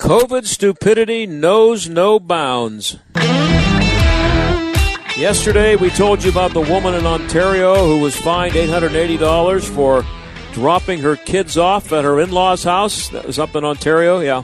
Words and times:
COVID 0.00 0.44
stupidity 0.44 1.26
knows 1.26 1.88
no 1.88 2.18
bounds. 2.18 2.98
Yesterday, 5.16 5.76
we 5.76 5.90
told 5.90 6.24
you 6.24 6.30
about 6.30 6.52
the 6.52 6.60
woman 6.60 6.94
in 6.94 7.04
Ontario 7.04 7.74
who 7.74 8.00
was 8.00 8.16
fined 8.16 8.54
$880 8.54 9.62
for 9.68 10.04
dropping 10.52 11.00
her 11.00 11.16
kids 11.16 11.58
off 11.58 11.92
at 11.92 12.04
her 12.04 12.20
in 12.20 12.30
law's 12.30 12.64
house. 12.64 13.08
That 13.10 13.26
was 13.26 13.38
up 13.38 13.54
in 13.54 13.64
Ontario, 13.64 14.20
yeah. 14.20 14.42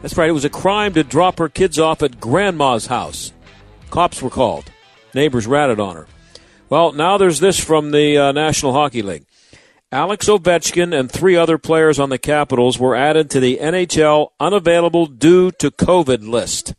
That's 0.00 0.16
right, 0.16 0.28
it 0.28 0.32
was 0.32 0.44
a 0.44 0.50
crime 0.50 0.92
to 0.94 1.04
drop 1.04 1.38
her 1.38 1.48
kids 1.48 1.78
off 1.78 2.02
at 2.02 2.20
grandma's 2.20 2.86
house. 2.86 3.32
Cops 3.90 4.20
were 4.20 4.30
called. 4.30 4.64
Neighbors 5.14 5.46
ratted 5.46 5.78
on 5.78 5.94
her. 5.94 6.06
Well, 6.72 6.92
now 6.92 7.18
there's 7.18 7.40
this 7.40 7.62
from 7.62 7.90
the 7.90 8.16
uh, 8.16 8.32
National 8.32 8.72
Hockey 8.72 9.02
League. 9.02 9.26
Alex 9.92 10.26
Ovechkin 10.26 10.98
and 10.98 11.12
three 11.12 11.36
other 11.36 11.58
players 11.58 11.98
on 11.98 12.08
the 12.08 12.16
Capitals 12.16 12.78
were 12.78 12.96
added 12.96 13.28
to 13.28 13.40
the 13.40 13.58
NHL 13.58 14.28
unavailable 14.40 15.04
due 15.04 15.50
to 15.50 15.70
COVID 15.70 16.26
list. 16.26 16.72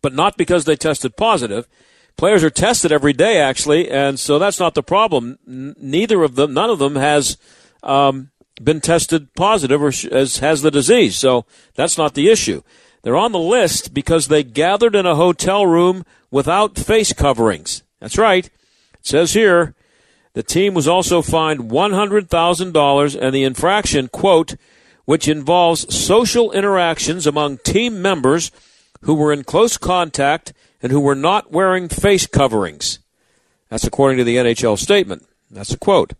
But 0.00 0.14
not 0.14 0.38
because 0.38 0.64
they 0.64 0.74
tested 0.74 1.18
positive. 1.18 1.68
Players 2.16 2.42
are 2.42 2.48
tested 2.48 2.92
every 2.92 3.12
day, 3.12 3.38
actually, 3.38 3.90
and 3.90 4.18
so 4.18 4.38
that's 4.38 4.58
not 4.58 4.72
the 4.72 4.82
problem. 4.82 5.38
N- 5.46 5.74
neither 5.78 6.22
of 6.22 6.36
them, 6.36 6.54
none 6.54 6.70
of 6.70 6.78
them 6.78 6.96
has 6.96 7.36
um, 7.82 8.30
been 8.58 8.80
tested 8.80 9.34
positive 9.34 9.82
or 9.82 9.92
sh- 9.92 10.08
has, 10.10 10.38
has 10.38 10.62
the 10.62 10.70
disease. 10.70 11.18
So 11.18 11.44
that's 11.74 11.98
not 11.98 12.14
the 12.14 12.30
issue. 12.30 12.62
They're 13.02 13.18
on 13.18 13.32
the 13.32 13.38
list 13.38 13.92
because 13.92 14.28
they 14.28 14.42
gathered 14.42 14.94
in 14.94 15.04
a 15.04 15.14
hotel 15.14 15.66
room 15.66 16.06
without 16.30 16.78
face 16.78 17.12
coverings. 17.12 17.82
That's 18.00 18.18
right. 18.18 18.46
It 18.46 18.52
says 19.02 19.32
here 19.32 19.74
the 20.34 20.42
team 20.42 20.74
was 20.74 20.86
also 20.86 21.22
fined 21.22 21.70
$100,000 21.70 23.20
and 23.20 23.34
the 23.34 23.44
infraction, 23.44 24.08
quote, 24.08 24.54
which 25.06 25.28
involves 25.28 25.94
social 25.94 26.52
interactions 26.52 27.26
among 27.26 27.58
team 27.58 28.02
members 28.02 28.50
who 29.02 29.14
were 29.14 29.32
in 29.32 29.44
close 29.44 29.78
contact 29.78 30.52
and 30.82 30.92
who 30.92 31.00
were 31.00 31.14
not 31.14 31.52
wearing 31.52 31.88
face 31.88 32.26
coverings. 32.26 32.98
That's 33.70 33.86
according 33.86 34.18
to 34.18 34.24
the 34.24 34.36
NHL 34.36 34.78
statement. 34.78 35.26
That's 35.50 35.72
a 35.72 35.78
quote. 35.78 36.12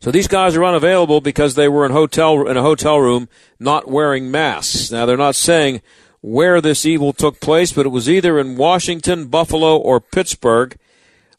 So 0.00 0.10
these 0.10 0.28
guys 0.28 0.56
are 0.56 0.64
unavailable 0.64 1.20
because 1.20 1.54
they 1.54 1.68
were 1.68 1.84
in 1.84 1.92
hotel 1.92 2.48
in 2.48 2.56
a 2.56 2.62
hotel 2.62 2.98
room 2.98 3.28
not 3.58 3.88
wearing 3.88 4.30
masks. 4.30 4.90
Now 4.90 5.04
they're 5.04 5.16
not 5.16 5.36
saying 5.36 5.82
where 6.20 6.60
this 6.60 6.84
evil 6.84 7.12
took 7.12 7.40
place, 7.40 7.72
but 7.72 7.86
it 7.86 7.90
was 7.90 8.08
either 8.08 8.38
in 8.38 8.56
Washington, 8.56 9.26
Buffalo, 9.26 9.76
or 9.76 10.00
Pittsburgh 10.00 10.76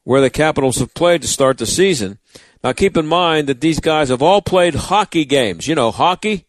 where 0.03 0.21
the 0.21 0.29
Capitals 0.29 0.77
have 0.77 0.93
played 0.93 1.21
to 1.21 1.27
start 1.27 1.57
the 1.57 1.65
season. 1.65 2.17
Now, 2.63 2.73
keep 2.73 2.97
in 2.97 3.07
mind 3.07 3.47
that 3.47 3.61
these 3.61 3.79
guys 3.79 4.09
have 4.09 4.21
all 4.21 4.41
played 4.41 4.75
hockey 4.75 5.25
games. 5.25 5.67
You 5.67 5.75
know, 5.75 5.91
hockey 5.91 6.45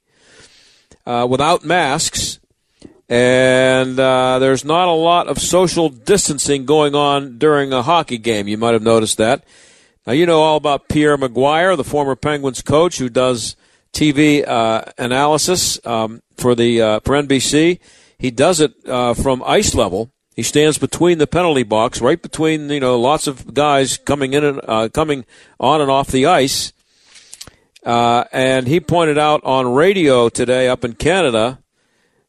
uh, 1.07 1.27
without 1.29 1.65
masks, 1.65 2.39
and 3.09 3.99
uh, 3.99 4.39
there's 4.39 4.65
not 4.65 4.89
a 4.89 4.93
lot 4.93 5.29
of 5.29 5.39
social 5.39 5.89
distancing 5.89 6.65
going 6.65 6.95
on 6.95 7.39
during 7.39 7.73
a 7.73 7.83
hockey 7.83 8.19
game. 8.19 8.49
You 8.49 8.59
might 8.59 8.73
have 8.73 8.83
noticed 8.83 9.19
that. 9.19 9.45
Now, 10.07 10.13
you 10.13 10.27
know 10.27 10.41
all 10.41 10.57
about 10.57 10.89
Pierre 10.89 11.17
McGuire, 11.17 11.77
the 11.77 11.85
former 11.85 12.17
Penguins 12.17 12.63
coach 12.63 12.99
who 12.99 13.09
does 13.09 13.57
TV 13.93 14.47
uh, 14.47 14.83
analysis 14.99 15.85
um, 15.87 16.23
for 16.37 16.55
the 16.55 16.81
uh, 16.81 17.01
for 17.01 17.15
NBC. 17.15 17.79
He 18.23 18.31
does 18.31 18.61
it 18.61 18.73
uh, 18.87 19.15
from 19.15 19.43
ice 19.45 19.75
level 19.75 20.13
he 20.35 20.43
stands 20.43 20.79
between 20.79 21.19
the 21.19 21.27
penalty 21.27 21.63
box, 21.63 22.01
right 22.01 22.21
between 22.21 22.71
you 22.71 22.81
know 22.81 22.99
lots 22.99 23.27
of 23.27 23.53
guys 23.53 23.99
coming 23.99 24.33
in 24.33 24.45
and 24.45 24.61
uh, 24.67 24.89
coming 24.89 25.27
on 25.61 25.81
and 25.81 25.91
off 25.91 26.09
the 26.09 26.27
ice. 26.27 26.73
Uh, 27.85 28.25
and 28.33 28.67
he 28.67 28.81
pointed 28.81 29.19
out 29.19 29.43
on 29.45 29.75
radio 29.75 30.29
today 30.29 30.69
up 30.69 30.85
in 30.85 30.95
Canada 30.95 31.59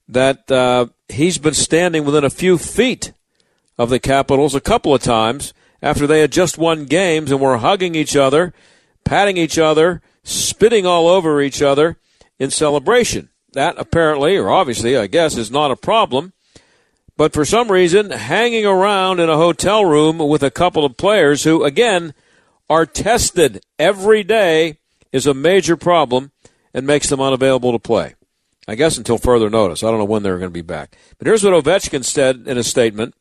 that 0.09 0.52
uh, 0.52 0.88
he's 1.08 1.38
been 1.38 1.53
standing 1.53 2.03
within 2.03 2.24
a 2.24 2.30
few 2.30 2.58
feet 2.58 3.14
of 3.78 3.90
the 3.90 4.00
Capitals 4.00 4.56
a 4.56 4.62
couple 4.62 4.94
of 4.94 5.02
times 5.02 5.53
after 5.82 6.06
they 6.06 6.22
had 6.22 6.32
just 6.32 6.58
won 6.58 6.86
games 6.86 7.32
and 7.32 7.40
were 7.40 7.58
hugging 7.58 7.96
each 7.96 8.16
other, 8.16 8.53
patting 9.06 9.38
each 9.38 9.58
other, 9.58 10.02
spitting 10.24 10.86
all 10.86 11.08
over 11.08 11.40
each 11.42 11.62
other 11.62 11.98
in 12.40 12.50
celebration. 12.50 13.30
That 13.53 13.75
apparently, 13.78 14.36
or 14.36 14.50
obviously, 14.50 14.97
I 14.97 15.08
guess, 15.08 15.38
is 15.38 15.52
not 15.52 15.72
a 15.72 15.75
problem 15.75 16.34
but 17.16 17.34
for 17.34 17.46
some 17.46 17.72
reason 17.72 18.09
hanging 18.09 18.66
around 18.66 19.19
in 19.19 19.30
a 19.30 19.38
hotel 19.38 19.86
room 19.86 20.18
with 20.18 20.41
a 20.41 20.52
couple 20.52 20.84
of 20.84 20.97
players 20.97 21.44
who, 21.44 21.64
again, 21.64 22.14
are 22.69 22.86
tested 22.86 23.64
every 23.78 24.24
day 24.24 24.80
is 25.12 25.28
a 25.28 25.34
major 25.34 25.78
problem 25.78 26.31
and 26.74 26.88
makes 26.88 27.09
them 27.09 27.22
unavailable 27.22 27.72
to 27.72 27.80
play. 27.80 28.16
I 28.68 28.75
guess 28.75 28.97
until 28.97 29.18
further 29.18 29.50
notice. 29.50 29.84
I 29.84 29.91
don't 29.91 30.00
know 30.00 30.06
when 30.06 30.24
they're 30.24 30.40
going 30.40 30.50
to 30.50 30.53
be 30.53 30.62
back. 30.62 30.97
But 31.18 31.28
here's 31.28 31.44
what 31.44 31.53
Ovechkin 31.53 32.03
said 32.03 32.47
in 32.47 32.58
a 32.58 32.64
statement. 32.64 33.14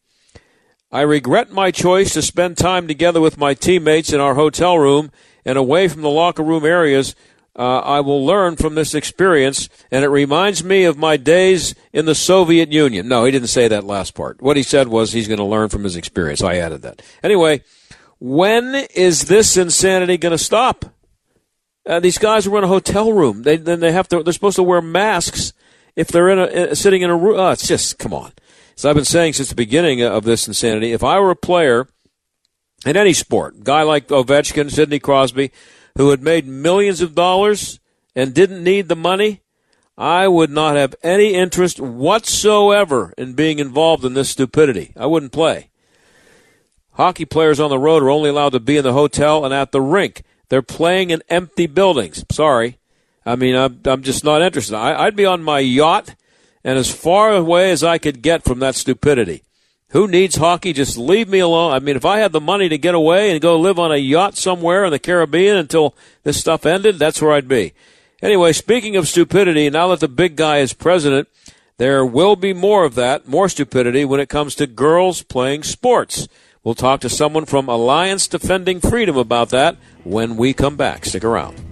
I 0.90 1.02
regret 1.02 1.50
my 1.50 1.70
choice 1.70 2.14
to 2.14 2.22
spend 2.22 2.56
time 2.56 2.86
together 2.86 3.20
with 3.20 3.38
my 3.38 3.52
teammates 3.52 4.12
in 4.12 4.20
our 4.20 4.34
hotel 4.34 4.78
room 4.78 5.10
and 5.44 5.58
away 5.58 5.88
from 5.88 6.02
the 6.02 6.10
locker 6.10 6.42
room 6.42 6.64
areas 6.64 7.14
uh, 7.54 7.78
I 7.80 8.00
will 8.00 8.24
learn 8.24 8.56
from 8.56 8.74
this 8.74 8.94
experience, 8.94 9.68
and 9.90 10.04
it 10.04 10.08
reminds 10.08 10.64
me 10.64 10.84
of 10.84 10.96
my 10.96 11.16
days 11.16 11.74
in 11.92 12.06
the 12.06 12.14
Soviet 12.14 12.72
Union. 12.72 13.08
No, 13.08 13.24
he 13.24 13.30
didn't 13.30 13.48
say 13.48 13.68
that 13.68 13.84
last 13.84 14.14
part. 14.14 14.40
What 14.40 14.56
he 14.56 14.62
said 14.62 14.88
was 14.88 15.12
he's 15.12 15.28
going 15.28 15.38
to 15.38 15.44
learn 15.44 15.68
from 15.68 15.84
his 15.84 15.96
experience. 15.96 16.42
I 16.42 16.56
added 16.56 16.82
that. 16.82 17.02
Anyway, 17.22 17.62
when 18.18 18.86
is 18.94 19.24
this 19.24 19.56
insanity 19.56 20.16
going 20.16 20.30
to 20.30 20.38
stop? 20.38 20.86
Uh, 21.84 22.00
these 22.00 22.18
guys 22.18 22.46
are 22.46 22.58
in 22.58 22.64
a 22.64 22.68
hotel 22.68 23.12
room. 23.12 23.42
They 23.42 23.56
then 23.56 23.80
they 23.80 23.92
have 23.92 24.08
to. 24.08 24.22
They're 24.22 24.32
supposed 24.32 24.56
to 24.56 24.62
wear 24.62 24.80
masks 24.80 25.52
if 25.96 26.08
they're 26.08 26.28
in 26.28 26.38
a 26.38 26.44
uh, 26.44 26.74
sitting 26.74 27.02
in 27.02 27.10
a 27.10 27.16
room. 27.16 27.38
Oh, 27.38 27.50
it's 27.50 27.66
just 27.66 27.98
come 27.98 28.14
on. 28.14 28.32
As 28.76 28.84
I've 28.84 28.94
been 28.94 29.04
saying 29.04 29.34
since 29.34 29.48
the 29.48 29.54
beginning 29.56 30.00
of 30.00 30.24
this 30.24 30.46
insanity, 30.46 30.92
if 30.92 31.02
I 31.02 31.18
were 31.18 31.32
a 31.32 31.36
player 31.36 31.88
in 32.86 32.96
any 32.96 33.12
sport, 33.12 33.64
guy 33.64 33.82
like 33.82 34.08
Ovechkin, 34.08 34.70
Sidney 34.70 35.00
Crosby, 35.00 35.50
who 35.96 36.10
had 36.10 36.22
made 36.22 36.46
millions 36.46 37.00
of 37.00 37.14
dollars 37.14 37.80
and 38.14 38.34
didn't 38.34 38.64
need 38.64 38.88
the 38.88 38.96
money, 38.96 39.42
I 39.96 40.28
would 40.28 40.50
not 40.50 40.76
have 40.76 40.94
any 41.02 41.34
interest 41.34 41.80
whatsoever 41.80 43.12
in 43.18 43.34
being 43.34 43.58
involved 43.58 44.04
in 44.04 44.14
this 44.14 44.30
stupidity. 44.30 44.92
I 44.96 45.06
wouldn't 45.06 45.32
play. 45.32 45.70
Hockey 46.92 47.24
players 47.24 47.60
on 47.60 47.70
the 47.70 47.78
road 47.78 48.02
are 48.02 48.10
only 48.10 48.30
allowed 48.30 48.52
to 48.52 48.60
be 48.60 48.76
in 48.76 48.84
the 48.84 48.92
hotel 48.92 49.44
and 49.44 49.54
at 49.54 49.72
the 49.72 49.80
rink. 49.80 50.22
They're 50.48 50.62
playing 50.62 51.10
in 51.10 51.22
empty 51.28 51.66
buildings. 51.66 52.24
Sorry. 52.30 52.78
I 53.24 53.36
mean, 53.36 53.54
I'm, 53.54 53.80
I'm 53.84 54.02
just 54.02 54.24
not 54.24 54.42
interested. 54.42 54.76
I, 54.76 55.04
I'd 55.04 55.16
be 55.16 55.24
on 55.24 55.42
my 55.42 55.60
yacht 55.60 56.14
and 56.64 56.78
as 56.78 56.92
far 56.92 57.32
away 57.32 57.70
as 57.70 57.82
I 57.82 57.98
could 57.98 58.22
get 58.22 58.44
from 58.44 58.58
that 58.58 58.74
stupidity. 58.74 59.42
Who 59.92 60.08
needs 60.08 60.36
hockey? 60.36 60.72
Just 60.72 60.96
leave 60.96 61.28
me 61.28 61.38
alone. 61.38 61.72
I 61.72 61.78
mean, 61.78 61.96
if 61.96 62.06
I 62.06 62.18
had 62.18 62.32
the 62.32 62.40
money 62.40 62.68
to 62.68 62.78
get 62.78 62.94
away 62.94 63.30
and 63.30 63.40
go 63.42 63.58
live 63.58 63.78
on 63.78 63.92
a 63.92 63.96
yacht 63.96 64.38
somewhere 64.38 64.86
in 64.86 64.90
the 64.90 64.98
Caribbean 64.98 65.56
until 65.56 65.94
this 66.22 66.40
stuff 66.40 66.64
ended, 66.64 66.98
that's 66.98 67.20
where 67.20 67.32
I'd 67.32 67.46
be. 67.46 67.74
Anyway, 68.22 68.52
speaking 68.52 68.96
of 68.96 69.06
stupidity, 69.06 69.68
now 69.68 69.88
that 69.88 70.00
the 70.00 70.08
big 70.08 70.36
guy 70.36 70.58
is 70.58 70.72
president, 70.72 71.28
there 71.76 72.06
will 72.06 72.36
be 72.36 72.54
more 72.54 72.84
of 72.84 72.94
that, 72.94 73.28
more 73.28 73.50
stupidity 73.50 74.04
when 74.04 74.20
it 74.20 74.30
comes 74.30 74.54
to 74.54 74.66
girls 74.66 75.22
playing 75.22 75.62
sports. 75.62 76.26
We'll 76.64 76.74
talk 76.74 77.00
to 77.00 77.10
someone 77.10 77.44
from 77.44 77.68
Alliance 77.68 78.28
Defending 78.28 78.80
Freedom 78.80 79.16
about 79.18 79.50
that 79.50 79.76
when 80.04 80.36
we 80.36 80.54
come 80.54 80.76
back. 80.76 81.04
Stick 81.04 81.24
around. 81.24 81.71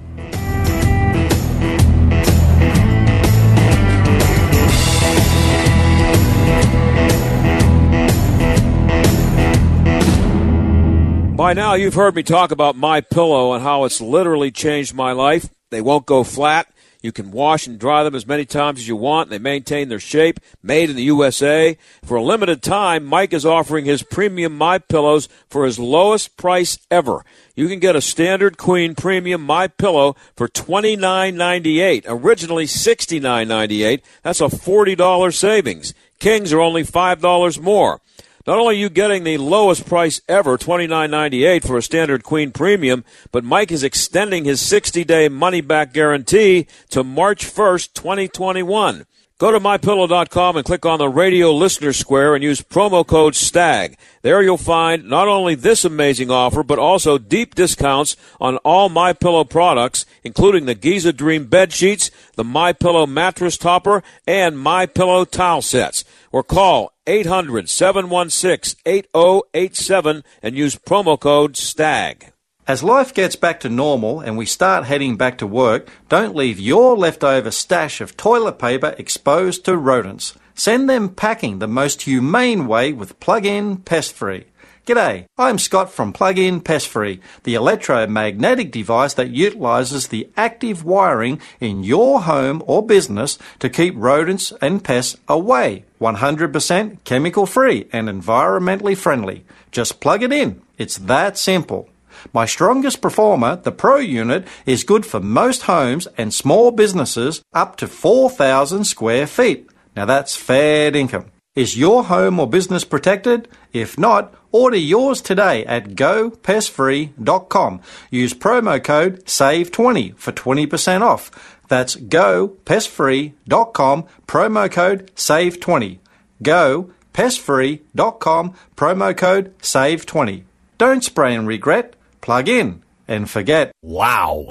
By 11.41 11.55
now, 11.55 11.73
you've 11.73 11.95
heard 11.95 12.15
me 12.15 12.23
talk 12.23 12.51
about 12.51 12.77
My 12.77 13.01
Pillow 13.01 13.55
and 13.55 13.63
how 13.63 13.85
it's 13.85 13.99
literally 13.99 14.51
changed 14.51 14.93
my 14.93 15.13
life. 15.13 15.49
They 15.71 15.81
won't 15.81 16.05
go 16.05 16.23
flat. 16.23 16.71
You 17.01 17.13
can 17.13 17.31
wash 17.31 17.67
and 17.67 17.79
dry 17.79 18.05
them 18.05 18.15
as 18.15 18.27
many 18.27 18.45
times 18.45 18.81
as 18.81 18.87
you 18.87 18.95
want. 18.95 19.31
They 19.31 19.39
maintain 19.39 19.89
their 19.89 20.01
shape. 20.01 20.39
Made 20.63 20.91
in 20.91 20.97
the 20.97 21.05
USA. 21.05 21.79
For 22.05 22.19
a 22.19 22.23
limited 22.23 22.63
time, 22.63 23.07
Mike 23.07 23.33
is 23.33 23.47
offering 23.47 23.87
his 23.87 24.03
premium 24.03 24.55
My 24.55 24.77
Pillows 24.77 25.31
for 25.49 25.65
his 25.65 25.79
lowest 25.79 26.37
price 26.37 26.79
ever. 26.91 27.25
You 27.57 27.69
can 27.69 27.79
get 27.79 27.97
a 27.97 28.03
standard 28.03 28.59
queen 28.59 28.95
premium 28.95 29.41
My 29.41 29.67
Pillow 29.67 30.17
for 30.37 30.47
twenty 30.47 30.95
nine 30.95 31.39
ninety 31.39 31.81
eight. 31.81 32.05
Originally 32.07 32.67
sixty 32.67 33.19
nine 33.19 33.49
ninety 33.49 33.83
eight. 33.83 34.05
That's 34.23 34.43
a 34.43 34.51
forty 34.51 34.95
dollar 34.95 35.31
savings. 35.31 35.95
Kings 36.19 36.53
are 36.53 36.61
only 36.61 36.85
five 36.85 37.23
dollars 37.23 37.59
more. 37.59 38.03
Not 38.51 38.59
only 38.59 38.75
are 38.75 38.79
you 38.79 38.91
getting 38.91 39.23
the 39.23 39.39
lowest 39.39 39.87
price 39.87 40.21
ever, 40.29 40.59
$29.98 40.59 41.65
for 41.65 41.79
a 41.79 41.83
standard 41.83 42.25
queen 42.25 42.51
premium, 42.51 43.05
but 43.31 43.45
Mike 43.45 43.71
is 43.71 43.85
extending 43.85 44.45
his 44.45 44.61
60-day 44.61 45.29
money-back 45.29 45.93
guarantee 45.93 46.67
to 46.89 47.05
March 47.05 47.47
1st, 47.47 47.93
2021. 47.95 49.07
Go 49.39 49.53
to 49.53 49.61
mypillow.com 49.61 50.57
and 50.57 50.67
click 50.67 50.85
on 50.85 50.99
the 50.99 51.09
radio 51.09 51.53
listener 51.53 51.93
square 51.93 52.35
and 52.35 52.43
use 52.43 52.61
promo 52.61 53.07
code 53.07 53.37
STAG. 53.37 53.97
There 54.23 54.43
you'll 54.43 54.59
find 54.59 55.09
not 55.09 55.29
only 55.29 55.55
this 55.55 55.85
amazing 55.85 56.33
offer, 56.33 56.65
but 56.65 56.81
also 56.81 57.19
deep 57.19 57.55
discounts 57.55 58.17
on 58.41 58.57
all 58.59 58.89
My 58.89 59.13
Pillow 59.13 59.45
products, 59.45 60.07
including 60.25 60.67
the 60.67 60.75
Giza 60.75 61.13
Dream 61.13 61.47
bed 61.47 61.73
sheets, 61.73 62.11
the 62.35 62.43
My 62.43 62.73
Pillow 62.73 63.07
mattress 63.07 63.57
topper, 63.57 64.03
and 64.27 64.59
My 64.59 64.87
Pillow 64.87 65.25
towel 65.25 65.63
sets. 65.63 66.05
Or 66.33 66.43
call 66.43 66.93
800 67.11 67.69
716 67.69 68.81
8087 68.87 70.23
and 70.45 70.57
use 70.57 70.77
promo 70.77 71.19
code 71.19 71.57
STAG. 71.57 72.33
As 72.69 72.85
life 72.85 73.13
gets 73.13 73.35
back 73.35 73.59
to 73.61 73.69
normal 73.69 74.21
and 74.21 74.39
we 74.39 74.47
start 74.47 74.85
heading 74.85 75.17
back 75.17 75.37
to 75.39 75.47
work, 75.47 75.89
don't 76.09 76.37
leave 76.37 76.61
your 76.61 76.97
leftover 76.97 77.51
stash 77.51 78.01
of 78.01 78.17
toilet 78.17 78.61
paper 78.61 78.95
exposed 78.97 79.65
to 79.65 79.77
rodents. 79.77 80.35
Send 80.55 80.89
them 80.89 81.09
packing 81.09 81.59
the 81.59 81.67
most 81.67 82.03
humane 82.03 82.69
way 82.69 82.93
with 82.93 83.19
Plug 83.19 83.45
In 83.45 83.79
Pest 83.79 84.13
Free. 84.13 84.45
G'day, 84.91 85.27
I'm 85.39 85.59
Scott 85.59 85.93
from 85.93 86.13
Plug 86.13 86.37
In 86.37 86.61
Pest 86.61 86.89
Free, 86.89 87.21
the 87.45 87.55
electromagnetic 87.55 88.73
device 88.73 89.15
that 89.15 89.31
utilizes 89.31 90.09
the 90.09 90.29
active 90.37 90.83
wiring 90.83 91.41
in 91.61 91.85
your 91.85 92.23
home 92.23 92.61
or 92.67 92.85
business 92.85 93.39
to 93.61 93.71
keep 93.71 93.95
rodents 93.97 94.53
and 94.61 94.83
pests 94.83 95.17
away. 95.29 95.85
100% 96.01 97.05
chemical 97.05 97.47
free 97.47 97.87
and 97.93 98.09
environmentally 98.09 98.97
friendly. 98.97 99.45
Just 99.71 100.01
plug 100.01 100.25
it 100.25 100.33
in. 100.33 100.61
It's 100.77 100.99
that 100.99 101.39
simple. 101.39 101.89
My 102.33 102.45
strongest 102.45 103.01
performer, 103.01 103.55
the 103.63 103.71
Pro 103.71 103.99
unit, 103.99 104.45
is 104.67 104.83
good 104.83 105.07
for 105.07 105.21
most 105.21 105.63
homes 105.63 106.09
and 106.19 106.35
small 106.35 106.73
businesses 106.73 107.43
up 107.53 107.77
to 107.77 107.87
4,000 107.87 108.83
square 108.83 109.29
feet. 109.29 109.71
Now 109.95 110.07
that's 110.07 110.35
fair 110.35 110.93
income. 110.97 111.27
Is 111.57 111.77
your 111.77 112.05
home 112.05 112.39
or 112.39 112.49
business 112.49 112.85
protected? 112.85 113.49
If 113.73 113.99
not, 113.99 114.33
order 114.53 114.77
yours 114.77 115.21
today 115.21 115.67
at 115.67 115.97
gopestfree.com. 115.97 117.81
Use 118.09 118.35
promo 118.35 118.85
code 118.85 119.25
SAVE20 119.25 120.17
for 120.17 120.31
20% 120.31 121.03
off. 121.03 121.57
That's 121.67 121.97
gopestfree.com, 121.97 124.07
promo 124.29 124.71
code 124.71 125.11
SAVE20. 125.17 125.99
Gopestfree.com, 126.45 128.55
promo 128.77 129.17
code 129.17 129.59
SAVE20. 129.59 130.43
Don't 130.79 131.03
spray 131.03 131.35
and 131.35 131.49
regret, 131.49 131.97
plug 132.21 132.49
in 132.49 132.81
and 133.09 133.29
forget. 133.29 133.73
Wow. 133.83 134.47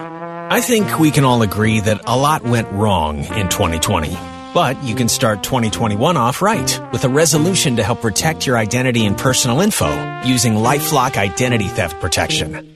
I 0.52 0.60
think 0.60 1.00
we 1.00 1.12
can 1.12 1.24
all 1.24 1.44
agree 1.44 1.80
that 1.80 2.02
a 2.06 2.18
lot 2.18 2.44
went 2.44 2.70
wrong 2.74 3.20
in 3.20 3.48
2020. 3.48 4.39
But 4.54 4.84
you 4.84 4.96
can 4.96 5.10
start 5.10 5.44
2021 5.44 6.18
off 6.18 6.42
right 6.42 6.80
with 6.92 7.06
a 7.06 7.10
resolution 7.10 7.76
to 7.76 7.84
help 7.84 8.02
protect 8.02 8.48
your 8.48 8.58
identity 8.58 9.06
and 9.06 9.16
personal 9.16 9.62
info 9.62 9.90
using 10.24 10.54
Lifelock 10.54 11.18
Identity 11.18 11.68
Theft 11.68 12.02
Protection. 12.02 12.76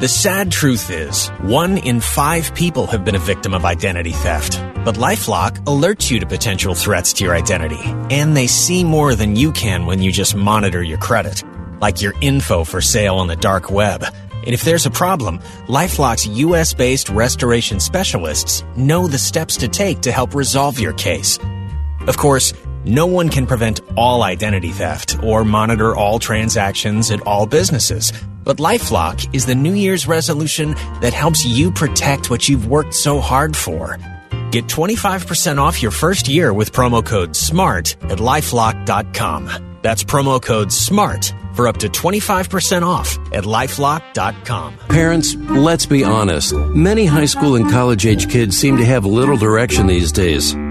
The 0.00 0.08
sad 0.08 0.50
truth 0.50 0.90
is, 0.90 1.28
one 1.42 1.78
in 1.78 2.00
five 2.00 2.52
people 2.56 2.86
have 2.88 3.04
been 3.04 3.14
a 3.14 3.20
victim 3.20 3.54
of 3.54 3.64
identity 3.64 4.10
theft. 4.10 4.60
But 4.84 4.96
Lifelock 4.96 5.52
alerts 5.64 6.10
you 6.10 6.18
to 6.18 6.26
potential 6.26 6.74
threats 6.74 7.12
to 7.14 7.24
your 7.24 7.36
identity, 7.36 7.82
and 8.10 8.36
they 8.36 8.48
see 8.48 8.82
more 8.82 9.14
than 9.14 9.36
you 9.36 9.52
can 9.52 9.86
when 9.86 10.02
you 10.02 10.10
just 10.10 10.34
monitor 10.34 10.82
your 10.82 10.98
credit, 10.98 11.42
like 11.80 12.02
your 12.02 12.14
info 12.20 12.64
for 12.64 12.80
sale 12.80 13.14
on 13.16 13.28
the 13.28 13.36
dark 13.36 13.70
web 13.70 14.04
and 14.46 14.54
if 14.54 14.62
there's 14.62 14.86
a 14.86 14.90
problem, 14.90 15.40
Lifelock's 15.66 16.26
US 16.28 16.72
based 16.72 17.08
restoration 17.08 17.80
specialists 17.80 18.64
know 18.76 19.08
the 19.08 19.18
steps 19.18 19.56
to 19.58 19.68
take 19.68 20.00
to 20.02 20.12
help 20.12 20.34
resolve 20.34 20.78
your 20.78 20.92
case. 20.92 21.38
Of 22.06 22.16
course, 22.16 22.52
no 22.84 23.06
one 23.06 23.28
can 23.28 23.46
prevent 23.46 23.80
all 23.96 24.22
identity 24.22 24.70
theft 24.70 25.20
or 25.24 25.44
monitor 25.44 25.96
all 25.96 26.20
transactions 26.20 27.10
at 27.10 27.20
all 27.26 27.44
businesses. 27.44 28.12
But 28.44 28.58
Lifelock 28.58 29.34
is 29.34 29.44
the 29.44 29.56
New 29.56 29.74
Year's 29.74 30.06
resolution 30.06 30.74
that 31.00 31.12
helps 31.12 31.44
you 31.44 31.72
protect 31.72 32.30
what 32.30 32.48
you've 32.48 32.68
worked 32.68 32.94
so 32.94 33.18
hard 33.18 33.56
for. 33.56 33.98
Get 34.52 34.66
25% 34.66 35.58
off 35.58 35.82
your 35.82 35.90
first 35.90 36.28
year 36.28 36.52
with 36.52 36.72
promo 36.72 37.04
code 37.04 37.34
SMART 37.34 37.96
at 38.04 38.18
lifelock.com. 38.18 39.65
That's 39.86 40.02
promo 40.02 40.42
code 40.42 40.72
SMART 40.72 41.32
for 41.52 41.68
up 41.68 41.76
to 41.76 41.88
25% 41.88 42.82
off 42.82 43.16
at 43.30 43.44
lifelock.com. 43.44 44.78
Parents, 44.88 45.36
let's 45.36 45.86
be 45.86 46.02
honest. 46.02 46.54
Many 46.74 47.06
high 47.06 47.26
school 47.26 47.54
and 47.54 47.70
college 47.70 48.04
age 48.04 48.28
kids 48.28 48.58
seem 48.58 48.78
to 48.78 48.84
have 48.84 49.06
little 49.06 49.36
direction 49.36 49.86
these 49.86 50.10
days. 50.10 50.56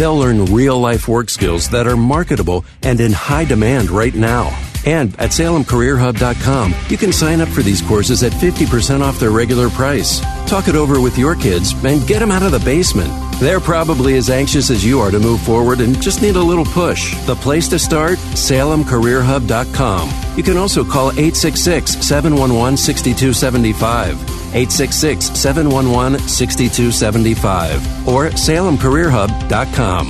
They'll 0.00 0.16
learn 0.16 0.46
real 0.46 0.80
life 0.80 1.06
work 1.08 1.28
skills 1.28 1.68
that 1.68 1.86
are 1.86 1.94
marketable 1.94 2.64
and 2.82 2.98
in 3.02 3.12
high 3.12 3.44
demand 3.44 3.90
right 3.90 4.14
now. 4.14 4.48
And 4.86 5.10
at 5.20 5.28
SalemCareerHub.com, 5.28 6.74
you 6.88 6.96
can 6.96 7.12
sign 7.12 7.42
up 7.42 7.48
for 7.48 7.60
these 7.60 7.82
courses 7.82 8.22
at 8.22 8.32
50% 8.32 9.02
off 9.02 9.20
their 9.20 9.30
regular 9.30 9.68
price. 9.68 10.20
Talk 10.48 10.68
it 10.68 10.74
over 10.74 11.02
with 11.02 11.18
your 11.18 11.34
kids 11.34 11.74
and 11.84 12.08
get 12.08 12.20
them 12.20 12.30
out 12.30 12.42
of 12.42 12.50
the 12.50 12.60
basement. 12.60 13.10
They're 13.40 13.60
probably 13.60 14.16
as 14.16 14.30
anxious 14.30 14.70
as 14.70 14.82
you 14.82 15.00
are 15.00 15.10
to 15.10 15.18
move 15.18 15.42
forward 15.42 15.82
and 15.82 16.00
just 16.00 16.22
need 16.22 16.36
a 16.36 16.42
little 16.42 16.64
push. 16.64 17.14
The 17.26 17.36
place 17.36 17.68
to 17.68 17.78
start? 17.78 18.16
SalemCareerHub.com. 18.16 20.34
You 20.34 20.42
can 20.42 20.56
also 20.56 20.82
call 20.82 21.10
866 21.10 22.00
711 22.00 22.78
6275. 22.78 24.39
866 24.52 25.38
711 25.38 26.20
6275 26.28 28.08
or 28.08 28.28
salemcareerhub.com. 28.30 30.08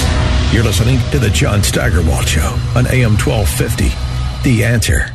You're 0.52 0.64
listening 0.64 0.98
to 1.10 1.18
The 1.18 1.30
John 1.30 1.62
Steigerwald 1.62 2.26
Show 2.26 2.58
on 2.74 2.86
AM 2.88 3.16
1250. 3.16 3.84
The 4.42 4.64
answer. 4.64 5.12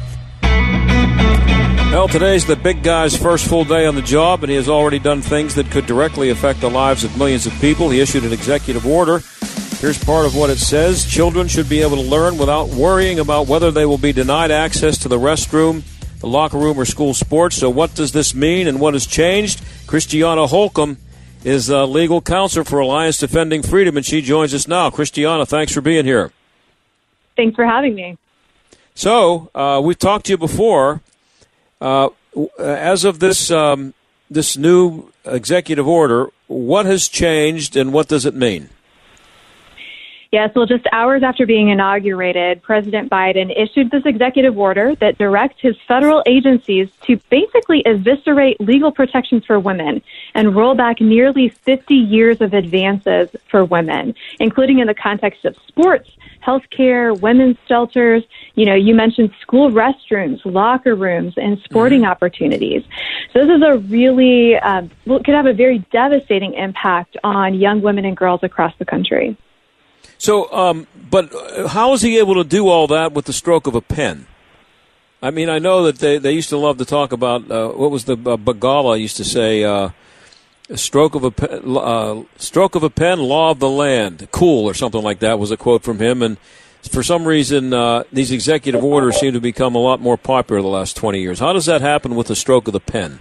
Well, 1.91 2.07
today's 2.07 2.45
the 2.45 2.55
big 2.55 2.83
guy's 2.83 3.15
first 3.15 3.47
full 3.47 3.63
day 3.63 3.85
on 3.85 3.95
the 3.95 4.01
job, 4.01 4.43
and 4.43 4.49
he 4.49 4.55
has 4.57 4.67
already 4.67 4.99
done 4.99 5.21
things 5.21 5.55
that 5.55 5.71
could 5.71 5.85
directly 5.85 6.29
affect 6.29 6.61
the 6.61 6.69
lives 6.69 7.03
of 7.03 7.17
millions 7.17 7.47
of 7.47 7.53
people. 7.61 7.89
He 7.89 8.01
issued 8.01 8.25
an 8.25 8.33
executive 8.33 8.85
order. 8.85 9.21
Here's 9.79 10.01
part 10.03 10.25
of 10.25 10.35
what 10.35 10.49
it 10.49 10.57
says 10.57 11.05
Children 11.05 11.47
should 11.47 11.69
be 11.69 11.81
able 11.81 11.95
to 11.97 12.01
learn 12.01 12.37
without 12.37 12.69
worrying 12.69 13.19
about 13.19 13.47
whether 13.47 13.71
they 13.71 13.85
will 13.85 13.97
be 13.97 14.11
denied 14.11 14.51
access 14.51 14.97
to 14.99 15.07
the 15.07 15.17
restroom, 15.17 15.83
the 16.19 16.27
locker 16.27 16.57
room, 16.57 16.79
or 16.79 16.85
school 16.85 17.13
sports. 17.13 17.57
So, 17.57 17.69
what 17.69 17.95
does 17.95 18.11
this 18.11 18.33
mean 18.33 18.67
and 18.67 18.79
what 18.79 18.93
has 18.93 19.05
changed? 19.05 19.61
Christiana 19.87 20.47
Holcomb 20.47 20.97
is 21.43 21.69
a 21.69 21.85
legal 21.85 22.21
counsel 22.21 22.63
for 22.63 22.79
Alliance 22.79 23.19
Defending 23.19 23.61
Freedom, 23.61 23.97
and 23.97 24.05
she 24.05 24.21
joins 24.21 24.53
us 24.53 24.67
now. 24.67 24.89
Christiana, 24.89 25.45
thanks 25.45 25.73
for 25.73 25.81
being 25.81 26.05
here. 26.05 26.31
Thanks 27.35 27.55
for 27.55 27.65
having 27.65 27.95
me. 27.95 28.17
So, 28.95 29.51
uh, 29.53 29.81
we've 29.83 29.99
talked 29.99 30.25
to 30.27 30.33
you 30.33 30.37
before. 30.37 31.01
Uh, 31.81 32.09
as 32.57 33.03
of 33.03 33.19
this 33.19 33.51
um, 33.51 33.93
this 34.29 34.57
new 34.57 35.11
executive 35.25 35.87
order, 35.87 36.29
what 36.47 36.85
has 36.85 37.07
changed 37.07 37.75
and 37.75 37.93
what 37.93 38.07
does 38.07 38.25
it 38.25 38.33
mean? 38.33 38.69
Yes, 40.35 40.53
well, 40.53 40.65
just 40.65 40.85
hours 40.91 41.23
after 41.23 41.45
being 41.45 41.69
inaugurated, 41.69 42.61
President 42.61 43.09
Biden 43.09 43.53
issued 43.55 43.89
this 43.89 44.05
executive 44.05 44.57
order 44.57 44.93
that 44.95 45.17
directs 45.17 45.61
his 45.61 45.77
federal 45.87 46.21
agencies 46.25 46.89
to 47.03 47.15
basically 47.29 47.81
eviscerate 47.85 48.59
legal 48.59 48.91
protections 48.91 49.45
for 49.45 49.61
women 49.61 50.01
and 50.33 50.53
roll 50.53 50.75
back 50.75 50.99
nearly 50.99 51.47
50 51.47 51.95
years 51.95 52.41
of 52.41 52.53
advances 52.53 53.29
for 53.49 53.63
women, 53.63 54.13
including 54.41 54.79
in 54.79 54.87
the 54.87 54.93
context 54.93 55.45
of 55.45 55.55
sports, 55.69 56.09
healthcare, 56.45 57.17
women's 57.17 57.55
shelters. 57.69 58.21
You 58.55 58.65
know, 58.65 58.75
you 58.75 58.93
mentioned 58.93 59.31
school 59.39 59.71
restrooms, 59.71 60.41
locker 60.43 60.95
rooms, 60.95 61.35
and 61.37 61.57
sporting 61.59 62.01
mm-hmm. 62.01 62.11
opportunities. 62.11 62.83
So 63.31 63.39
this 63.39 63.55
is 63.55 63.63
a 63.63 63.77
really, 63.77 64.57
um, 64.57 64.91
could 65.05 65.29
have 65.29 65.45
a 65.45 65.53
very 65.53 65.79
devastating 65.93 66.55
impact 66.55 67.15
on 67.23 67.53
young 67.53 67.81
women 67.81 68.03
and 68.03 68.17
girls 68.17 68.43
across 68.43 68.73
the 68.79 68.85
country. 68.85 69.37
So, 70.25 70.51
um, 70.51 70.87
but 71.11 71.31
how 71.67 71.93
is 71.93 72.01
he 72.01 72.17
able 72.17 72.33
to 72.33 72.43
do 72.43 72.67
all 72.67 72.87
that 72.87 73.13
with 73.13 73.25
the 73.25 73.33
stroke 73.33 73.67
of 73.67 73.75
a 73.75 73.81
pen? 73.81 74.25
I 75.21 75.29
mean, 75.29 75.49
I 75.49 75.59
know 75.59 75.83
that 75.83 75.99
they, 75.99 76.17
they 76.17 76.31
used 76.31 76.49
to 76.49 76.57
love 76.57 76.79
to 76.79 76.85
talk 76.85 77.11
about 77.11 77.51
uh, 77.51 77.69
what 77.69 77.91
was 77.91 78.05
the 78.05 78.13
uh, 78.13 78.35
Begala 78.35 78.99
used 78.99 79.17
to 79.17 79.23
say, 79.23 79.63
uh, 79.63 79.89
stroke 80.73 81.13
of 81.13 81.23
a 81.23 81.29
pen, 81.29 81.77
uh, 81.77 82.23
stroke 82.37 82.73
of 82.73 82.81
a 82.81 82.89
pen, 82.89 83.19
law 83.19 83.51
of 83.51 83.59
the 83.59 83.69
land, 83.69 84.27
cool 84.31 84.65
or 84.65 84.73
something 84.73 85.03
like 85.03 85.19
that 85.19 85.37
was 85.37 85.51
a 85.51 85.57
quote 85.57 85.83
from 85.83 85.99
him. 85.99 86.23
And 86.23 86.39
for 86.89 87.03
some 87.03 87.25
reason, 87.27 87.71
uh, 87.71 88.03
these 88.11 88.31
executive 88.31 88.83
orders 88.83 89.19
seem 89.19 89.33
to 89.33 89.39
become 89.39 89.75
a 89.75 89.79
lot 89.79 90.01
more 90.01 90.17
popular 90.17 90.59
the 90.59 90.67
last 90.67 90.97
twenty 90.97 91.21
years. 91.21 91.37
How 91.37 91.53
does 91.53 91.67
that 91.67 91.81
happen 91.81 92.15
with 92.15 92.27
the 92.27 92.35
stroke 92.35 92.65
of 92.67 92.73
the 92.73 92.79
pen? 92.79 93.19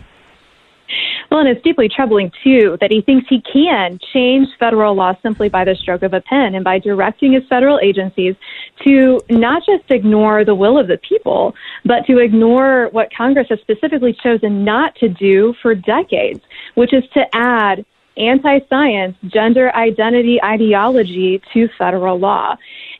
Well, 1.35 1.41
and 1.41 1.49
it's 1.51 1.65
deeply 1.65 1.89
troubling, 1.89 2.31
too, 2.45 2.79
that 2.81 2.93
he 2.93 3.01
thinks 3.01 3.27
he 3.29 3.41
can 3.41 3.99
change 4.13 4.47
federal 4.57 4.95
law 4.95 5.15
simply 5.21 5.49
by 5.49 5.65
the 5.65 5.75
stroke 5.75 6.05
of 6.05 6.15
a 6.15 6.21
pen 6.21 6.55
and 6.55 6.63
by 6.63 6.79
directing 6.79 7.33
his 7.33 7.43
federal 7.49 7.81
agencies 7.81 8.37
to 8.85 9.21
not 9.29 9.67
just 9.67 9.91
ignore 9.91 10.45
the 10.45 10.55
will 10.55 10.79
of 10.79 10.87
the 10.87 10.97
people, 10.99 11.53
but 11.85 12.07
to 12.07 12.19
ignore 12.19 12.89
what 12.93 13.13
Congress 13.13 13.49
has 13.49 13.59
specifically 13.63 14.13
chosen 14.13 14.63
not 14.63 14.95
to 14.95 15.09
do 15.09 15.53
for 15.61 15.75
decades, 15.75 16.41
which 16.77 16.95
is 16.95 17.03
to 17.15 17.27
add 17.35 17.85
anti 18.17 18.61
science 18.69 19.17
gender 19.27 19.75
identity 19.75 20.41
ideology 20.41 21.43
to 21.53 21.69
federal 21.77 22.17
law. 22.17 22.55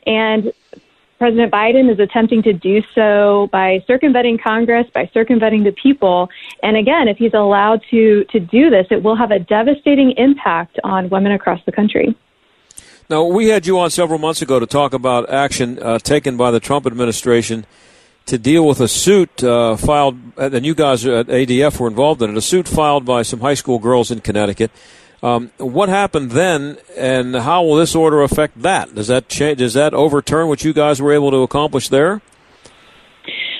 And 0.05 0.51
President 1.17 1.51
Biden 1.51 1.91
is 1.91 1.99
attempting 1.99 2.43
to 2.43 2.51
do 2.51 2.81
so 2.93 3.47
by 3.51 3.83
circumventing 3.87 4.37
Congress, 4.37 4.85
by 4.93 5.09
circumventing 5.13 5.63
the 5.63 5.71
people. 5.71 6.29
And 6.61 6.75
again, 6.75 7.07
if 7.07 7.17
he's 7.17 7.33
allowed 7.33 7.81
to, 7.91 8.25
to 8.25 8.39
do 8.39 8.69
this, 8.69 8.87
it 8.91 9.01
will 9.01 9.15
have 9.15 9.31
a 9.31 9.39
devastating 9.39 10.11
impact 10.17 10.77
on 10.83 11.09
women 11.09 11.31
across 11.31 11.63
the 11.65 11.71
country. 11.71 12.15
Now, 13.09 13.23
we 13.23 13.47
had 13.47 13.65
you 13.65 13.79
on 13.79 13.91
several 13.91 14.19
months 14.19 14.41
ago 14.41 14.59
to 14.59 14.65
talk 14.65 14.93
about 14.93 15.29
action 15.29 15.79
uh, 15.81 15.99
taken 15.99 16.37
by 16.37 16.51
the 16.51 16.59
Trump 16.59 16.85
administration 16.85 17.65
to 18.25 18.37
deal 18.37 18.67
with 18.67 18.81
a 18.81 18.87
suit 18.87 19.43
uh, 19.43 19.77
filed, 19.77 20.17
and 20.37 20.65
you 20.65 20.73
guys 20.73 21.05
at 21.05 21.27
ADF 21.27 21.79
were 21.79 21.87
involved 21.87 22.23
in 22.23 22.31
it, 22.31 22.37
a 22.37 22.41
suit 22.41 22.67
filed 22.67 23.05
by 23.05 23.21
some 23.21 23.39
high 23.39 23.53
school 23.53 23.77
girls 23.77 24.09
in 24.09 24.19
Connecticut 24.19 24.71
um, 25.25 25.49
what 25.57 25.89
happened 25.89 26.31
then, 26.31 26.77
and 26.95 27.35
how 27.35 27.63
will 27.63 27.77
this 27.77 27.95
order 27.95 28.21
affect 28.21 28.61
that? 28.61 28.93
Does 28.93 29.07
that 29.07 29.27
change? 29.27 29.57
Does 29.57 29.73
that 29.73 29.95
overturn 29.95 30.47
what 30.47 30.63
you 30.63 30.71
guys 30.71 31.01
were 31.01 31.11
able 31.11 31.31
to 31.31 31.37
accomplish 31.37 31.89
there? 31.89 32.21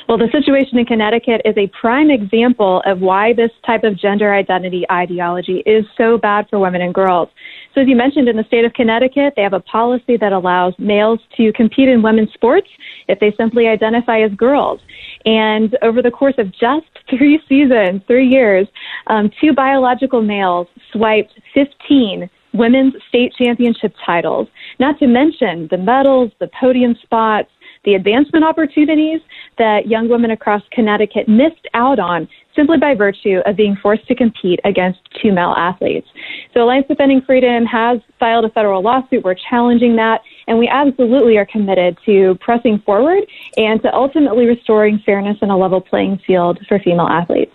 Well, 0.08 0.20
the 0.20 0.30
situation 0.32 0.78
in 0.78 0.86
Connecticut 0.86 1.42
is 1.46 1.56
a 1.58 1.66
prime 1.82 2.12
example 2.12 2.84
of 2.86 3.00
why 3.00 3.34
this 3.34 3.50
type 3.66 3.84
of 3.84 3.98
gender 3.98 4.36
identity 4.36 4.86
ideology 4.92 5.64
is 5.66 5.84
so 5.98 6.20
bad 6.20 6.46
for 6.48 6.60
women 6.60 6.82
and 6.82 6.94
girls. 6.94 7.30
So, 7.74 7.82
as 7.82 7.88
you 7.88 7.96
mentioned, 7.96 8.30
in 8.30 8.38
the 8.38 8.44
state 8.44 8.66
of 8.66 8.74
Connecticut, 8.74 9.34
they 9.36 9.42
have 9.42 9.54
a 9.54 9.62
policy 9.62 10.16
that 10.18 10.32
allows 10.32 10.76
males 10.78 11.20
to 11.38 11.52
compete 11.54 11.90
in 11.90 12.04
women's 12.04 12.32
sports 12.34 12.68
if 13.08 13.20
they 13.20 13.34
simply 13.36 13.68
identify 13.68 14.22
as 14.22 14.32
girls. 14.34 14.80
And 15.26 15.76
over 15.82 16.04
the 16.04 16.12
course 16.12 16.36
of 16.38 16.52
just 16.52 16.86
three 17.10 17.42
seasons, 17.50 18.02
three 18.06 18.28
years, 18.28 18.68
um, 19.08 19.32
two 19.42 19.54
biological 19.54 20.22
males 20.22 20.68
swiped 20.92 21.34
15 21.56 22.30
women's 22.54 22.94
state 23.10 23.34
championship 23.38 23.94
titles, 24.06 24.48
not 24.80 25.00
to 25.00 25.08
mention 25.08 25.68
the 25.72 25.78
medals, 25.78 26.32
the 26.40 26.50
podium 26.60 26.96
spots, 27.02 27.50
the 27.86 27.96
advancement 27.96 28.44
opportunities 28.44 29.22
that 29.58 29.88
young 29.88 30.10
women 30.10 30.32
across 30.32 30.62
Connecticut 30.72 31.28
missed 31.28 31.68
out 31.74 32.00
on 32.00 32.28
simply 32.56 32.78
by 32.78 32.96
virtue 32.96 33.42
of 33.46 33.56
being 33.56 33.76
forced 33.76 34.08
to 34.08 34.16
compete 34.16 34.60
against 34.64 35.00
two 35.22 35.32
male 35.32 35.54
athletes. 35.58 36.08
So 36.54 36.64
Alliance 36.64 36.88
Defending 36.88 37.22
Freedom 37.22 37.66
has 37.66 38.00
filed 38.20 38.46
a 38.46 38.50
federal 38.50 38.82
lawsuit. 38.82 39.24
We're 39.24 39.36
challenging 39.50 39.96
that, 39.98 40.22
and 40.48 40.58
we 40.58 40.68
absolutely 40.68 41.38
are 41.38 41.46
committed 41.46 41.98
to 42.06 42.38
pressing 42.42 42.80
forward 42.80 43.24
and 43.58 43.82
to 43.82 43.94
ultimately 43.94 44.46
restoring 44.46 45.00
fairness 45.06 45.38
and 45.42 45.52
a 45.52 45.56
level 45.56 45.82
playing 45.82 46.20
field 46.26 46.60
for 46.68 46.80
female 46.80 47.08
athletes. 47.08 47.54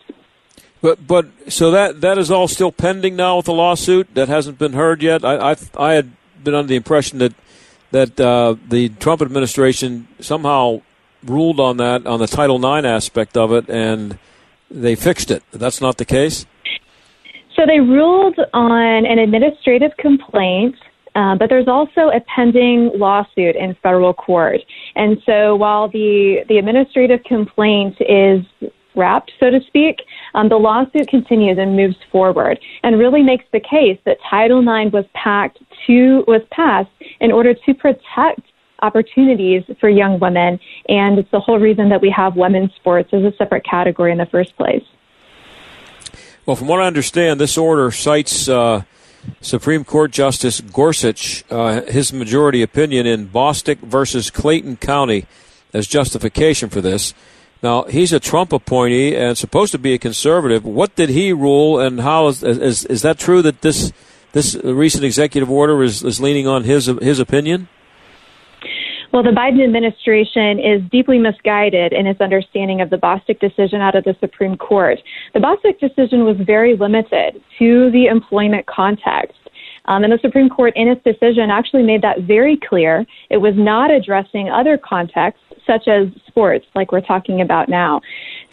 But 0.83 1.07
but 1.07 1.27
so 1.53 1.71
that 1.73 2.01
that 2.01 2.17
is 2.17 2.31
all 2.31 2.49
still 2.49 2.73
pending 2.73 3.15
now 3.15 3.37
with 3.37 3.47
the 3.47 3.53
lawsuit 3.53 4.15
that 4.15 4.29
hasn't 4.29 4.59
been 4.59 4.73
heard 4.73 5.03
yet. 5.03 5.25
I 5.25 5.53
I, 5.53 5.57
I 5.77 5.93
had 5.93 6.13
been 6.43 6.55
under 6.55 6.69
the 6.69 6.77
impression 6.77 7.19
that 7.19 7.35
that 7.91 8.21
uh, 8.21 8.57
the 8.69 8.89
Trump 8.91 9.23
administration 9.23 10.09
somehow 10.21 10.83
ruled 11.25 11.61
on 11.61 11.77
that 11.79 12.07
on 12.07 12.19
the 12.21 12.27
Title 12.27 12.57
IX 12.57 12.87
aspect 12.87 13.37
of 13.37 13.53
it, 13.53 13.69
and 13.69 14.19
they 14.71 14.95
fixed 14.95 15.31
it. 15.31 15.43
That's 15.53 15.81
not 15.81 15.99
the 15.99 16.05
case. 16.05 16.47
So 17.57 17.67
they 17.67 17.81
ruled 17.81 18.39
on 18.55 19.05
an 19.05 19.19
administrative 19.19 19.91
complaint, 19.99 20.77
uh, 21.15 21.35
but 21.35 21.51
there's 21.51 21.69
also 21.69 22.09
a 22.09 22.21
pending 22.35 22.93
lawsuit 22.95 23.57
in 23.57 23.75
federal 23.83 24.15
court. 24.15 24.61
And 24.97 25.21
so 25.27 25.57
while 25.57 25.89
the 25.89 26.45
the 26.49 26.59
administrative 26.59 27.23
complaint 27.25 27.97
is 28.01 28.45
wrapped, 28.95 29.33
so 29.39 29.51
to 29.51 29.61
speak, 29.67 30.01
um, 30.35 30.49
the 30.49 30.57
lawsuit 30.57 31.09
continues 31.09 31.59
and 31.59 31.77
moves 31.77 31.97
forward 32.11 32.59
and 32.83 32.99
really 32.99 33.23
makes 33.23 33.45
the 33.53 33.61
case 33.61 33.99
that 34.05 34.19
Title 34.29 34.61
IX 34.61 34.93
was 34.93 35.05
packed 35.15 35.59
to 35.87 36.25
was 36.27 36.43
passed 36.51 36.91
in 37.21 37.33
order 37.33 37.55
to 37.55 37.75
protect 37.75 38.41
opportunities 38.83 39.63
for 39.79 39.89
young 39.89 40.19
women, 40.19 40.59
and 40.89 41.19
it's 41.19 41.31
the 41.31 41.41
whole 41.41 41.59
reason 41.59 41.89
that 41.91 42.01
we 42.01 42.11
have 42.11 42.37
women's 42.37 42.73
sports 42.75 43.11
as 43.13 43.23
a 43.23 43.33
separate 43.37 43.65
category 43.65 44.13
in 44.13 44.19
the 44.19 44.27
first 44.27 44.57
place. 44.57 44.85
Well, 46.47 46.57
from 46.57 46.69
what 46.69 46.81
I 46.81 46.87
understand, 46.87 47.41
this 47.41 47.59
order 47.59 47.91
cites 47.91 48.49
uh, 48.49 48.83
Supreme 49.41 49.85
Court 49.85 50.11
Justice 50.11 50.61
Gorsuch, 50.61 51.45
uh, 51.51 51.83
his 51.83 52.13
majority 52.13 52.63
opinion 52.63 53.07
in 53.07 53.27
Bostock 53.27 53.79
versus 53.79 54.31
Clayton 54.31 54.79
County, 54.79 55.27
as 55.73 55.87
justification 55.87 56.69
for 56.69 56.81
this. 56.81 57.15
Now 57.63 57.85
he's 57.85 58.13
a 58.13 58.21
Trump 58.21 58.53
appointee 58.53 59.15
and 59.15 59.37
supposed 59.37 59.73
to 59.73 59.79
be 59.79 59.93
a 59.93 59.99
conservative. 59.99 60.65
What 60.65 60.97
did 60.97 61.11
he 61.11 61.33
rule, 61.33 61.79
and 61.79 62.01
how 62.01 62.29
is 62.29 62.43
is, 62.43 62.85
is 62.87 63.03
that 63.03 63.19
true 63.19 63.43
that 63.43 63.61
this 63.61 63.93
this 64.33 64.55
recent 64.65 65.05
executive 65.05 65.51
order 65.51 65.83
is, 65.83 66.03
is 66.03 66.21
leaning 66.21 66.47
on 66.47 66.65
his 66.65 66.87
his 66.87 67.19
opinion? 67.19 67.69
Well, 69.13 69.25
the 69.25 69.31
Biden 69.31 69.65
administration 69.65 70.61
is 70.61 70.81
deeply 70.89 71.19
misguided 71.19 71.93
in 71.93 72.07
its 72.07 72.21
understanding 72.21 72.81
of 72.81 72.91
the 72.91 72.97
Bostock 72.97 73.41
decision 73.41 73.81
out 73.81 73.97
of 73.97 74.05
the 74.05 74.15
Supreme 74.21 74.57
Court. 74.57 75.01
The 75.35 75.41
Bostock 75.41 75.81
decision 75.81 76.25
was 76.25 76.37
very 76.39 76.77
limited 76.77 77.43
to 77.59 77.91
the 77.91 78.07
employment 78.07 78.67
context. 78.67 79.40
Um, 79.91 80.05
and 80.05 80.13
the 80.13 80.21
Supreme 80.23 80.49
Court, 80.49 80.73
in 80.77 80.87
its 80.87 81.03
decision, 81.03 81.51
actually 81.51 81.83
made 81.83 82.01
that 82.03 82.21
very 82.21 82.57
clear. 82.57 83.05
It 83.29 83.39
was 83.39 83.55
not 83.57 83.91
addressing 83.91 84.49
other 84.49 84.79
contexts, 84.79 85.43
such 85.67 85.89
as 85.89 86.07
sports, 86.29 86.65
like 86.77 86.93
we're 86.93 87.01
talking 87.01 87.41
about 87.41 87.69
now. 87.69 88.01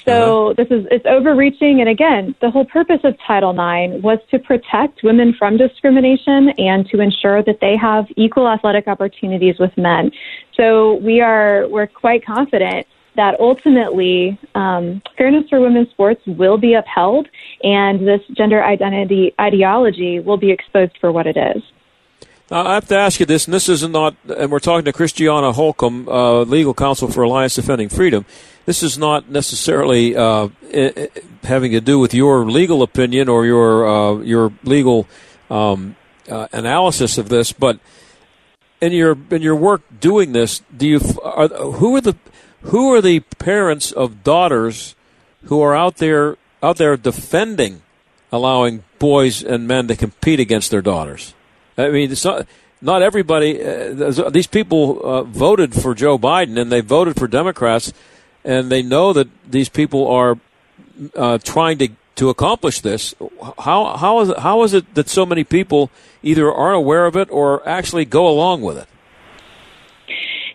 So 0.03 0.47
uh-huh. 0.47 0.53
this 0.57 0.67
is 0.71 0.87
it's 0.89 1.05
overreaching, 1.05 1.79
and 1.79 1.89
again, 1.89 2.33
the 2.41 2.49
whole 2.49 2.65
purpose 2.65 3.01
of 3.03 3.13
Title 3.27 3.51
IX 3.51 4.01
was 4.01 4.17
to 4.31 4.39
protect 4.39 5.03
women 5.03 5.35
from 5.37 5.57
discrimination 5.57 6.49
and 6.57 6.89
to 6.89 7.01
ensure 7.01 7.43
that 7.43 7.59
they 7.61 7.77
have 7.77 8.05
equal 8.15 8.47
athletic 8.47 8.87
opportunities 8.87 9.59
with 9.59 9.77
men. 9.77 10.09
So 10.55 10.95
we 10.95 11.21
are 11.21 11.67
we're 11.69 11.87
quite 11.87 12.25
confident 12.25 12.87
that 13.17 13.39
ultimately 13.39 14.39
um, 14.55 15.01
fairness 15.17 15.49
for 15.49 15.59
women's 15.59 15.89
sports 15.89 16.21
will 16.25 16.57
be 16.57 16.73
upheld, 16.73 17.27
and 17.63 18.07
this 18.07 18.21
gender 18.37 18.63
identity 18.63 19.33
ideology 19.41 20.19
will 20.19 20.37
be 20.37 20.51
exposed 20.51 20.97
for 21.01 21.11
what 21.11 21.27
it 21.27 21.35
is. 21.35 21.61
Now, 22.49 22.65
I 22.65 22.75
have 22.75 22.87
to 22.87 22.95
ask 22.95 23.19
you 23.19 23.25
this, 23.25 23.45
and 23.45 23.53
this 23.53 23.67
is 23.67 23.85
not, 23.87 24.15
and 24.29 24.49
we're 24.49 24.59
talking 24.59 24.85
to 24.85 24.93
Christiana 24.93 25.51
Holcomb, 25.51 26.07
uh, 26.07 26.43
legal 26.43 26.73
counsel 26.73 27.09
for 27.09 27.23
Alliance 27.23 27.55
Defending 27.55 27.89
Freedom. 27.89 28.25
This 28.65 28.83
is 28.83 28.97
not 28.97 29.29
necessarily 29.29 30.15
uh, 30.15 30.47
having 31.43 31.71
to 31.73 31.81
do 31.81 31.99
with 31.99 32.13
your 32.13 32.49
legal 32.49 32.83
opinion 32.83 33.27
or 33.27 33.45
your 33.45 33.87
uh, 33.87 34.17
your 34.19 34.53
legal 34.63 35.07
um, 35.49 35.97
uh, 36.29 36.47
analysis 36.53 37.17
of 37.17 37.27
this, 37.27 37.51
but 37.51 37.79
in 38.79 38.91
your 38.93 39.17
in 39.31 39.41
your 39.41 39.55
work 39.55 39.81
doing 39.99 40.31
this, 40.31 40.61
do 40.75 40.87
you 40.87 41.01
are, 41.23 41.47
who 41.47 41.95
are 41.95 42.01
the 42.01 42.15
who 42.67 42.93
are 42.93 43.01
the 43.01 43.21
parents 43.39 43.91
of 43.91 44.23
daughters 44.23 44.95
who 45.45 45.61
are 45.61 45.75
out 45.75 45.97
there 45.97 46.37
out 46.61 46.77
there 46.77 46.97
defending 46.97 47.81
allowing 48.31 48.83
boys 48.99 49.43
and 49.43 49.67
men 49.67 49.87
to 49.87 49.95
compete 49.95 50.39
against 50.39 50.71
their 50.71 50.81
daughters? 50.81 51.33
I 51.77 51.89
mean, 51.89 52.13
not 52.81 53.01
everybody. 53.01 53.63
Uh, 53.63 54.29
these 54.29 54.47
people 54.47 54.99
uh, 55.03 55.23
voted 55.23 55.73
for 55.73 55.93
Joe 55.93 56.17
Biden, 56.17 56.59
and 56.59 56.71
they 56.71 56.81
voted 56.81 57.15
for 57.17 57.27
Democrats, 57.27 57.93
and 58.43 58.71
they 58.71 58.81
know 58.81 59.13
that 59.13 59.27
these 59.49 59.69
people 59.69 60.07
are 60.07 60.39
uh, 61.15 61.37
trying 61.39 61.77
to 61.77 61.89
to 62.15 62.29
accomplish 62.29 62.81
this. 62.81 63.15
How 63.59 63.95
how 63.97 64.19
is 64.21 64.29
it, 64.29 64.39
how 64.39 64.63
is 64.63 64.73
it 64.73 64.93
that 64.95 65.07
so 65.07 65.25
many 65.25 65.43
people 65.43 65.89
either 66.23 66.51
aren't 66.51 66.77
aware 66.77 67.05
of 67.05 67.15
it 67.15 67.29
or 67.31 67.67
actually 67.67 68.05
go 68.05 68.27
along 68.27 68.61
with 68.61 68.77
it? 68.77 68.87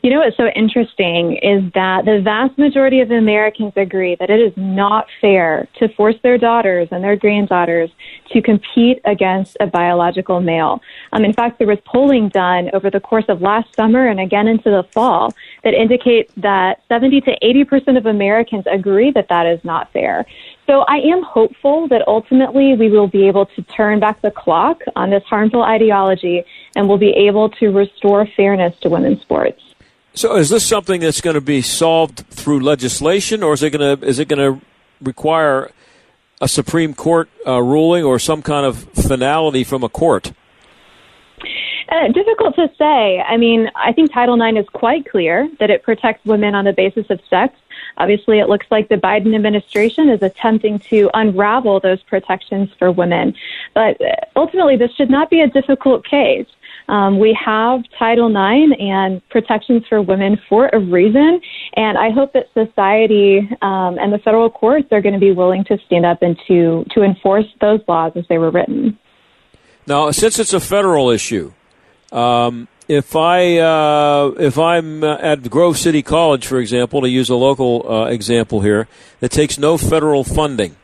You 0.02 0.10
know 0.10 0.18
what's 0.18 0.36
so 0.36 0.48
interesting 0.48 1.36
is 1.36 1.62
that 1.74 2.06
the 2.06 2.20
vast 2.20 2.58
majority 2.58 2.98
of 2.98 3.12
Americans 3.12 3.72
agree 3.76 4.16
that 4.16 4.30
it 4.30 4.40
is 4.40 4.52
not 4.56 5.06
fair 5.20 5.68
to 5.78 5.88
force 5.90 6.16
their 6.24 6.38
daughters 6.38 6.88
and 6.90 7.04
their 7.04 7.14
granddaughters 7.14 7.88
to 8.32 8.42
compete 8.42 9.00
against 9.04 9.56
a 9.60 9.68
biological 9.68 10.40
male. 10.40 10.82
Um, 11.12 11.24
in 11.24 11.32
fact, 11.32 11.58
there 11.58 11.68
was 11.68 11.78
polling 11.84 12.30
done 12.30 12.68
over 12.72 12.90
the 12.90 12.98
course 12.98 13.26
of 13.28 13.42
last 13.42 13.76
summer 13.76 14.08
and 14.08 14.18
again 14.18 14.48
into 14.48 14.70
the 14.70 14.82
fall 14.90 15.32
that 15.62 15.72
indicates 15.72 16.32
that 16.38 16.82
70 16.88 17.20
to 17.20 17.36
80 17.40 17.64
percent 17.64 17.96
of 17.96 18.06
Americans 18.06 18.64
agree 18.68 19.12
that 19.12 19.28
that 19.28 19.46
is 19.46 19.64
not 19.64 19.92
fair. 19.92 20.26
So 20.66 20.80
I 20.88 20.96
am 20.96 21.22
hopeful 21.22 21.86
that 21.88 22.02
ultimately 22.08 22.74
we 22.74 22.90
will 22.90 23.06
be 23.06 23.28
able 23.28 23.46
to 23.46 23.62
turn 23.62 24.00
back 24.00 24.20
the 24.20 24.32
clock 24.32 24.80
on 24.96 25.10
this 25.10 25.22
harmful 25.24 25.62
ideology 25.62 26.42
and 26.74 26.88
we'll 26.88 26.98
be 26.98 27.10
able 27.10 27.50
to 27.50 27.68
restore 27.68 28.26
fairness 28.36 28.76
to 28.80 28.88
women's 28.88 29.20
sports. 29.20 29.62
So, 30.14 30.36
is 30.36 30.50
this 30.50 30.64
something 30.64 31.00
that's 31.00 31.22
going 31.22 31.34
to 31.34 31.40
be 31.40 31.62
solved 31.62 32.26
through 32.28 32.60
legislation, 32.60 33.42
or 33.42 33.54
is 33.54 33.62
it 33.62 33.70
going 33.70 33.98
to 33.98 34.06
is 34.06 34.18
it 34.18 34.28
going 34.28 34.60
to 34.60 34.64
require 35.00 35.70
a 36.40 36.48
Supreme 36.48 36.92
Court 36.92 37.30
uh, 37.46 37.62
ruling 37.62 38.04
or 38.04 38.18
some 38.18 38.42
kind 38.42 38.66
of 38.66 38.84
finality 38.92 39.64
from 39.64 39.82
a 39.82 39.88
court? 39.88 40.32
Uh, 41.88 42.08
difficult 42.08 42.54
to 42.56 42.68
say. 42.78 43.20
I 43.20 43.36
mean, 43.36 43.70
I 43.74 43.92
think 43.92 44.12
Title 44.12 44.40
IX 44.40 44.58
is 44.58 44.68
quite 44.72 45.08
clear 45.08 45.48
that 45.60 45.70
it 45.70 45.82
protects 45.82 46.24
women 46.24 46.54
on 46.54 46.64
the 46.64 46.72
basis 46.72 47.06
of 47.10 47.20
sex. 47.28 47.54
Obviously, 47.98 48.38
it 48.38 48.48
looks 48.48 48.66
like 48.70 48.88
the 48.88 48.96
Biden 48.96 49.34
administration 49.34 50.08
is 50.08 50.22
attempting 50.22 50.78
to 50.90 51.10
unravel 51.14 51.80
those 51.80 52.02
protections 52.02 52.70
for 52.78 52.90
women. 52.90 53.34
But 53.74 54.00
uh, 54.00 54.14
ultimately, 54.36 54.76
this 54.76 54.90
should 54.92 55.10
not 55.10 55.30
be 55.30 55.40
a 55.40 55.48
difficult 55.48 56.04
case. 56.04 56.46
Um, 56.88 57.18
we 57.18 57.36
have 57.44 57.80
Title 57.98 58.28
IX 58.28 58.72
and 58.78 59.26
protections 59.28 59.82
for 59.88 60.02
women 60.02 60.40
for 60.48 60.68
a 60.72 60.78
reason, 60.78 61.40
and 61.74 61.96
I 61.96 62.10
hope 62.10 62.32
that 62.32 62.46
society 62.54 63.38
um, 63.62 63.98
and 63.98 64.12
the 64.12 64.18
federal 64.18 64.50
courts 64.50 64.88
are 64.92 65.00
going 65.00 65.14
to 65.14 65.20
be 65.20 65.32
willing 65.32 65.64
to 65.64 65.78
stand 65.86 66.04
up 66.04 66.22
and 66.22 66.36
to 66.48 66.84
to 66.90 67.02
enforce 67.02 67.46
those 67.60 67.80
laws 67.88 68.12
as 68.16 68.24
they 68.28 68.38
were 68.38 68.50
written. 68.50 68.98
Now, 69.86 70.10
since 70.10 70.38
it's 70.38 70.52
a 70.52 70.60
federal 70.60 71.10
issue, 71.10 71.52
um, 72.12 72.68
if 72.88 73.16
I 73.16 73.58
uh, 73.58 74.34
if 74.38 74.58
I'm 74.58 75.02
at 75.04 75.48
Grove 75.50 75.78
City 75.78 76.02
College, 76.02 76.46
for 76.46 76.58
example, 76.58 77.00
to 77.00 77.08
use 77.08 77.28
a 77.30 77.34
local 77.34 77.90
uh, 77.90 78.04
example 78.06 78.60
here, 78.60 78.88
that 79.20 79.30
takes 79.30 79.58
no 79.58 79.78
federal 79.78 80.24
funding. 80.24 80.76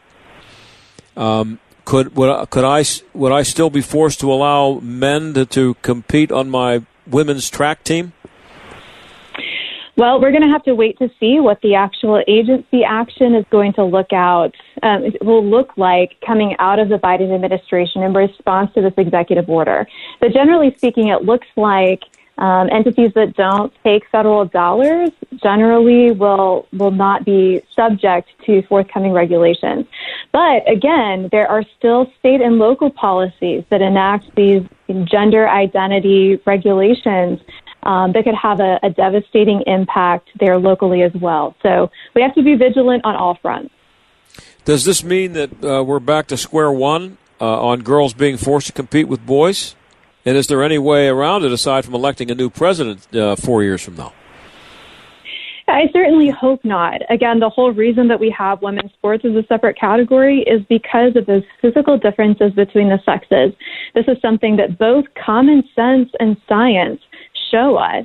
Um, 1.16 1.58
could 1.88 2.14
would, 2.16 2.50
could 2.50 2.64
I 2.64 2.84
would 3.14 3.32
I 3.32 3.42
still 3.42 3.70
be 3.70 3.80
forced 3.80 4.20
to 4.20 4.30
allow 4.30 4.78
men 4.80 5.32
to, 5.32 5.46
to 5.46 5.72
compete 5.80 6.30
on 6.30 6.50
my 6.50 6.84
women's 7.06 7.48
track 7.48 7.82
team? 7.82 8.12
Well, 9.96 10.20
we're 10.20 10.30
going 10.30 10.42
to 10.42 10.50
have 10.50 10.62
to 10.64 10.74
wait 10.74 10.98
to 10.98 11.08
see 11.18 11.40
what 11.40 11.60
the 11.62 11.74
actual 11.74 12.22
agency 12.28 12.84
action 12.84 13.34
is 13.34 13.44
going 13.50 13.72
to 13.72 13.84
look 13.84 14.12
out 14.12 14.54
um, 14.82 15.12
will 15.22 15.44
look 15.44 15.78
like 15.78 16.20
coming 16.24 16.54
out 16.58 16.78
of 16.78 16.90
the 16.90 16.98
Biden 16.98 17.34
administration 17.34 18.02
in 18.02 18.12
response 18.12 18.70
to 18.74 18.82
this 18.82 18.92
executive 18.98 19.48
order. 19.48 19.88
But 20.20 20.34
generally 20.34 20.74
speaking, 20.76 21.08
it 21.08 21.22
looks 21.24 21.48
like 21.56 22.02
um, 22.38 22.68
entities 22.70 23.12
that 23.14 23.34
don't 23.34 23.72
take 23.82 24.08
federal 24.10 24.44
dollars 24.44 25.10
generally 25.42 26.12
will 26.12 26.66
will 26.72 26.92
not 26.92 27.24
be 27.24 27.62
subject 27.74 28.28
to 28.46 28.62
forthcoming 28.62 29.12
regulations. 29.12 29.86
But 30.32 30.68
again, 30.70 31.28
there 31.32 31.48
are 31.48 31.64
still 31.76 32.10
state 32.18 32.40
and 32.40 32.58
local 32.58 32.90
policies 32.90 33.64
that 33.70 33.82
enact 33.82 34.34
these 34.36 34.62
gender 35.04 35.48
identity 35.48 36.40
regulations 36.46 37.40
um, 37.82 38.12
that 38.12 38.24
could 38.24 38.34
have 38.34 38.60
a, 38.60 38.78
a 38.82 38.90
devastating 38.90 39.62
impact 39.66 40.28
there 40.38 40.58
locally 40.58 41.02
as 41.02 41.12
well. 41.14 41.56
So 41.62 41.90
we 42.14 42.22
have 42.22 42.34
to 42.34 42.42
be 42.42 42.54
vigilant 42.54 43.04
on 43.04 43.16
all 43.16 43.36
fronts. 43.40 43.74
Does 44.64 44.84
this 44.84 45.02
mean 45.02 45.32
that 45.32 45.64
uh, 45.64 45.82
we're 45.82 46.00
back 46.00 46.26
to 46.28 46.36
square 46.36 46.70
one 46.70 47.18
uh, 47.40 47.62
on 47.62 47.80
girls 47.80 48.14
being 48.14 48.36
forced 48.36 48.68
to 48.68 48.72
compete 48.72 49.08
with 49.08 49.24
boys? 49.24 49.74
And 50.28 50.36
is 50.36 50.46
there 50.46 50.62
any 50.62 50.76
way 50.76 51.08
around 51.08 51.46
it 51.46 51.52
aside 51.52 51.86
from 51.86 51.94
electing 51.94 52.30
a 52.30 52.34
new 52.34 52.50
president 52.50 53.16
uh, 53.16 53.34
four 53.34 53.62
years 53.62 53.82
from 53.82 53.96
now? 53.96 54.12
I 55.66 55.88
certainly 55.90 56.28
hope 56.28 56.62
not. 56.66 57.00
Again, 57.08 57.40
the 57.40 57.48
whole 57.48 57.72
reason 57.72 58.08
that 58.08 58.20
we 58.20 58.28
have 58.36 58.60
women's 58.60 58.92
sports 58.92 59.24
as 59.24 59.34
a 59.34 59.42
separate 59.48 59.78
category 59.78 60.40
is 60.40 60.60
because 60.68 61.16
of 61.16 61.24
those 61.24 61.44
physical 61.62 61.96
differences 61.96 62.52
between 62.52 62.90
the 62.90 62.98
sexes. 63.06 63.54
This 63.94 64.04
is 64.06 64.20
something 64.20 64.56
that 64.56 64.76
both 64.76 65.06
common 65.14 65.62
sense 65.74 66.10
and 66.20 66.36
science 66.46 67.00
show 67.50 67.76
us. 67.76 68.04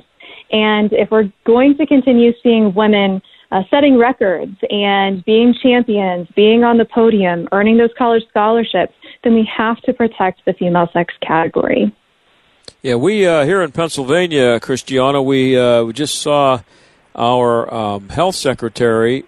And 0.50 0.94
if 0.94 1.10
we're 1.10 1.30
going 1.44 1.76
to 1.76 1.84
continue 1.84 2.32
seeing 2.42 2.72
women 2.72 3.20
uh, 3.52 3.64
setting 3.68 3.98
records 3.98 4.56
and 4.70 5.22
being 5.26 5.54
champions, 5.62 6.26
being 6.34 6.64
on 6.64 6.78
the 6.78 6.86
podium, 6.86 7.50
earning 7.52 7.76
those 7.76 7.92
college 7.98 8.22
scholarships, 8.30 8.94
then 9.24 9.34
we 9.34 9.46
have 9.54 9.76
to 9.82 9.92
protect 9.92 10.42
the 10.46 10.54
female 10.54 10.88
sex 10.94 11.12
category. 11.20 11.94
Yeah, 12.84 12.96
we 12.96 13.26
uh, 13.26 13.46
here 13.46 13.62
in 13.62 13.72
Pennsylvania, 13.72 14.60
Christiana, 14.60 15.22
we 15.22 15.58
uh, 15.58 15.84
we 15.84 15.94
just 15.94 16.20
saw 16.20 16.60
our 17.14 17.72
um, 17.72 18.10
health 18.10 18.34
secretary 18.34 19.24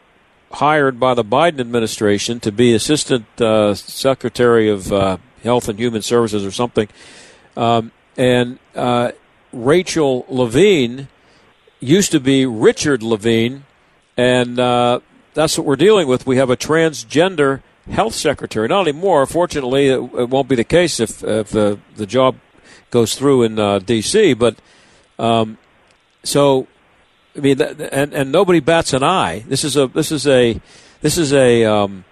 hired 0.52 1.00
by 1.00 1.14
the 1.14 1.24
Biden 1.24 1.60
administration 1.60 2.38
to 2.40 2.52
be 2.52 2.74
assistant 2.74 3.24
uh, 3.40 3.74
secretary 3.74 4.68
of 4.68 4.92
uh, 4.92 5.16
health 5.42 5.68
and 5.70 5.78
human 5.78 6.02
services 6.02 6.44
or 6.44 6.50
something, 6.50 6.88
um, 7.56 7.92
and 8.16 8.58
uh, 8.74 9.12
Rachel 9.52 10.26
Levine 10.28 11.08
used 11.80 12.12
to 12.12 12.20
be 12.20 12.44
Richard 12.44 13.02
Levine, 13.02 13.64
and 14.18 14.58
uh, 14.58 15.00
that's 15.32 15.56
what 15.56 15.66
we're 15.66 15.76
dealing 15.76 16.08
with. 16.08 16.26
We 16.26 16.36
have 16.36 16.50
a 16.50 16.56
transgender 16.58 17.62
health 17.90 18.14
secretary. 18.14 18.68
Not 18.68 18.86
anymore. 18.86 19.24
Fortunately, 19.26 19.88
it, 19.88 19.98
it 19.98 20.28
won't 20.28 20.48
be 20.48 20.56
the 20.56 20.64
case 20.64 21.00
if, 21.00 21.24
if 21.24 21.50
the 21.50 21.78
the 21.96 22.06
job 22.06 22.36
goes 22.90 23.14
through 23.14 23.42
in 23.44 23.58
uh, 23.58 23.78
D.C. 23.78 24.34
But 24.34 24.56
um, 25.18 25.58
so, 26.22 26.66
I 27.36 27.40
mean, 27.40 27.60
and 27.60 28.12
and 28.12 28.32
nobody 28.32 28.60
bats 28.60 28.92
an 28.92 29.02
eye. 29.02 29.44
This 29.48 29.64
is 29.64 29.76
a 29.76 29.86
this 29.86 30.12
is 30.12 30.26
a 30.26 30.60
this 31.00 31.18
is 31.18 31.32
a 31.32 31.64
um, 31.64 32.04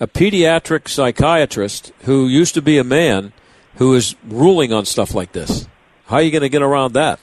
a 0.00 0.06
pediatric 0.06 0.88
psychiatrist 0.88 1.92
who 2.02 2.26
used 2.26 2.54
to 2.54 2.62
be 2.62 2.78
a 2.78 2.84
man 2.84 3.32
who 3.76 3.94
is 3.94 4.16
ruling 4.26 4.72
on 4.72 4.84
stuff 4.84 5.14
like 5.14 5.32
this. 5.32 5.68
How 6.06 6.16
are 6.16 6.22
you 6.22 6.30
going 6.30 6.42
to 6.42 6.48
get 6.48 6.62
around 6.62 6.94
that? 6.94 7.20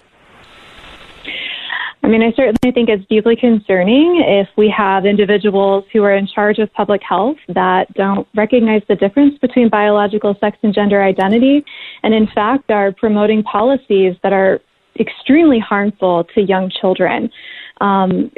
I 2.07 2.09
mean, 2.09 2.23
I 2.23 2.31
certainly 2.37 2.71
think 2.73 2.87
it's 2.87 3.05
deeply 3.09 3.35
concerning 3.35 4.23
if 4.25 4.47
we 4.55 4.69
have 4.69 5.05
individuals 5.05 5.83
who 5.91 6.03
are 6.03 6.15
in 6.15 6.25
charge 6.25 6.57
of 6.57 6.71
public 6.71 7.01
health 7.03 7.35
that 7.49 7.93
don't 7.95 8.25
recognize 8.33 8.81
the 8.87 8.95
difference 8.95 9.37
between 9.39 9.67
biological 9.67 10.33
sex 10.39 10.57
and 10.63 10.73
gender 10.73 11.03
identity, 11.03 11.65
and 12.03 12.13
in 12.13 12.25
fact 12.33 12.71
are 12.71 12.93
promoting 12.93 13.43
policies 13.43 14.15
that 14.23 14.31
are 14.31 14.61
extremely 14.97 15.59
harmful 15.59 16.23
to 16.33 16.39
young 16.43 16.71
children. 16.79 17.29
Um, 17.81 18.31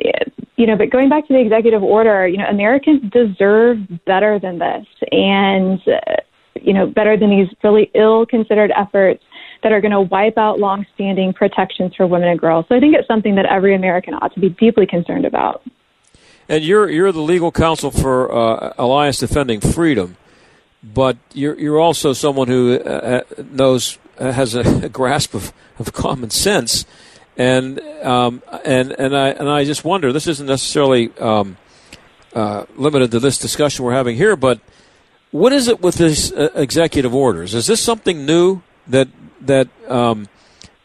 you 0.56 0.66
know, 0.66 0.76
but 0.76 0.90
going 0.90 1.08
back 1.08 1.28
to 1.28 1.34
the 1.34 1.40
executive 1.40 1.84
order, 1.84 2.28
you 2.28 2.38
know, 2.38 2.48
Americans 2.48 3.04
deserve 3.12 3.78
better 4.08 4.40
than 4.40 4.58
this, 4.58 4.88
and 5.12 5.80
uh, 5.88 6.16
you 6.60 6.74
know, 6.74 6.88
better 6.88 7.16
than 7.16 7.30
these 7.30 7.50
really 7.64 7.92
ill-considered 7.94 8.72
efforts 8.76 9.24
that 9.64 9.72
are 9.72 9.82
going 9.82 9.92
to 9.92 10.02
wipe 10.02 10.38
out 10.38 10.60
longstanding 10.60 11.34
protections 11.34 11.96
for 11.96 12.08
women 12.08 12.30
and 12.30 12.40
girls. 12.40 12.66
So 12.70 12.76
I 12.76 12.80
think 12.80 12.96
it's 12.96 13.08
something 13.08 13.36
that 13.36 13.46
every 13.46 13.76
American 13.76 14.14
ought 14.14 14.34
to 14.34 14.40
be 14.40 14.50
deeply 14.50 14.86
concerned 14.86 15.26
about. 15.26 15.64
And 16.48 16.64
you're 16.64 16.90
you're 16.90 17.12
the 17.12 17.22
legal 17.22 17.52
counsel 17.52 17.92
for 17.92 18.32
uh, 18.32 18.74
Alliance 18.78 19.20
Defending 19.20 19.60
Freedom, 19.62 20.18
but 20.84 21.18
you're 21.34 21.58
you're 21.60 21.80
also 21.80 22.14
someone 22.14 22.48
who 22.48 22.74
uh, 22.74 23.24
uh 23.40 23.44
knows 23.52 24.00
uh, 24.18 24.32
has 24.32 24.56
a, 24.56 24.62
a, 24.86 24.90
grasp 24.90 25.36
of, 25.36 25.54
of 25.78 25.94
common 25.94 26.32
sense, 26.32 26.86
and 27.38 27.80
um, 28.02 28.42
and 28.66 28.92
and 28.94 29.16
I 29.16 29.30
and 29.30 29.48
I 29.48 29.64
just 29.64 29.86
wonder. 29.86 30.12
This 30.12 30.26
isn't 30.26 30.48
necessarily 30.48 31.16
um, 31.20 31.58
uh, 32.34 32.66
limited 32.76 33.12
to 33.12 33.20
this 33.20 33.38
discussion 33.38 33.86
we're 33.86 33.94
having 33.94 34.16
here, 34.16 34.36
but 34.36 34.60
what 35.32 35.54
is 35.54 35.68
it 35.68 35.82
with 35.82 35.96
these 35.96 36.32
uh, 36.34 36.50
executive 36.56 37.14
orders? 37.14 37.54
Is 37.54 37.68
this 37.68 37.80
something 37.80 38.26
new 38.26 38.62
that 38.88 39.08
that 39.42 39.68
um, 39.88 40.28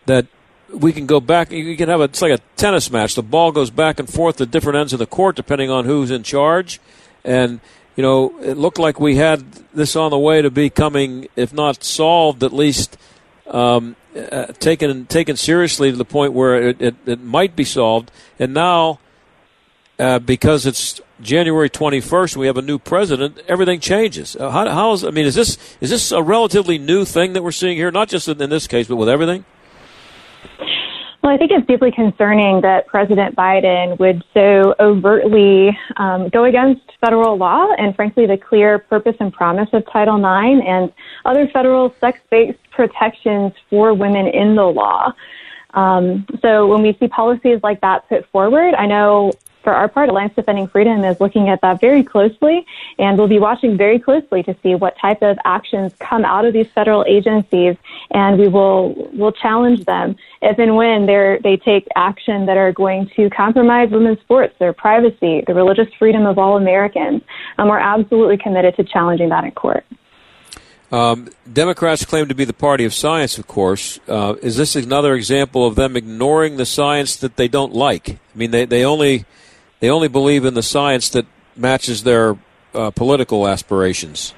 that 0.06 0.26
we 0.72 0.92
can 0.92 1.06
go 1.06 1.20
back. 1.20 1.52
You 1.52 1.76
can 1.76 1.88
have 1.88 2.00
a, 2.00 2.04
it's 2.04 2.22
like 2.22 2.32
a 2.32 2.42
tennis 2.56 2.90
match. 2.90 3.14
The 3.14 3.22
ball 3.22 3.52
goes 3.52 3.70
back 3.70 3.98
and 3.98 4.08
forth 4.08 4.36
to 4.36 4.46
different 4.46 4.78
ends 4.78 4.92
of 4.92 4.98
the 4.98 5.06
court 5.06 5.36
depending 5.36 5.70
on 5.70 5.84
who's 5.84 6.10
in 6.10 6.22
charge. 6.22 6.80
And 7.24 7.60
you 7.96 8.02
know, 8.02 8.38
it 8.40 8.56
looked 8.56 8.78
like 8.78 8.98
we 8.98 9.16
had 9.16 9.52
this 9.72 9.94
on 9.94 10.10
the 10.10 10.18
way 10.18 10.42
to 10.42 10.50
becoming, 10.50 11.28
if 11.36 11.52
not 11.52 11.84
solved, 11.84 12.42
at 12.42 12.52
least 12.52 12.96
um, 13.46 13.94
uh, 14.16 14.46
taken 14.46 15.06
taken 15.06 15.36
seriously 15.36 15.90
to 15.90 15.96
the 15.96 16.04
point 16.04 16.32
where 16.32 16.68
it, 16.68 16.82
it, 16.82 16.94
it 17.06 17.20
might 17.20 17.54
be 17.54 17.64
solved. 17.64 18.10
And 18.38 18.52
now, 18.52 18.98
uh, 19.98 20.18
because 20.18 20.66
it's 20.66 21.00
January 21.20 21.70
21st, 21.70 22.36
we 22.36 22.46
have 22.46 22.56
a 22.56 22.62
new 22.62 22.78
president. 22.78 23.38
Everything 23.46 23.80
changes. 23.80 24.36
Uh, 24.36 24.50
how, 24.50 24.68
how's 24.68 25.04
I 25.04 25.10
mean, 25.10 25.26
is 25.26 25.34
this 25.34 25.56
is 25.80 25.90
this 25.90 26.10
a 26.10 26.22
relatively 26.22 26.78
new 26.78 27.04
thing 27.04 27.34
that 27.34 27.42
we're 27.42 27.52
seeing 27.52 27.76
here? 27.76 27.90
Not 27.90 28.08
just 28.08 28.28
in, 28.28 28.42
in 28.42 28.50
this 28.50 28.66
case, 28.66 28.88
but 28.88 28.96
with 28.96 29.08
everything. 29.08 29.44
Well, 31.22 31.32
I 31.32 31.38
think 31.38 31.52
it's 31.52 31.66
deeply 31.66 31.90
concerning 31.90 32.60
that 32.60 32.86
President 32.86 33.34
Biden 33.34 33.98
would 33.98 34.22
so 34.34 34.74
overtly 34.78 35.74
um, 35.96 36.28
go 36.28 36.44
against 36.44 36.82
federal 37.00 37.38
law 37.38 37.72
and, 37.78 37.96
frankly, 37.96 38.26
the 38.26 38.36
clear 38.36 38.78
purpose 38.78 39.16
and 39.20 39.32
promise 39.32 39.70
of 39.72 39.90
Title 39.90 40.16
IX 40.18 40.62
and 40.66 40.92
other 41.24 41.48
federal 41.48 41.94
sex 41.98 42.20
based 42.30 42.58
protections 42.72 43.54
for 43.70 43.94
women 43.94 44.26
in 44.26 44.54
the 44.54 44.64
law. 44.64 45.14
Um, 45.72 46.26
so 46.42 46.66
when 46.66 46.82
we 46.82 46.94
see 47.00 47.08
policies 47.08 47.60
like 47.62 47.80
that 47.80 48.06
put 48.08 48.28
forward, 48.30 48.74
I 48.74 48.84
know 48.84 49.32
for 49.64 49.72
our 49.72 49.88
part, 49.88 50.10
Alliance 50.10 50.34
Defending 50.36 50.68
Freedom 50.68 51.02
is 51.02 51.18
looking 51.20 51.48
at 51.48 51.60
that 51.62 51.80
very 51.80 52.04
closely, 52.04 52.64
and 52.98 53.18
we'll 53.18 53.26
be 53.28 53.38
watching 53.38 53.76
very 53.76 53.98
closely 53.98 54.42
to 54.44 54.54
see 54.62 54.74
what 54.74 54.96
type 54.98 55.22
of 55.22 55.38
actions 55.44 55.92
come 55.98 56.24
out 56.24 56.44
of 56.44 56.52
these 56.52 56.68
federal 56.68 57.04
agencies, 57.08 57.76
and 58.12 58.38
we 58.38 58.46
will 58.46 58.94
will 59.14 59.32
challenge 59.32 59.84
them 59.86 60.14
if 60.42 60.58
and 60.58 60.76
when 60.76 61.06
they 61.06 61.40
they 61.42 61.56
take 61.56 61.88
action 61.96 62.46
that 62.46 62.56
are 62.56 62.72
going 62.72 63.10
to 63.16 63.30
compromise 63.30 63.90
women's 63.90 64.20
sports, 64.20 64.54
their 64.58 64.72
privacy, 64.72 65.42
the 65.46 65.54
religious 65.54 65.92
freedom 65.98 66.26
of 66.26 66.38
all 66.38 66.56
Americans. 66.56 67.22
And 67.58 67.68
we're 67.68 67.78
absolutely 67.78 68.36
committed 68.36 68.76
to 68.76 68.84
challenging 68.84 69.30
that 69.30 69.44
in 69.44 69.50
court. 69.52 69.84
Um, 70.92 71.28
Democrats 71.50 72.04
claim 72.04 72.28
to 72.28 72.34
be 72.34 72.44
the 72.44 72.52
party 72.52 72.84
of 72.84 72.94
science, 72.94 73.36
of 73.38 73.48
course. 73.48 73.98
Uh, 74.06 74.36
is 74.42 74.56
this 74.56 74.76
another 74.76 75.14
example 75.14 75.66
of 75.66 75.74
them 75.74 75.96
ignoring 75.96 76.56
the 76.56 76.66
science 76.66 77.16
that 77.16 77.36
they 77.36 77.48
don't 77.48 77.72
like? 77.72 78.10
I 78.10 78.38
mean, 78.38 78.52
they, 78.52 78.64
they 78.64 78.84
only 78.84 79.24
they 79.84 79.90
only 79.90 80.08
believe 80.08 80.46
in 80.46 80.54
the 80.54 80.62
science 80.62 81.10
that 81.10 81.26
matches 81.56 82.04
their 82.04 82.38
uh, 82.72 82.90
political 82.92 83.46
aspirations. 83.46 84.32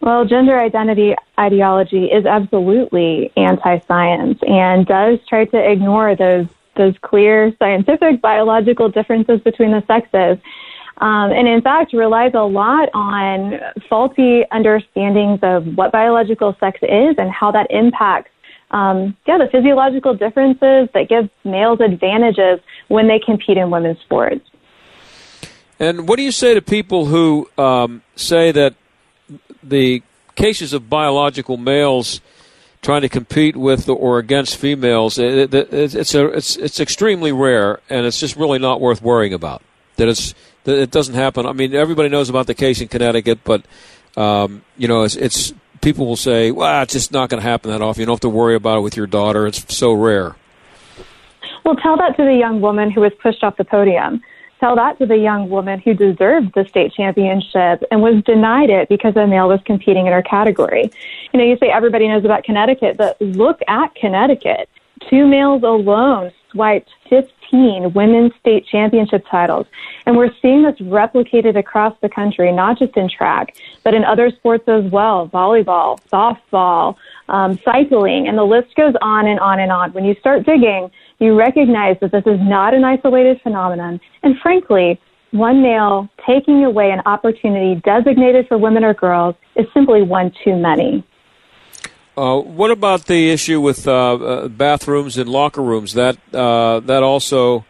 Well, 0.00 0.24
gender 0.24 0.58
identity 0.58 1.14
ideology 1.38 2.06
is 2.06 2.24
absolutely 2.24 3.30
anti-science 3.36 4.38
and 4.48 4.86
does 4.86 5.18
try 5.28 5.44
to 5.44 5.72
ignore 5.72 6.16
those 6.16 6.46
those 6.74 6.94
clear 7.02 7.52
scientific 7.58 8.22
biological 8.22 8.88
differences 8.88 9.42
between 9.42 9.72
the 9.72 9.84
sexes. 9.86 10.42
Um, 11.02 11.30
and 11.30 11.46
in 11.46 11.60
fact 11.60 11.92
relies 11.92 12.32
a 12.32 12.44
lot 12.44 12.88
on 12.94 13.60
faulty 13.90 14.44
understandings 14.50 15.40
of 15.42 15.76
what 15.76 15.92
biological 15.92 16.56
sex 16.58 16.78
is 16.82 17.14
and 17.18 17.30
how 17.30 17.50
that 17.50 17.66
impacts 17.68 18.30
um, 18.70 19.16
yeah, 19.26 19.38
the 19.38 19.48
physiological 19.50 20.14
differences 20.14 20.88
that 20.94 21.06
give 21.08 21.30
males 21.44 21.80
advantages 21.80 22.60
when 22.88 23.08
they 23.08 23.18
compete 23.18 23.56
in 23.56 23.70
women's 23.70 23.98
sports. 24.00 24.44
And 25.80 26.08
what 26.08 26.16
do 26.16 26.22
you 26.22 26.32
say 26.32 26.54
to 26.54 26.62
people 26.62 27.06
who 27.06 27.48
um, 27.56 28.02
say 28.16 28.52
that 28.52 28.74
the 29.62 30.02
cases 30.34 30.72
of 30.72 30.90
biological 30.90 31.56
males 31.56 32.20
trying 32.82 33.02
to 33.02 33.08
compete 33.08 33.56
with 33.56 33.88
or 33.88 34.18
against 34.18 34.56
females, 34.56 35.18
it, 35.18 35.52
it, 35.54 35.72
it's, 35.72 36.14
a, 36.14 36.26
it's, 36.28 36.56
it's 36.56 36.80
extremely 36.80 37.32
rare, 37.32 37.80
and 37.88 38.06
it's 38.06 38.20
just 38.20 38.36
really 38.36 38.58
not 38.58 38.80
worth 38.80 39.02
worrying 39.02 39.32
about. 39.32 39.62
That 39.96 40.08
it's 40.08 40.34
that 40.64 40.78
it 40.78 40.90
doesn't 40.90 41.14
happen. 41.14 41.46
I 41.46 41.52
mean, 41.52 41.74
everybody 41.74 42.08
knows 42.08 42.28
about 42.28 42.46
the 42.46 42.54
case 42.54 42.80
in 42.80 42.88
Connecticut, 42.88 43.40
but 43.42 43.64
um, 44.16 44.62
you 44.76 44.86
know, 44.86 45.02
it's, 45.02 45.16
it's 45.16 45.52
people 45.80 46.06
will 46.06 46.16
say, 46.16 46.50
well, 46.50 46.82
it's 46.82 46.92
just 46.92 47.12
not 47.12 47.28
going 47.28 47.42
to 47.42 47.48
happen 47.48 47.70
that 47.70 47.82
often. 47.82 48.00
You 48.00 48.06
don't 48.06 48.14
have 48.14 48.20
to 48.20 48.28
worry 48.28 48.54
about 48.54 48.78
it 48.78 48.80
with 48.80 48.96
your 48.96 49.06
daughter. 49.06 49.46
It's 49.46 49.74
so 49.74 49.92
rare. 49.92 50.36
Well, 51.64 51.76
tell 51.76 51.96
that 51.98 52.16
to 52.16 52.24
the 52.24 52.34
young 52.34 52.60
woman 52.60 52.90
who 52.90 53.00
was 53.02 53.12
pushed 53.22 53.44
off 53.44 53.56
the 53.56 53.64
podium. 53.64 54.22
Tell 54.60 54.74
that 54.76 54.98
to 54.98 55.06
the 55.06 55.16
young 55.16 55.50
woman 55.50 55.78
who 55.78 55.94
deserved 55.94 56.52
the 56.54 56.64
state 56.68 56.92
championship 56.92 57.84
and 57.90 58.02
was 58.02 58.22
denied 58.24 58.70
it 58.70 58.88
because 58.88 59.16
a 59.16 59.26
male 59.26 59.48
was 59.48 59.60
competing 59.64 60.06
in 60.06 60.12
her 60.12 60.22
category. 60.22 60.90
You 61.32 61.38
know, 61.38 61.44
you 61.44 61.56
say 61.58 61.68
everybody 61.68 62.08
knows 62.08 62.24
about 62.24 62.42
Connecticut, 62.42 62.96
but 62.96 63.20
look 63.20 63.60
at 63.68 63.94
Connecticut. 63.94 64.68
Two 65.08 65.26
males 65.26 65.62
alone 65.62 66.32
swiped 66.50 66.90
15 67.50 67.92
women's 67.92 68.32
state 68.40 68.66
championship 68.66 69.24
titles. 69.30 69.66
And 70.06 70.16
we're 70.16 70.32
seeing 70.40 70.62
this 70.62 70.78
replicated 70.80 71.56
across 71.56 71.94
the 72.00 72.08
country, 72.08 72.52
not 72.52 72.78
just 72.78 72.96
in 72.96 73.08
track, 73.08 73.56
but 73.84 73.94
in 73.94 74.04
other 74.04 74.30
sports 74.30 74.64
as 74.68 74.90
well 74.90 75.28
volleyball, 75.28 76.00
softball, 76.12 76.96
um, 77.28 77.58
cycling, 77.64 78.28
and 78.28 78.38
the 78.38 78.44
list 78.44 78.74
goes 78.74 78.94
on 79.02 79.26
and 79.26 79.40
on 79.40 79.60
and 79.60 79.72
on. 79.72 79.92
When 79.92 80.04
you 80.04 80.14
start 80.20 80.44
digging, 80.44 80.90
you 81.18 81.38
recognize 81.38 81.96
that 82.00 82.12
this 82.12 82.24
is 82.26 82.40
not 82.40 82.74
an 82.74 82.84
isolated 82.84 83.40
phenomenon. 83.42 84.00
And 84.22 84.38
frankly, 84.40 85.00
one 85.30 85.62
male 85.62 86.08
taking 86.26 86.64
away 86.64 86.90
an 86.90 87.00
opportunity 87.04 87.80
designated 87.84 88.48
for 88.48 88.56
women 88.56 88.82
or 88.84 88.94
girls 88.94 89.34
is 89.56 89.66
simply 89.74 90.02
one 90.02 90.32
too 90.44 90.56
many. 90.56 91.04
Uh, 92.18 92.40
what 92.40 92.72
about 92.72 93.06
the 93.06 93.30
issue 93.30 93.60
with 93.60 93.86
uh, 93.86 94.14
uh, 94.14 94.48
bathrooms 94.48 95.16
and 95.16 95.30
locker 95.30 95.62
rooms? 95.62 95.94
That 95.94 96.16
uh, 96.34 96.80
that 96.80 97.04
also 97.04 97.64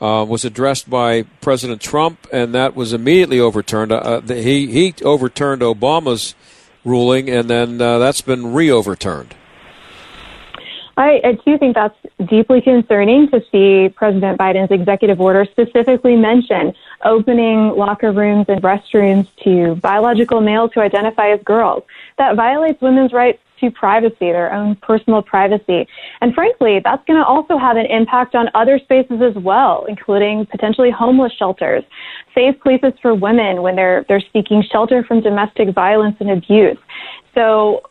was 0.00 0.46
addressed 0.46 0.88
by 0.88 1.24
President 1.42 1.82
Trump, 1.82 2.26
and 2.32 2.54
that 2.54 2.74
was 2.74 2.94
immediately 2.94 3.38
overturned. 3.38 3.90
The, 3.90 4.40
he 4.42 4.68
he 4.68 4.94
overturned 5.04 5.60
Obama's 5.60 6.34
ruling, 6.82 7.28
and 7.28 7.50
then 7.50 7.76
that's 7.76 8.22
been 8.22 8.54
re-overturned. 8.54 9.34
I, 10.96 11.20
I 11.24 11.32
do 11.32 11.56
think 11.58 11.74
that's 11.74 11.96
deeply 12.26 12.60
concerning 12.60 13.30
to 13.30 13.42
see 13.50 13.88
President 13.88 14.38
Biden's 14.38 14.70
executive 14.70 15.20
order 15.20 15.44
specifically 15.44 16.16
mention 16.16 16.74
opening 17.04 17.70
locker 17.70 18.12
rooms 18.12 18.46
and 18.48 18.62
restrooms 18.62 19.28
to 19.44 19.76
biological 19.76 20.40
males 20.40 20.70
who 20.74 20.80
identify 20.80 21.30
as 21.30 21.40
girls. 21.42 21.84
That 22.18 22.36
violates 22.36 22.80
women's 22.80 23.12
rights 23.12 23.40
to 23.60 23.70
privacy, 23.70 24.32
their 24.32 24.52
own 24.52 24.74
personal 24.76 25.22
privacy. 25.22 25.86
And 26.20 26.34
frankly, 26.34 26.80
that's 26.82 27.04
going 27.06 27.18
to 27.18 27.26
also 27.26 27.58
have 27.58 27.76
an 27.76 27.86
impact 27.86 28.34
on 28.34 28.48
other 28.54 28.78
spaces 28.78 29.20
as 29.22 29.34
well, 29.34 29.84
including 29.88 30.46
potentially 30.46 30.90
homeless 30.90 31.32
shelters, 31.32 31.84
safe 32.34 32.58
places 32.60 32.92
for 33.00 33.14
women 33.14 33.62
when 33.62 33.76
they're, 33.76 34.04
they're 34.08 34.22
seeking 34.32 34.62
shelter 34.62 35.04
from 35.04 35.20
domestic 35.20 35.74
violence 35.74 36.16
and 36.20 36.30
abuse. 36.30 36.78
So 37.34 37.82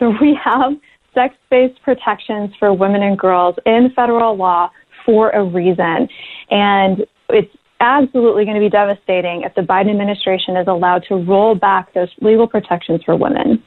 we 0.20 0.38
have 0.42 0.74
sex-based 1.14 1.80
protections 1.82 2.50
for 2.58 2.72
women 2.72 3.02
and 3.02 3.18
girls 3.18 3.56
in 3.64 3.90
federal 3.94 4.36
law 4.36 4.70
for 5.04 5.30
a 5.30 5.42
reason. 5.42 6.08
And 6.50 7.06
it's 7.28 7.54
absolutely 7.80 8.44
going 8.44 8.56
to 8.56 8.60
be 8.60 8.70
devastating 8.70 9.42
if 9.42 9.54
the 9.54 9.62
Biden 9.62 9.90
administration 9.90 10.56
is 10.56 10.66
allowed 10.66 11.04
to 11.08 11.16
roll 11.16 11.54
back 11.54 11.92
those 11.94 12.08
legal 12.20 12.46
protections 12.46 13.02
for 13.04 13.16
women. 13.16 13.62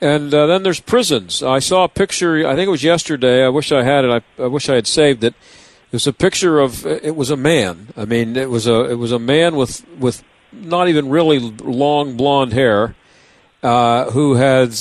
And 0.00 0.34
uh, 0.34 0.46
then 0.46 0.64
there's 0.64 0.80
prisons. 0.80 1.42
I 1.42 1.60
saw 1.60 1.84
a 1.84 1.88
picture. 1.88 2.46
I 2.46 2.56
think 2.56 2.66
it 2.66 2.70
was 2.70 2.82
yesterday. 2.82 3.44
I 3.44 3.48
wish 3.48 3.70
I 3.70 3.84
had 3.84 4.04
it. 4.04 4.24
I, 4.38 4.42
I 4.42 4.46
wish 4.48 4.68
I 4.68 4.74
had 4.74 4.88
saved 4.88 5.22
it. 5.22 5.34
It 5.86 5.92
was 5.92 6.06
a 6.06 6.12
picture 6.12 6.58
of. 6.58 6.84
It 6.84 7.14
was 7.14 7.30
a 7.30 7.36
man. 7.36 7.88
I 7.96 8.04
mean, 8.04 8.36
it 8.36 8.50
was 8.50 8.66
a. 8.66 8.90
It 8.90 8.96
was 8.96 9.12
a 9.12 9.18
man 9.20 9.54
with 9.54 9.86
with 9.98 10.24
not 10.50 10.88
even 10.88 11.08
really 11.08 11.38
long 11.38 12.16
blonde 12.16 12.52
hair, 12.52 12.96
uh, 13.62 14.10
who 14.10 14.34
had 14.34 14.74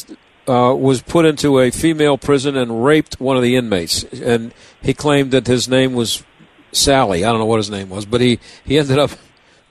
uh, 0.47 0.75
was 0.77 1.01
put 1.01 1.25
into 1.25 1.59
a 1.59 1.71
female 1.71 2.17
prison 2.17 2.57
and 2.57 2.83
raped 2.83 3.19
one 3.19 3.37
of 3.37 3.43
the 3.43 3.55
inmates. 3.55 4.03
And 4.03 4.53
he 4.81 4.93
claimed 4.93 5.31
that 5.31 5.47
his 5.47 5.67
name 5.67 5.93
was 5.93 6.23
Sally. 6.71 7.23
I 7.23 7.29
don't 7.29 7.39
know 7.39 7.45
what 7.45 7.57
his 7.57 7.69
name 7.69 7.89
was, 7.89 8.05
but 8.05 8.21
he 8.21 8.39
he 8.63 8.77
ended 8.77 8.99
up 8.99 9.11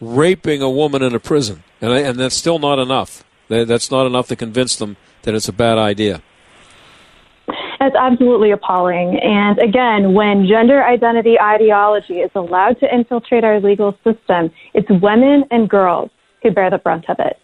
raping 0.01 0.63
a 0.63 0.71
woman 0.71 1.03
in 1.03 1.15
a 1.15 1.21
prison, 1.21 1.63
and 1.81 1.93
and 1.93 2.19
that's 2.19 2.37
still 2.37 2.59
not 2.59 2.79
enough. 2.79 3.25
That's 3.49 3.91
not 3.91 4.07
enough 4.07 4.29
to 4.29 4.37
convince 4.37 4.77
them 4.77 4.97
that 5.23 5.35
it's 5.35 5.49
a 5.49 5.53
bad 5.53 5.77
idea. 5.77 6.23
That's 7.81 7.97
absolutely 7.97 8.51
appalling. 8.51 9.19
And 9.19 9.59
again, 9.59 10.13
when 10.13 10.47
gender 10.47 10.85
identity 10.85 11.41
ideology 11.41 12.21
is 12.21 12.31
allowed 12.35 12.79
to 12.81 12.95
infiltrate 12.95 13.43
our 13.43 13.59
legal 13.59 13.97
system, 14.05 14.51
it's 14.75 14.89
women 14.91 15.45
and 15.51 15.69
girls 15.69 16.11
who 16.43 16.51
bear 16.51 16.71
the 16.71 16.79
brunt 16.79 17.09
of 17.09 17.19
it. 17.19 17.41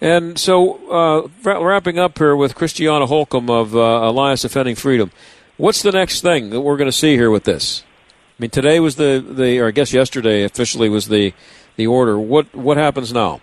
And 0.00 0.38
so, 0.38 0.88
uh, 0.90 1.28
wrapping 1.44 1.98
up 1.98 2.16
here 2.18 2.34
with 2.34 2.54
Christiana 2.54 3.06
Holcomb 3.06 3.50
of 3.50 3.76
uh, 3.76 3.78
Alliance 3.78 4.42
Defending 4.42 4.74
Freedom, 4.74 5.10
what's 5.58 5.82
the 5.82 5.92
next 5.92 6.22
thing 6.22 6.50
that 6.50 6.62
we're 6.62 6.78
going 6.78 6.88
to 6.88 6.96
see 6.96 7.16
here 7.16 7.30
with 7.30 7.44
this? 7.44 7.84
I 8.08 8.42
mean, 8.42 8.50
today 8.50 8.80
was 8.80 8.96
the, 8.96 9.22
the 9.26 9.58
or 9.58 9.68
I 9.68 9.70
guess 9.72 9.92
yesterday 9.92 10.44
officially 10.44 10.88
was 10.88 11.08
the, 11.08 11.34
the 11.76 11.86
order. 11.86 12.18
What 12.18 12.54
what 12.54 12.78
happens 12.78 13.12
now? 13.12 13.42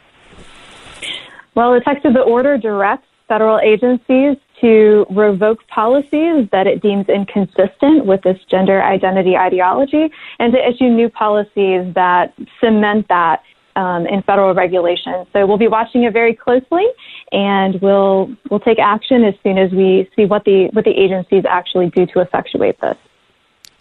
Well, 1.53 1.73
the 1.73 1.81
text 1.81 2.05
of 2.05 2.13
the 2.13 2.21
order 2.21 2.57
directs 2.57 3.05
federal 3.27 3.59
agencies 3.59 4.37
to 4.61 5.05
revoke 5.09 5.59
policies 5.67 6.47
that 6.51 6.65
it 6.65 6.81
deems 6.81 7.07
inconsistent 7.09 8.05
with 8.05 8.21
this 8.23 8.39
gender 8.49 8.81
identity 8.81 9.35
ideology 9.35 10.09
and 10.39 10.53
to 10.53 10.67
issue 10.67 10.85
new 10.85 11.09
policies 11.09 11.93
that 11.93 12.33
cement 12.59 13.07
that 13.09 13.43
um, 13.77 14.07
in 14.07 14.23
federal 14.23 14.53
regulations. 14.53 15.27
So 15.31 15.45
we'll 15.45 15.59
be 15.59 15.67
watching 15.67 16.03
it 16.03 16.11
very 16.11 16.33
closely, 16.33 16.85
and 17.31 17.79
we'll 17.81 18.35
we'll 18.49 18.59
take 18.59 18.79
action 18.79 19.23
as 19.23 19.35
soon 19.43 19.57
as 19.57 19.71
we 19.71 20.09
see 20.15 20.25
what 20.25 20.43
the 20.43 20.69
what 20.73 20.83
the 20.83 20.91
agencies 20.91 21.43
actually 21.47 21.89
do 21.91 22.05
to 22.07 22.19
effectuate 22.19 22.81
this. 22.81 22.97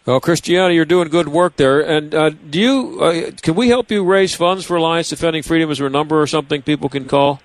Well, 0.04 0.20
Christiana, 0.20 0.72
you're 0.72 0.84
doing 0.84 1.08
good 1.08 1.26
work 1.26 1.56
there. 1.56 1.80
And 1.80 2.14
uh, 2.14 2.30
do 2.30 2.60
you? 2.60 3.00
Uh, 3.00 3.30
can 3.42 3.56
we 3.56 3.68
help 3.68 3.90
you 3.90 4.04
raise 4.04 4.34
funds 4.34 4.64
for 4.64 4.76
Alliance 4.76 5.08
Defending 5.08 5.42
Freedom? 5.42 5.70
Is 5.70 5.78
there 5.78 5.86
a 5.86 5.90
number 5.90 6.20
or 6.20 6.26
something 6.26 6.62
people 6.62 6.88
can 6.88 7.06
call, 7.06 7.40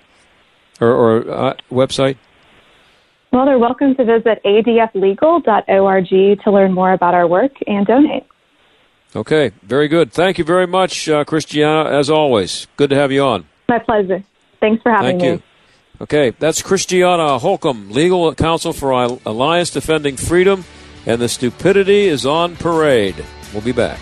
or, 0.80 0.92
or 0.92 1.32
uh, 1.32 1.54
website? 1.72 2.18
Well, 3.32 3.46
they're 3.46 3.58
welcome 3.58 3.96
to 3.96 4.04
visit 4.04 4.44
adflegal.org 4.44 6.42
to 6.44 6.52
learn 6.52 6.74
more 6.74 6.92
about 6.92 7.14
our 7.14 7.26
work 7.28 7.54
and 7.66 7.88
donate. 7.88 8.26
Okay, 9.16 9.52
very 9.64 9.88
good. 9.88 10.14
Thank 10.14 10.38
you 10.38 10.44
very 10.44 10.68
much, 10.68 11.10
uh, 11.10 11.24
Christiana, 11.26 11.90
as 11.90 12.10
always. 12.10 12.68
Good 12.78 12.92
to 12.92 12.96
have 12.96 13.12
you 13.12 13.24
on. 13.24 13.46
My 13.68 13.80
pleasure. 13.80 14.24
Thanks 14.60 14.82
for 14.82 14.92
having 14.92 15.20
Thank 15.20 15.22
me. 15.22 15.28
you. 15.28 15.44
Okay, 16.02 16.32
that's 16.40 16.62
Christiana 16.62 17.38
Holcomb, 17.38 17.92
legal 17.92 18.34
counsel 18.34 18.74
for 18.74 18.92
Alliance 19.26 19.70
Defending 19.70 20.18
Freedom, 20.18 20.64
and 21.06 21.22
the 21.22 21.30
stupidity 21.30 22.06
is 22.06 22.26
on 22.26 22.56
parade. 22.56 23.24
We'll 23.54 23.62
be 23.62 23.72
back. 23.72 24.00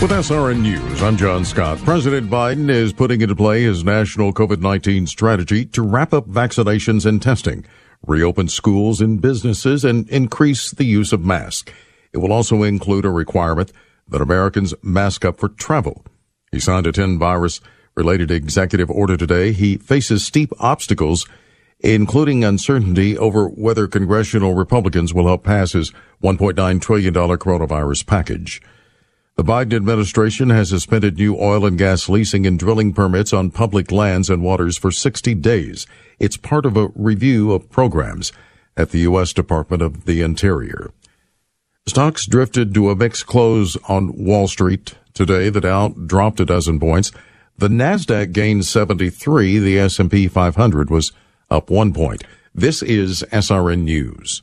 With 0.00 0.12
SRN 0.12 0.60
News, 0.60 1.02
I'm 1.02 1.16
John 1.16 1.44
Scott. 1.44 1.76
President 1.78 2.30
Biden 2.30 2.70
is 2.70 2.92
putting 2.92 3.20
into 3.20 3.34
play 3.34 3.64
his 3.64 3.82
national 3.82 4.32
COVID 4.32 4.60
19 4.60 5.08
strategy 5.08 5.64
to 5.66 5.82
wrap 5.82 6.14
up 6.14 6.28
vaccinations 6.28 7.04
and 7.04 7.20
testing, 7.20 7.64
reopen 8.06 8.46
schools 8.46 9.00
and 9.00 9.20
businesses, 9.20 9.84
and 9.84 10.08
increase 10.08 10.70
the 10.70 10.84
use 10.84 11.12
of 11.12 11.24
masks. 11.24 11.72
It 12.12 12.18
will 12.18 12.32
also 12.32 12.62
include 12.62 13.06
a 13.06 13.10
requirement 13.10 13.72
that 14.06 14.20
Americans 14.20 14.72
mask 14.82 15.24
up 15.24 15.40
for 15.40 15.48
travel. 15.48 16.04
He 16.52 16.60
signed 16.60 16.86
a 16.86 16.92
10 16.92 17.18
virus 17.18 17.60
related 17.96 18.30
executive 18.30 18.92
order 18.92 19.16
today. 19.16 19.50
He 19.50 19.78
faces 19.78 20.24
steep 20.24 20.52
obstacles, 20.60 21.26
including 21.80 22.44
uncertainty 22.44 23.18
over 23.18 23.48
whether 23.48 23.88
congressional 23.88 24.54
Republicans 24.54 25.12
will 25.12 25.26
help 25.26 25.42
pass 25.42 25.72
his 25.72 25.90
$1.9 26.22 26.80
trillion 26.80 27.14
coronavirus 27.14 28.06
package. 28.06 28.62
The 29.38 29.44
Biden 29.44 29.74
administration 29.74 30.50
has 30.50 30.70
suspended 30.70 31.16
new 31.16 31.38
oil 31.38 31.64
and 31.64 31.78
gas 31.78 32.08
leasing 32.08 32.44
and 32.44 32.58
drilling 32.58 32.92
permits 32.92 33.32
on 33.32 33.52
public 33.52 33.92
lands 33.92 34.28
and 34.28 34.42
waters 34.42 34.76
for 34.76 34.90
60 34.90 35.32
days. 35.36 35.86
It's 36.18 36.36
part 36.36 36.66
of 36.66 36.76
a 36.76 36.88
review 36.96 37.52
of 37.52 37.70
programs 37.70 38.32
at 38.76 38.90
the 38.90 38.98
U.S. 39.02 39.32
Department 39.32 39.80
of 39.80 40.06
the 40.06 40.22
Interior. 40.22 40.90
Stocks 41.86 42.26
drifted 42.26 42.74
to 42.74 42.90
a 42.90 42.96
mixed 42.96 43.28
close 43.28 43.76
on 43.88 44.24
Wall 44.24 44.48
Street 44.48 44.96
today. 45.14 45.50
The 45.50 45.60
Dow 45.60 45.90
dropped 45.90 46.40
a 46.40 46.44
dozen 46.44 46.80
points. 46.80 47.12
The 47.58 47.68
Nasdaq 47.68 48.32
gained 48.32 48.66
73. 48.66 49.60
The 49.60 49.78
S&P 49.78 50.26
500 50.26 50.90
was 50.90 51.12
up 51.48 51.70
one 51.70 51.94
point. 51.94 52.24
This 52.52 52.82
is 52.82 53.24
SRN 53.30 53.84
News. 53.84 54.42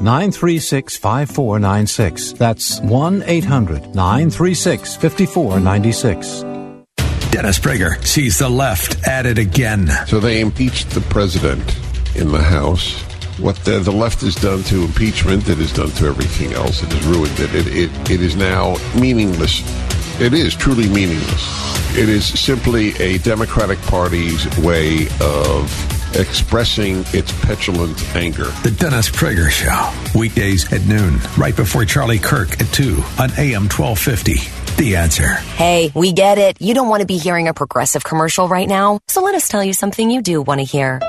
936 0.00 0.96
5496. 0.96 2.32
That's 2.32 2.80
1 2.80 3.22
800 3.26 3.94
936 3.94 4.96
5496. 4.96 6.42
Dennis 7.30 7.58
Prager 7.58 8.02
sees 8.04 8.38
the 8.38 8.48
left 8.48 9.06
at 9.06 9.26
it 9.26 9.38
again. 9.38 9.88
So 10.06 10.20
they 10.20 10.40
impeached 10.40 10.90
the 10.90 11.00
president 11.02 11.78
in 12.14 12.32
the 12.32 12.42
House. 12.42 13.02
What 13.38 13.56
the, 13.56 13.78
the 13.80 13.92
left 13.92 14.22
has 14.22 14.34
done 14.34 14.62
to 14.64 14.84
impeachment, 14.84 15.48
it 15.48 15.58
has 15.58 15.72
done 15.72 15.90
to 15.90 16.06
everything 16.06 16.54
else. 16.54 16.82
It 16.82 16.90
has 16.92 17.06
ruined 17.06 17.38
it. 17.38 17.54
It, 17.54 17.66
it. 17.66 18.10
it 18.10 18.22
is 18.22 18.36
now 18.36 18.76
meaningless. 18.98 19.60
It 20.18 20.32
is 20.32 20.54
truly 20.54 20.88
meaningless. 20.88 21.96
It 21.98 22.08
is 22.08 22.26
simply 22.26 22.94
a 22.96 23.18
Democratic 23.18 23.78
Party's 23.82 24.46
way 24.58 25.08
of 25.20 25.70
expressing 26.14 27.04
its 27.12 27.32
petulant 27.44 28.16
anger. 28.16 28.50
The 28.62 28.70
Dennis 28.70 29.10
Prager 29.10 29.50
Show, 29.50 30.18
weekdays 30.18 30.72
at 30.72 30.86
noon, 30.86 31.18
right 31.36 31.54
before 31.54 31.84
Charlie 31.84 32.18
Kirk 32.18 32.60
at 32.60 32.72
2 32.72 32.96
on 33.18 33.30
AM 33.38 33.68
1250. 33.68 34.82
The 34.82 34.96
answer. 34.96 35.26
Hey, 35.56 35.90
we 35.94 36.12
get 36.12 36.38
it. 36.38 36.60
You 36.60 36.74
don't 36.74 36.88
want 36.88 37.00
to 37.00 37.06
be 37.06 37.16
hearing 37.16 37.48
a 37.48 37.54
progressive 37.54 38.04
commercial 38.04 38.46
right 38.46 38.68
now, 38.68 39.00
so 39.08 39.22
let 39.22 39.34
us 39.34 39.48
tell 39.48 39.64
you 39.64 39.72
something 39.72 40.10
you 40.10 40.20
do 40.20 40.42
want 40.42 40.60
to 40.60 40.64
hear. 40.64 41.00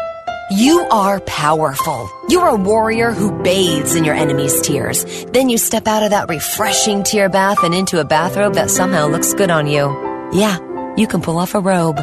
You 0.49 0.87
are 0.91 1.19
powerful. 1.21 2.09
You're 2.29 2.47
a 2.47 2.55
warrior 2.55 3.11
who 3.11 3.43
bathes 3.43 3.95
in 3.95 4.05
your 4.05 4.15
enemy's 4.15 4.61
tears. 4.61 5.25
Then 5.25 5.49
you 5.49 5.57
step 5.57 5.87
out 5.87 6.03
of 6.03 6.11
that 6.11 6.29
refreshing 6.29 7.03
tear 7.03 7.27
bath 7.27 7.65
and 7.65 7.75
into 7.75 7.99
a 7.99 8.05
bathrobe 8.05 8.53
that 8.53 8.69
somehow 8.69 9.07
looks 9.07 9.33
good 9.33 9.51
on 9.51 9.67
you. 9.67 9.89
Yeah, 10.31 10.57
you 10.95 11.05
can 11.05 11.21
pull 11.21 11.37
off 11.37 11.53
a 11.53 11.59
robe. 11.59 11.99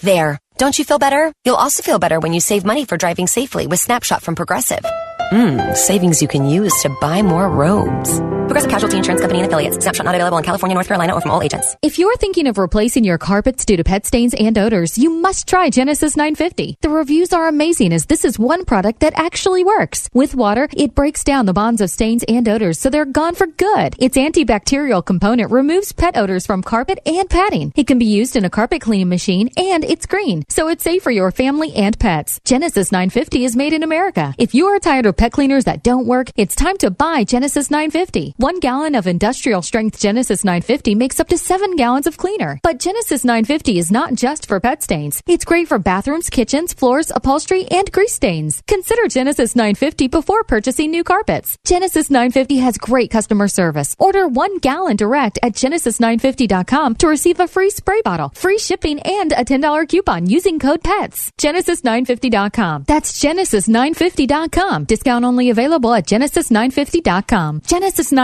There. 0.00 0.38
Don't 0.58 0.78
you 0.78 0.84
feel 0.84 0.98
better? 0.98 1.32
You'll 1.44 1.56
also 1.56 1.82
feel 1.82 1.98
better 1.98 2.20
when 2.20 2.32
you 2.32 2.40
save 2.40 2.64
money 2.64 2.84
for 2.84 2.96
driving 2.96 3.26
safely 3.26 3.66
with 3.66 3.80
Snapshot 3.80 4.22
from 4.22 4.34
Progressive. 4.34 4.84
Mmm, 5.32 5.74
savings 5.74 6.22
you 6.22 6.28
can 6.28 6.44
use 6.44 6.72
to 6.82 6.90
buy 7.00 7.22
more 7.22 7.48
robes. 7.48 8.20
Progressive 8.46 8.70
Casualty 8.70 8.96
Insurance 8.98 9.20
Company 9.20 9.40
and 9.40 9.46
affiliates. 9.46 9.78
Snapshot 9.82 10.04
not 10.04 10.14
available 10.14 10.38
in 10.38 10.44
California, 10.44 10.74
North 10.74 10.88
Carolina, 10.88 11.14
or 11.14 11.20
from 11.20 11.30
all 11.30 11.42
agents. 11.42 11.76
If 11.80 11.98
you're 11.98 12.16
thinking 12.16 12.46
of 12.46 12.58
replacing 12.58 13.04
your 13.04 13.16
carpets 13.16 13.64
due 13.64 13.76
to 13.76 13.84
pet 13.84 14.04
stains 14.04 14.34
and 14.34 14.58
odors, 14.58 14.98
you 14.98 15.10
must 15.10 15.48
try 15.48 15.70
Genesis 15.70 16.16
950. 16.16 16.78
The 16.80 16.88
reviews 16.88 17.32
are 17.32 17.48
amazing 17.48 17.92
as 17.92 18.06
this 18.06 18.24
is 18.24 18.38
one 18.38 18.64
product 18.64 19.00
that 19.00 19.14
actually 19.16 19.64
works. 19.64 20.10
With 20.12 20.34
water, 20.34 20.68
it 20.76 20.94
breaks 20.94 21.24
down 21.24 21.46
the 21.46 21.52
bonds 21.52 21.80
of 21.80 21.90
stains 21.90 22.24
and 22.28 22.48
odors 22.48 22.78
so 22.78 22.90
they're 22.90 23.04
gone 23.04 23.34
for 23.34 23.46
good. 23.46 23.94
Its 23.98 24.16
antibacterial 24.16 25.04
component 25.04 25.50
removes 25.50 25.92
pet 25.92 26.16
odors 26.16 26.44
from 26.44 26.62
carpet 26.62 26.98
and 27.06 27.30
padding. 27.30 27.72
It 27.76 27.86
can 27.86 27.98
be 27.98 28.06
used 28.06 28.36
in 28.36 28.44
a 28.44 28.50
carpet 28.50 28.82
cleaning 28.82 29.08
machine 29.08 29.50
and 29.56 29.84
it's 29.84 30.06
green, 30.06 30.44
so 30.48 30.68
it's 30.68 30.82
safe 30.84 31.02
for 31.02 31.10
your 31.10 31.30
family 31.30 31.72
and 31.74 31.98
pets. 31.98 32.40
Genesis 32.44 32.90
950 32.90 33.44
is 33.44 33.56
made 33.56 33.72
in 33.72 33.82
America. 33.82 34.34
If 34.36 34.54
you 34.54 34.66
are 34.66 34.78
tired 34.78 35.06
of 35.06 35.16
pet 35.16 35.32
cleaners 35.32 35.64
that 35.64 35.82
don't 35.82 36.06
work, 36.06 36.28
it's 36.36 36.54
time 36.54 36.76
to 36.78 36.90
buy 36.90 37.24
Genesis 37.24 37.70
950. 37.70 38.31
One 38.36 38.60
gallon 38.60 38.94
of 38.94 39.06
industrial 39.06 39.62
strength 39.62 40.00
Genesis 40.00 40.44
950 40.44 40.94
makes 40.94 41.20
up 41.20 41.28
to 41.28 41.36
seven 41.36 41.76
gallons 41.76 42.06
of 42.06 42.16
cleaner. 42.16 42.58
But 42.62 42.78
Genesis 42.78 43.24
950 43.24 43.78
is 43.78 43.90
not 43.90 44.14
just 44.14 44.46
for 44.46 44.58
pet 44.60 44.82
stains. 44.82 45.22
It's 45.26 45.44
great 45.44 45.68
for 45.68 45.78
bathrooms, 45.78 46.30
kitchens, 46.30 46.72
floors, 46.72 47.12
upholstery, 47.14 47.66
and 47.66 47.90
grease 47.92 48.14
stains. 48.14 48.62
Consider 48.66 49.08
Genesis 49.08 49.54
950 49.54 50.08
before 50.08 50.44
purchasing 50.44 50.90
new 50.90 51.04
carpets. 51.04 51.58
Genesis 51.66 52.10
950 52.10 52.56
has 52.58 52.78
great 52.78 53.10
customer 53.10 53.48
service. 53.48 53.94
Order 53.98 54.28
one 54.28 54.58
gallon 54.58 54.96
direct 54.96 55.38
at 55.42 55.52
genesis950.com 55.52 56.94
to 56.96 57.08
receive 57.08 57.38
a 57.40 57.48
free 57.48 57.70
spray 57.70 58.00
bottle, 58.02 58.30
free 58.30 58.58
shipping, 58.58 59.00
and 59.00 59.32
a 59.32 59.44
$10 59.44 59.88
coupon 59.88 60.26
using 60.26 60.58
code 60.58 60.82
PETS. 60.82 61.30
Genesis950.com. 61.38 62.84
That's 62.86 63.22
genesis950.com. 63.22 64.84
Discount 64.84 65.24
only 65.24 65.50
available 65.50 65.92
at 65.92 66.06
genesis950.com. 66.06 67.60
Genesis 67.66 68.12
950, 68.12 68.21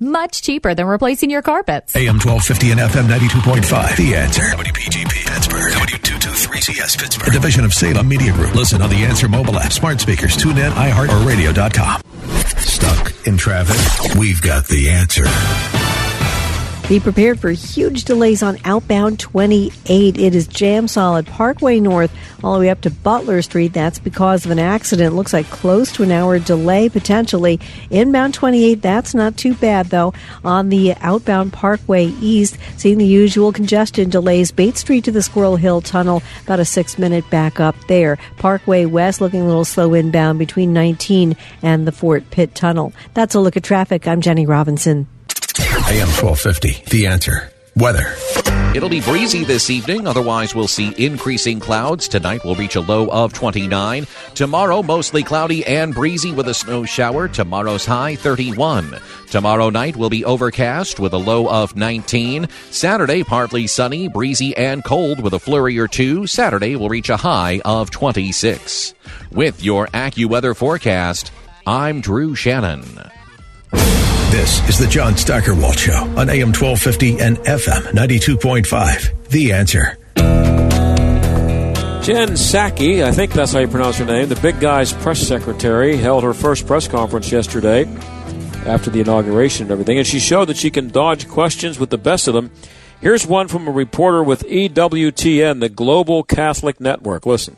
much 0.00 0.42
cheaper 0.42 0.74
than 0.74 0.86
replacing 0.86 1.30
your 1.30 1.42
carpets. 1.42 1.94
AM 1.94 2.18
1250 2.18 2.70
and 2.72 2.80
FM 2.80 3.06
92.5. 3.06 3.96
The 3.96 4.14
answer. 4.16 4.42
WPGP 4.42 5.26
Pittsburgh. 5.26 5.72
W223CS 5.72 6.98
Pittsburgh. 6.98 7.28
A 7.28 7.30
division 7.30 7.64
of 7.64 7.72
Salem 7.72 8.08
Media 8.08 8.32
Group. 8.32 8.54
Listen 8.54 8.82
on 8.82 8.90
the 8.90 9.04
Answer 9.04 9.28
mobile 9.28 9.58
app, 9.58 9.72
smart 9.72 10.00
speakers, 10.00 10.36
tune 10.36 10.58
in, 10.58 10.72
iHeart, 10.72 11.08
or 11.08 11.26
radio.com. 11.26 12.02
Stuck 12.58 13.26
in 13.26 13.36
traffic? 13.36 14.16
We've 14.18 14.42
got 14.42 14.66
the 14.66 14.90
answer. 14.90 16.07
Be 16.88 16.98
prepared 16.98 17.38
for 17.38 17.50
huge 17.50 18.04
delays 18.04 18.42
on 18.42 18.56
outbound 18.64 19.20
28. 19.20 20.16
It 20.16 20.34
is 20.34 20.46
jam 20.46 20.88
solid 20.88 21.26
Parkway 21.26 21.80
North 21.80 22.10
all 22.42 22.54
the 22.54 22.60
way 22.60 22.70
up 22.70 22.80
to 22.80 22.90
Butler 22.90 23.42
Street. 23.42 23.74
That's 23.74 23.98
because 23.98 24.46
of 24.46 24.50
an 24.52 24.58
accident. 24.58 25.14
Looks 25.14 25.34
like 25.34 25.50
close 25.50 25.92
to 25.92 26.02
an 26.02 26.10
hour 26.10 26.38
delay 26.38 26.88
potentially. 26.88 27.60
Inbound 27.90 28.32
28, 28.32 28.80
that's 28.80 29.14
not 29.14 29.36
too 29.36 29.52
bad 29.52 29.90
though. 29.90 30.14
On 30.46 30.70
the 30.70 30.94
outbound 31.02 31.52
Parkway 31.52 32.06
East, 32.22 32.56
seeing 32.78 32.96
the 32.96 33.04
usual 33.04 33.52
congestion 33.52 34.08
delays. 34.08 34.50
Bates 34.50 34.80
Street 34.80 35.04
to 35.04 35.12
the 35.12 35.20
Squirrel 35.20 35.56
Hill 35.56 35.82
Tunnel, 35.82 36.22
about 36.44 36.58
a 36.58 36.64
six 36.64 36.98
minute 36.98 37.28
backup 37.28 37.76
there. 37.88 38.16
Parkway 38.38 38.86
West 38.86 39.20
looking 39.20 39.42
a 39.42 39.46
little 39.46 39.66
slow 39.66 39.92
inbound 39.92 40.38
between 40.38 40.72
19 40.72 41.36
and 41.60 41.86
the 41.86 41.92
Fort 41.92 42.30
Pitt 42.30 42.54
Tunnel. 42.54 42.94
That's 43.12 43.34
a 43.34 43.40
look 43.40 43.58
at 43.58 43.62
traffic. 43.62 44.08
I'm 44.08 44.22
Jenny 44.22 44.46
Robinson. 44.46 45.06
AM 45.88 46.08
1250, 46.08 46.90
The 46.90 47.06
Answer. 47.06 47.50
Weather. 47.74 48.14
It'll 48.74 48.90
be 48.90 49.00
breezy 49.00 49.42
this 49.44 49.70
evening, 49.70 50.06
otherwise, 50.06 50.54
we'll 50.54 50.68
see 50.68 50.92
increasing 51.02 51.60
clouds. 51.60 52.08
Tonight 52.08 52.44
we'll 52.44 52.56
reach 52.56 52.76
a 52.76 52.82
low 52.82 53.08
of 53.08 53.32
29. 53.32 54.06
Tomorrow, 54.34 54.82
mostly 54.82 55.22
cloudy 55.22 55.64
and 55.64 55.94
breezy 55.94 56.32
with 56.32 56.48
a 56.48 56.52
snow 56.52 56.84
shower. 56.84 57.26
Tomorrow's 57.26 57.86
high 57.86 58.16
31. 58.16 58.98
Tomorrow 59.30 59.70
night 59.70 59.96
will 59.96 60.10
be 60.10 60.26
overcast 60.26 61.00
with 61.00 61.14
a 61.14 61.18
low 61.18 61.48
of 61.48 61.74
19. 61.74 62.48
Saturday, 62.70 63.24
partly 63.24 63.66
sunny, 63.66 64.08
breezy, 64.08 64.54
and 64.58 64.84
cold 64.84 65.22
with 65.22 65.32
a 65.32 65.38
flurry 65.38 65.78
or 65.78 65.88
two. 65.88 66.26
Saturday 66.26 66.76
will 66.76 66.90
reach 66.90 67.08
a 67.08 67.16
high 67.16 67.62
of 67.64 67.90
26. 67.90 68.92
With 69.30 69.64
your 69.64 69.86
AccuWeather 69.86 70.54
forecast, 70.54 71.32
I'm 71.66 72.02
Drew 72.02 72.34
Shannon. 72.34 72.84
This 74.30 74.68
is 74.68 74.78
the 74.78 74.86
John 74.86 75.16
Steigerwald 75.16 75.78
Show 75.78 75.94
on 75.94 76.28
AM 76.28 76.52
1250 76.52 77.18
and 77.18 77.38
FM 77.38 77.80
92.5. 77.94 79.28
The 79.30 79.52
Answer. 79.54 79.96
Jen 82.04 82.28
Psaki, 82.36 83.02
I 83.02 83.10
think 83.10 83.32
that's 83.32 83.54
how 83.54 83.60
you 83.60 83.68
pronounce 83.68 83.96
her 83.96 84.04
name, 84.04 84.28
the 84.28 84.36
big 84.36 84.60
guy's 84.60 84.92
press 84.92 85.18
secretary, 85.18 85.96
held 85.96 86.24
her 86.24 86.34
first 86.34 86.66
press 86.66 86.86
conference 86.86 87.32
yesterday 87.32 87.86
after 88.66 88.90
the 88.90 89.00
inauguration 89.00 89.64
and 89.64 89.72
everything, 89.72 89.96
and 89.96 90.06
she 90.06 90.20
showed 90.20 90.44
that 90.48 90.58
she 90.58 90.70
can 90.70 90.88
dodge 90.88 91.26
questions 91.26 91.78
with 91.78 91.88
the 91.88 91.96
best 91.96 92.28
of 92.28 92.34
them. 92.34 92.50
Here's 93.00 93.26
one 93.26 93.48
from 93.48 93.66
a 93.66 93.70
reporter 93.70 94.22
with 94.22 94.42
EWTN, 94.42 95.60
the 95.60 95.70
Global 95.70 96.22
Catholic 96.22 96.80
Network. 96.80 97.24
Listen. 97.24 97.56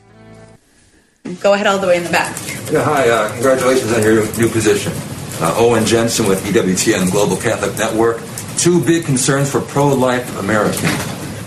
Go 1.40 1.52
ahead 1.52 1.66
all 1.66 1.78
the 1.78 1.88
way 1.88 1.96
in 1.96 2.04
the 2.04 2.10
back. 2.10 2.36
Yeah, 2.70 2.84
hi, 2.84 3.08
uh, 3.08 3.32
congratulations 3.32 3.92
on 3.92 4.02
your 4.04 4.24
new 4.36 4.48
position. 4.48 4.92
Uh, 5.40 5.54
Owen 5.56 5.86
Jensen 5.86 6.26
with 6.26 6.44
EWTN 6.44 7.10
Global 7.10 7.36
Catholic 7.36 7.76
Network. 7.78 8.22
Two 8.58 8.84
big 8.84 9.06
concerns 9.06 9.50
for 9.50 9.60
pro 9.60 9.88
life 9.88 10.38
Americans 10.38 10.82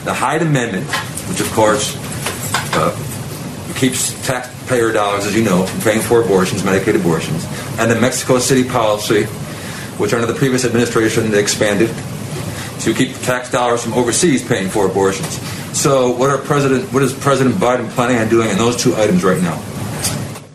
the 0.03 0.13
Hyde 0.13 0.41
Amendment, 0.41 0.86
which 1.29 1.39
of 1.39 1.51
course 1.53 1.95
uh, 2.75 2.91
keeps 3.75 4.13
taxpayer 4.25 4.91
dollars, 4.91 5.25
as 5.25 5.36
you 5.36 5.43
know, 5.43 5.65
from 5.65 5.82
paying 5.82 6.01
for 6.01 6.21
abortions, 6.21 6.62
Medicaid 6.62 6.95
abortions, 6.95 7.45
and 7.79 7.89
the 7.89 7.99
Mexico 7.99 8.39
City 8.39 8.67
policy, 8.67 9.23
which 9.97 10.13
under 10.13 10.27
the 10.27 10.34
previous 10.34 10.65
administration 10.65 11.32
they 11.32 11.39
expanded 11.39 11.89
to 12.79 12.93
keep 12.93 13.15
tax 13.21 13.49
dollars 13.49 13.84
from 13.84 13.93
overseas 13.93 14.45
paying 14.45 14.69
for 14.69 14.86
abortions. 14.86 15.39
So, 15.77 16.12
what 16.12 16.29
are 16.29 16.38
President, 16.38 16.91
what 16.93 17.01
is 17.01 17.13
President 17.13 17.56
Biden 17.56 17.89
planning 17.91 18.17
on 18.17 18.29
doing 18.29 18.49
on 18.49 18.58
those 18.58 18.75
two 18.75 18.95
items 18.95 19.23
right 19.23 19.41
now? 19.41 19.62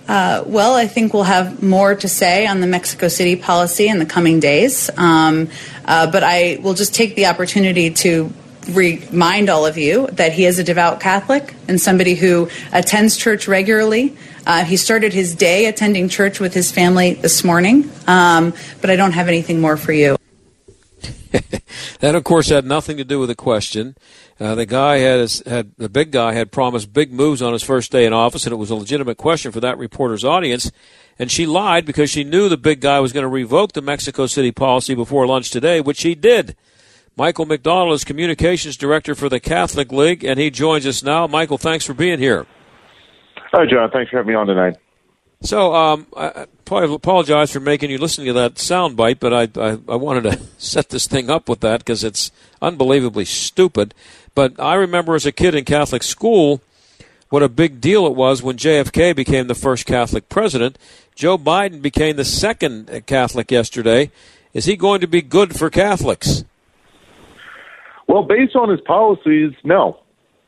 Uh, 0.08 0.42
well, 0.46 0.74
I 0.74 0.86
think 0.86 1.12
we'll 1.12 1.24
have 1.24 1.62
more 1.62 1.94
to 1.94 2.08
say 2.08 2.46
on 2.46 2.60
the 2.60 2.66
Mexico 2.66 3.08
City 3.08 3.36
policy 3.36 3.88
in 3.88 3.98
the 3.98 4.06
coming 4.06 4.40
days. 4.40 4.88
Um, 4.96 5.50
uh, 5.84 6.10
but 6.10 6.24
I 6.24 6.58
will 6.62 6.74
just 6.74 6.94
take 6.94 7.14
the 7.14 7.26
opportunity 7.26 7.90
to 7.90 8.32
remind 8.70 9.48
all 9.48 9.66
of 9.66 9.78
you 9.78 10.06
that 10.08 10.32
he 10.32 10.44
is 10.44 10.58
a 10.58 10.64
devout 10.64 11.00
Catholic 11.00 11.54
and 11.68 11.80
somebody 11.80 12.14
who 12.14 12.48
attends 12.72 13.16
church 13.16 13.48
regularly. 13.48 14.16
Uh, 14.46 14.64
he 14.64 14.76
started 14.76 15.12
his 15.12 15.34
day 15.34 15.66
attending 15.66 16.08
church 16.08 16.40
with 16.40 16.54
his 16.54 16.70
family 16.70 17.14
this 17.14 17.44
morning, 17.44 17.90
um, 18.06 18.54
but 18.80 18.90
I 18.90 18.96
don't 18.96 19.12
have 19.12 19.28
anything 19.28 19.60
more 19.60 19.76
for 19.76 19.92
you. 19.92 20.17
that, 22.00 22.14
of 22.14 22.24
course, 22.24 22.48
had 22.48 22.64
nothing 22.64 22.96
to 22.96 23.04
do 23.04 23.18
with 23.18 23.28
the 23.28 23.34
question. 23.34 23.96
Uh, 24.40 24.54
the 24.54 24.66
guy 24.66 24.98
had, 24.98 25.30
had 25.46 25.72
the 25.76 25.88
big 25.88 26.10
guy 26.10 26.32
had 26.32 26.52
promised 26.52 26.92
big 26.92 27.12
moves 27.12 27.42
on 27.42 27.52
his 27.52 27.62
first 27.62 27.92
day 27.92 28.06
in 28.06 28.12
office, 28.12 28.46
and 28.46 28.52
it 28.52 28.56
was 28.56 28.70
a 28.70 28.74
legitimate 28.74 29.16
question 29.16 29.52
for 29.52 29.60
that 29.60 29.78
reporter's 29.78 30.24
audience. 30.24 30.70
And 31.18 31.30
she 31.30 31.46
lied 31.46 31.84
because 31.84 32.10
she 32.10 32.24
knew 32.24 32.48
the 32.48 32.56
big 32.56 32.80
guy 32.80 33.00
was 33.00 33.12
going 33.12 33.24
to 33.24 33.28
revoke 33.28 33.72
the 33.72 33.82
Mexico 33.82 34.26
City 34.26 34.52
policy 34.52 34.94
before 34.94 35.26
lunch 35.26 35.50
today, 35.50 35.80
which 35.80 36.02
he 36.02 36.14
did. 36.14 36.56
Michael 37.16 37.46
McDonald 37.46 37.94
is 37.94 38.04
communications 38.04 38.76
director 38.76 39.16
for 39.16 39.28
the 39.28 39.40
Catholic 39.40 39.90
League, 39.90 40.22
and 40.22 40.38
he 40.38 40.50
joins 40.50 40.86
us 40.86 41.02
now. 41.02 41.26
Michael, 41.26 41.58
thanks 41.58 41.84
for 41.84 41.94
being 41.94 42.20
here. 42.20 42.46
Hi, 43.52 43.66
John. 43.66 43.90
Thanks 43.90 44.10
for 44.10 44.18
having 44.18 44.28
me 44.28 44.34
on 44.36 44.46
tonight. 44.46 44.76
So, 45.40 45.72
um, 45.74 46.06
I 46.16 46.46
apologize 46.66 47.52
for 47.52 47.60
making 47.60 47.90
you 47.90 47.98
listen 47.98 48.24
to 48.24 48.32
that 48.32 48.54
soundbite, 48.54 49.20
but 49.20 49.32
I, 49.32 49.42
I, 49.60 49.78
I 49.88 49.96
wanted 49.96 50.24
to 50.24 50.40
set 50.58 50.88
this 50.88 51.06
thing 51.06 51.30
up 51.30 51.48
with 51.48 51.60
that 51.60 51.78
because 51.78 52.02
it's 52.02 52.32
unbelievably 52.60 53.24
stupid. 53.26 53.94
But 54.34 54.58
I 54.60 54.74
remember 54.74 55.14
as 55.14 55.26
a 55.26 55.32
kid 55.32 55.54
in 55.54 55.64
Catholic 55.64 56.02
school 56.02 56.60
what 57.30 57.42
a 57.42 57.48
big 57.48 57.80
deal 57.80 58.06
it 58.06 58.14
was 58.14 58.42
when 58.42 58.56
JFK 58.56 59.14
became 59.14 59.48
the 59.48 59.54
first 59.54 59.86
Catholic 59.86 60.28
president. 60.28 60.78
Joe 61.14 61.36
Biden 61.36 61.82
became 61.82 62.16
the 62.16 62.24
second 62.24 63.04
Catholic 63.06 63.50
yesterday. 63.50 64.10
Is 64.54 64.64
he 64.64 64.76
going 64.76 65.00
to 65.02 65.06
be 65.06 65.20
good 65.20 65.54
for 65.56 65.68
Catholics? 65.68 66.44
Well, 68.06 68.22
based 68.22 68.56
on 68.56 68.70
his 68.70 68.80
policies, 68.80 69.52
no. 69.62 70.00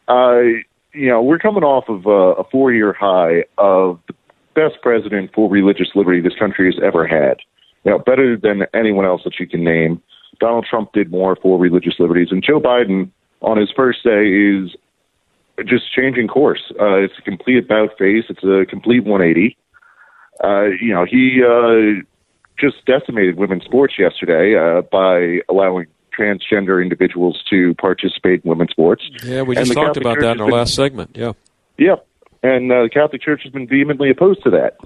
Uh, 0.08 0.40
you 0.92 1.08
know, 1.08 1.22
we're 1.22 1.38
coming 1.38 1.62
off 1.62 1.88
of 1.88 2.06
a, 2.06 2.40
a 2.40 2.44
four 2.44 2.72
year 2.72 2.94
high 2.94 3.44
of 3.58 4.00
the 4.06 4.14
best 4.54 4.76
president 4.82 5.30
for 5.34 5.48
religious 5.48 5.88
liberty 5.94 6.20
this 6.20 6.38
country 6.38 6.72
has 6.72 6.82
ever 6.82 7.06
had. 7.06 7.38
You 7.84 7.92
know, 7.92 7.98
better 7.98 8.36
than 8.36 8.62
anyone 8.74 9.06
else 9.06 9.22
that 9.24 9.38
you 9.38 9.46
can 9.46 9.64
name. 9.64 10.02
Donald 10.38 10.66
Trump 10.68 10.92
did 10.92 11.10
more 11.10 11.36
for 11.36 11.58
religious 11.58 11.94
liberties, 11.98 12.28
and 12.30 12.42
Joe 12.42 12.60
Biden 12.60 13.10
on 13.42 13.56
his 13.56 13.70
first 13.74 14.04
day 14.04 14.28
is 14.28 14.76
just 15.66 15.92
changing 15.92 16.28
course. 16.28 16.72
Uh, 16.80 16.96
it's 16.96 17.14
a 17.18 17.22
complete 17.22 17.64
about 17.64 17.90
face. 17.98 18.24
It's 18.28 18.44
a 18.44 18.64
complete 18.68 19.04
180. 19.04 19.56
Uh, 20.42 20.64
you 20.80 20.94
know, 20.94 21.04
he 21.04 21.42
uh, 21.42 22.02
just 22.58 22.84
decimated 22.86 23.36
women's 23.36 23.64
sports 23.64 23.94
yesterday 23.98 24.56
uh, 24.56 24.82
by 24.82 25.40
allowing 25.48 25.86
transgender 26.18 26.82
individuals 26.82 27.42
to 27.50 27.74
participate 27.74 28.44
in 28.44 28.50
women's 28.50 28.70
sports. 28.70 29.02
Yeah, 29.22 29.42
we 29.42 29.54
just 29.54 29.72
talked 29.72 29.96
Catholic 29.96 30.04
about 30.04 30.14
Church 30.14 30.22
that 30.22 30.34
in 30.36 30.40
our 30.40 30.46
been, 30.48 30.56
last 30.56 30.74
segment. 30.74 31.10
Yeah. 31.14 31.32
Yep. 31.78 32.06
And 32.42 32.70
uh, 32.72 32.84
the 32.84 32.90
Catholic 32.92 33.22
Church 33.22 33.42
has 33.44 33.52
been 33.52 33.68
vehemently 33.68 34.10
opposed 34.10 34.42
to 34.44 34.50
that. 34.50 34.76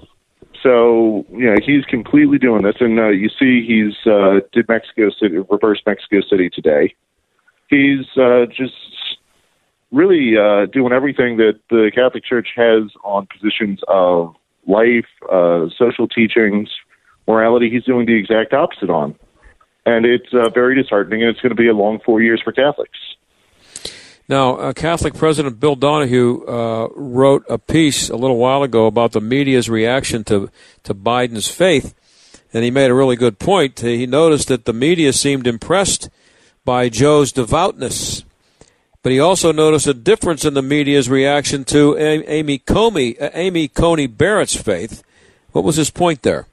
So, 0.61 1.25
you 1.29 1.45
know, 1.45 1.55
he's 1.63 1.85
completely 1.85 2.37
doing 2.37 2.63
this. 2.63 2.75
And 2.79 2.99
uh, 2.99 3.09
you 3.09 3.29
see 3.29 3.65
he's 3.65 3.95
uh, 4.11 4.39
did 4.51 4.67
Mexico 4.67 5.09
City, 5.09 5.37
reverse 5.37 5.81
Mexico 5.85 6.21
City 6.27 6.49
today. 6.49 6.95
He's 7.69 8.05
uh, 8.17 8.45
just 8.47 8.73
really 9.91 10.33
uh, 10.37 10.65
doing 10.67 10.91
everything 10.91 11.37
that 11.37 11.59
the 11.69 11.91
Catholic 11.93 12.25
Church 12.25 12.49
has 12.55 12.83
on 13.03 13.27
positions 13.27 13.79
of 13.87 14.35
life, 14.67 15.05
uh, 15.31 15.67
social 15.77 16.07
teachings, 16.07 16.69
morality. 17.27 17.69
He's 17.69 17.83
doing 17.83 18.05
the 18.05 18.15
exact 18.15 18.53
opposite 18.53 18.89
on 18.89 19.15
and 19.85 20.05
it's 20.05 20.33
uh, 20.33 20.49
very 20.49 20.81
disheartening, 20.81 21.21
and 21.21 21.29
it's 21.29 21.41
going 21.41 21.55
to 21.55 21.61
be 21.61 21.69
a 21.69 21.73
long 21.73 21.99
four 22.03 22.21
years 22.21 22.41
for 22.43 22.51
Catholics. 22.51 22.97
Now, 24.27 24.55
uh, 24.55 24.73
Catholic 24.73 25.13
President 25.13 25.59
Bill 25.59 25.75
Donohue 25.75 26.43
uh, 26.47 26.87
wrote 26.95 27.45
a 27.47 27.59
piece 27.59 28.09
a 28.09 28.15
little 28.15 28.37
while 28.37 28.63
ago 28.63 28.87
about 28.87 29.11
the 29.11 29.21
media's 29.21 29.69
reaction 29.69 30.23
to, 30.25 30.49
to 30.83 30.95
Biden's 30.95 31.47
faith, 31.47 31.93
and 32.51 32.63
he 32.63 32.71
made 32.71 32.89
a 32.89 32.95
really 32.95 33.15
good 33.15 33.37
point. 33.37 33.79
He 33.81 34.07
noticed 34.07 34.47
that 34.47 34.65
the 34.65 34.73
media 34.73 35.13
seemed 35.13 35.45
impressed 35.45 36.09
by 36.63 36.89
Joe's 36.89 37.31
devoutness, 37.31 38.23
but 39.03 39.11
he 39.11 39.19
also 39.19 39.51
noticed 39.51 39.85
a 39.85 39.93
difference 39.93 40.43
in 40.43 40.55
the 40.55 40.63
media's 40.63 41.07
reaction 41.07 41.63
to 41.65 41.95
Amy 41.95 42.57
Comey, 42.57 43.21
uh, 43.21 43.29
Amy 43.35 43.67
Coney 43.67 44.07
Barrett's 44.07 44.59
faith. 44.59 45.03
What 45.51 45.63
was 45.63 45.75
his 45.75 45.91
point 45.91 46.23
there? 46.23 46.47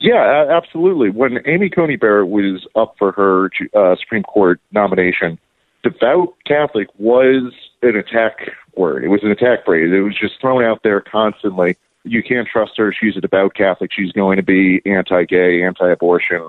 Yeah, 0.00 0.46
absolutely. 0.50 1.08
When 1.08 1.38
Amy 1.46 1.70
Coney 1.70 1.96
Barrett 1.96 2.28
was 2.28 2.66
up 2.74 2.96
for 2.98 3.12
her 3.12 3.50
uh, 3.74 3.96
Supreme 3.96 4.22
Court 4.22 4.60
nomination, 4.72 5.38
devout 5.82 6.34
Catholic 6.46 6.88
was 6.98 7.52
an 7.82 7.96
attack 7.96 8.50
word. 8.74 9.04
It 9.04 9.08
was 9.08 9.22
an 9.22 9.30
attack 9.30 9.64
phrase. 9.64 9.92
It 9.92 10.00
was 10.00 10.16
just 10.18 10.40
thrown 10.40 10.64
out 10.64 10.82
there 10.82 11.00
constantly. 11.00 11.76
You 12.04 12.22
can't 12.22 12.48
trust 12.48 12.76
her. 12.78 12.92
She's 12.92 13.16
a 13.16 13.20
devout 13.20 13.54
Catholic. 13.54 13.90
She's 13.92 14.12
going 14.12 14.36
to 14.36 14.42
be 14.42 14.80
anti-gay, 14.86 15.62
anti-abortion. 15.62 16.48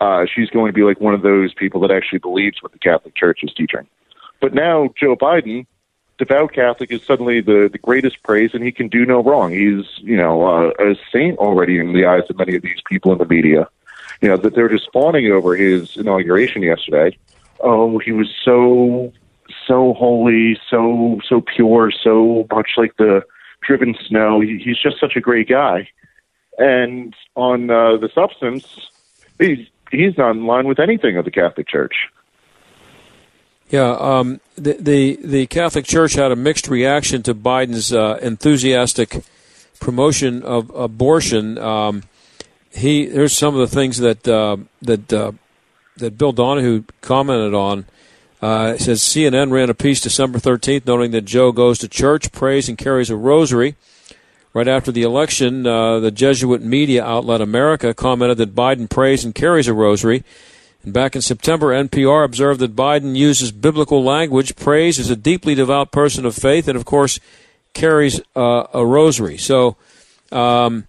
Uh, 0.00 0.24
she's 0.34 0.48
going 0.50 0.66
to 0.66 0.72
be 0.72 0.82
like 0.82 1.00
one 1.00 1.12
of 1.12 1.22
those 1.22 1.52
people 1.52 1.80
that 1.82 1.90
actually 1.90 2.20
believes 2.20 2.62
what 2.62 2.72
the 2.72 2.78
Catholic 2.78 3.14
Church 3.14 3.40
is 3.42 3.52
teaching. 3.52 3.86
But 4.40 4.54
now 4.54 4.88
Joe 4.98 5.16
Biden 5.16 5.66
devout 6.16 6.52
Catholic 6.52 6.92
is 6.92 7.02
suddenly 7.02 7.40
the, 7.40 7.68
the 7.70 7.78
greatest 7.78 8.22
praise, 8.22 8.50
and 8.54 8.62
he 8.62 8.72
can 8.72 8.88
do 8.88 9.04
no 9.04 9.22
wrong. 9.22 9.52
He's, 9.52 9.84
you 9.98 10.16
know, 10.16 10.46
uh, 10.46 10.72
a 10.78 10.94
saint 11.12 11.38
already 11.38 11.78
in 11.78 11.92
the 11.92 12.06
eyes 12.06 12.22
of 12.30 12.38
many 12.38 12.56
of 12.56 12.62
these 12.62 12.80
people 12.86 13.12
in 13.12 13.18
the 13.18 13.26
media. 13.26 13.68
You 14.20 14.28
know, 14.28 14.36
that 14.36 14.54
they're 14.54 14.68
just 14.68 14.88
fawning 14.92 15.32
over 15.32 15.56
his 15.56 15.96
inauguration 15.96 16.62
yesterday. 16.62 17.16
Oh, 17.60 17.98
he 17.98 18.12
was 18.12 18.28
so 18.44 19.12
so 19.66 19.94
holy, 19.94 20.58
so 20.68 21.20
so 21.28 21.40
pure, 21.40 21.90
so 21.90 22.46
much 22.52 22.70
like 22.76 22.96
the 22.96 23.22
driven 23.62 23.94
snow. 24.06 24.40
He, 24.40 24.58
he's 24.58 24.78
just 24.78 24.98
such 24.98 25.16
a 25.16 25.20
great 25.20 25.48
guy. 25.48 25.88
And 26.58 27.14
on 27.36 27.70
uh, 27.70 27.96
the 27.96 28.10
substance, 28.14 28.90
he's 29.38 29.66
he's 29.90 30.16
not 30.18 30.32
in 30.32 30.46
line 30.46 30.66
with 30.66 30.78
anything 30.78 31.16
of 31.16 31.24
the 31.24 31.30
Catholic 31.30 31.68
Church. 31.68 31.94
Yeah, 33.70 33.92
um, 33.92 34.40
the, 34.56 34.74
the 34.74 35.18
the 35.22 35.46
Catholic 35.46 35.84
Church 35.84 36.14
had 36.14 36.32
a 36.32 36.36
mixed 36.36 36.68
reaction 36.68 37.22
to 37.22 37.34
Biden's 37.34 37.92
uh, 37.92 38.18
enthusiastic 38.20 39.22
promotion 39.78 40.42
of 40.42 40.70
abortion. 40.74 41.56
Um, 41.58 42.02
he 42.72 43.06
there's 43.06 43.32
some 43.32 43.54
of 43.54 43.60
the 43.60 43.74
things 43.74 43.98
that 43.98 44.26
uh, 44.26 44.56
that 44.82 45.12
uh, 45.12 45.32
that 45.96 46.18
Bill 46.18 46.32
Donohue 46.32 46.84
commented 47.00 47.54
on. 47.54 47.86
Uh, 48.42 48.72
it 48.74 48.80
says 48.80 49.00
CNN 49.02 49.50
ran 49.50 49.68
a 49.68 49.74
piece 49.74 50.00
December 50.00 50.38
13th 50.38 50.86
noting 50.86 51.10
that 51.10 51.26
Joe 51.26 51.52
goes 51.52 51.78
to 51.78 51.88
church, 51.88 52.32
prays, 52.32 52.68
and 52.68 52.78
carries 52.78 53.10
a 53.10 53.16
rosary. 53.16 53.76
Right 54.52 54.66
after 54.66 54.90
the 54.90 55.02
election, 55.02 55.66
uh, 55.66 56.00
the 56.00 56.10
Jesuit 56.10 56.62
media 56.62 57.04
outlet 57.04 57.40
America 57.40 57.94
commented 57.94 58.38
that 58.38 58.54
Biden 58.54 58.90
prays 58.90 59.24
and 59.24 59.34
carries 59.34 59.68
a 59.68 59.74
rosary. 59.74 60.24
And 60.82 60.92
back 60.92 61.14
in 61.14 61.22
September, 61.22 61.68
NPR 61.68 62.24
observed 62.24 62.60
that 62.60 62.74
Biden 62.74 63.14
uses 63.14 63.52
biblical 63.52 64.02
language, 64.02 64.56
prays, 64.56 64.98
as 64.98 65.10
a 65.10 65.16
deeply 65.16 65.54
devout 65.54 65.92
person 65.92 66.24
of 66.24 66.34
faith, 66.34 66.66
and 66.66 66.76
of 66.76 66.84
course 66.84 67.20
carries 67.74 68.20
uh, 68.34 68.64
a 68.72 68.84
rosary. 68.84 69.36
So 69.36 69.76
um, 70.32 70.86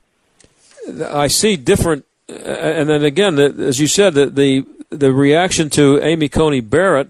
I 1.05 1.27
see 1.27 1.57
different, 1.57 2.05
and 2.29 2.89
then 2.89 3.03
again, 3.03 3.37
as 3.37 3.79
you 3.79 3.87
said, 3.87 4.13
the, 4.13 4.27
the 4.27 4.65
the 4.91 5.11
reaction 5.11 5.69
to 5.71 5.99
Amy 6.03 6.29
Coney 6.29 6.61
Barrett, 6.61 7.09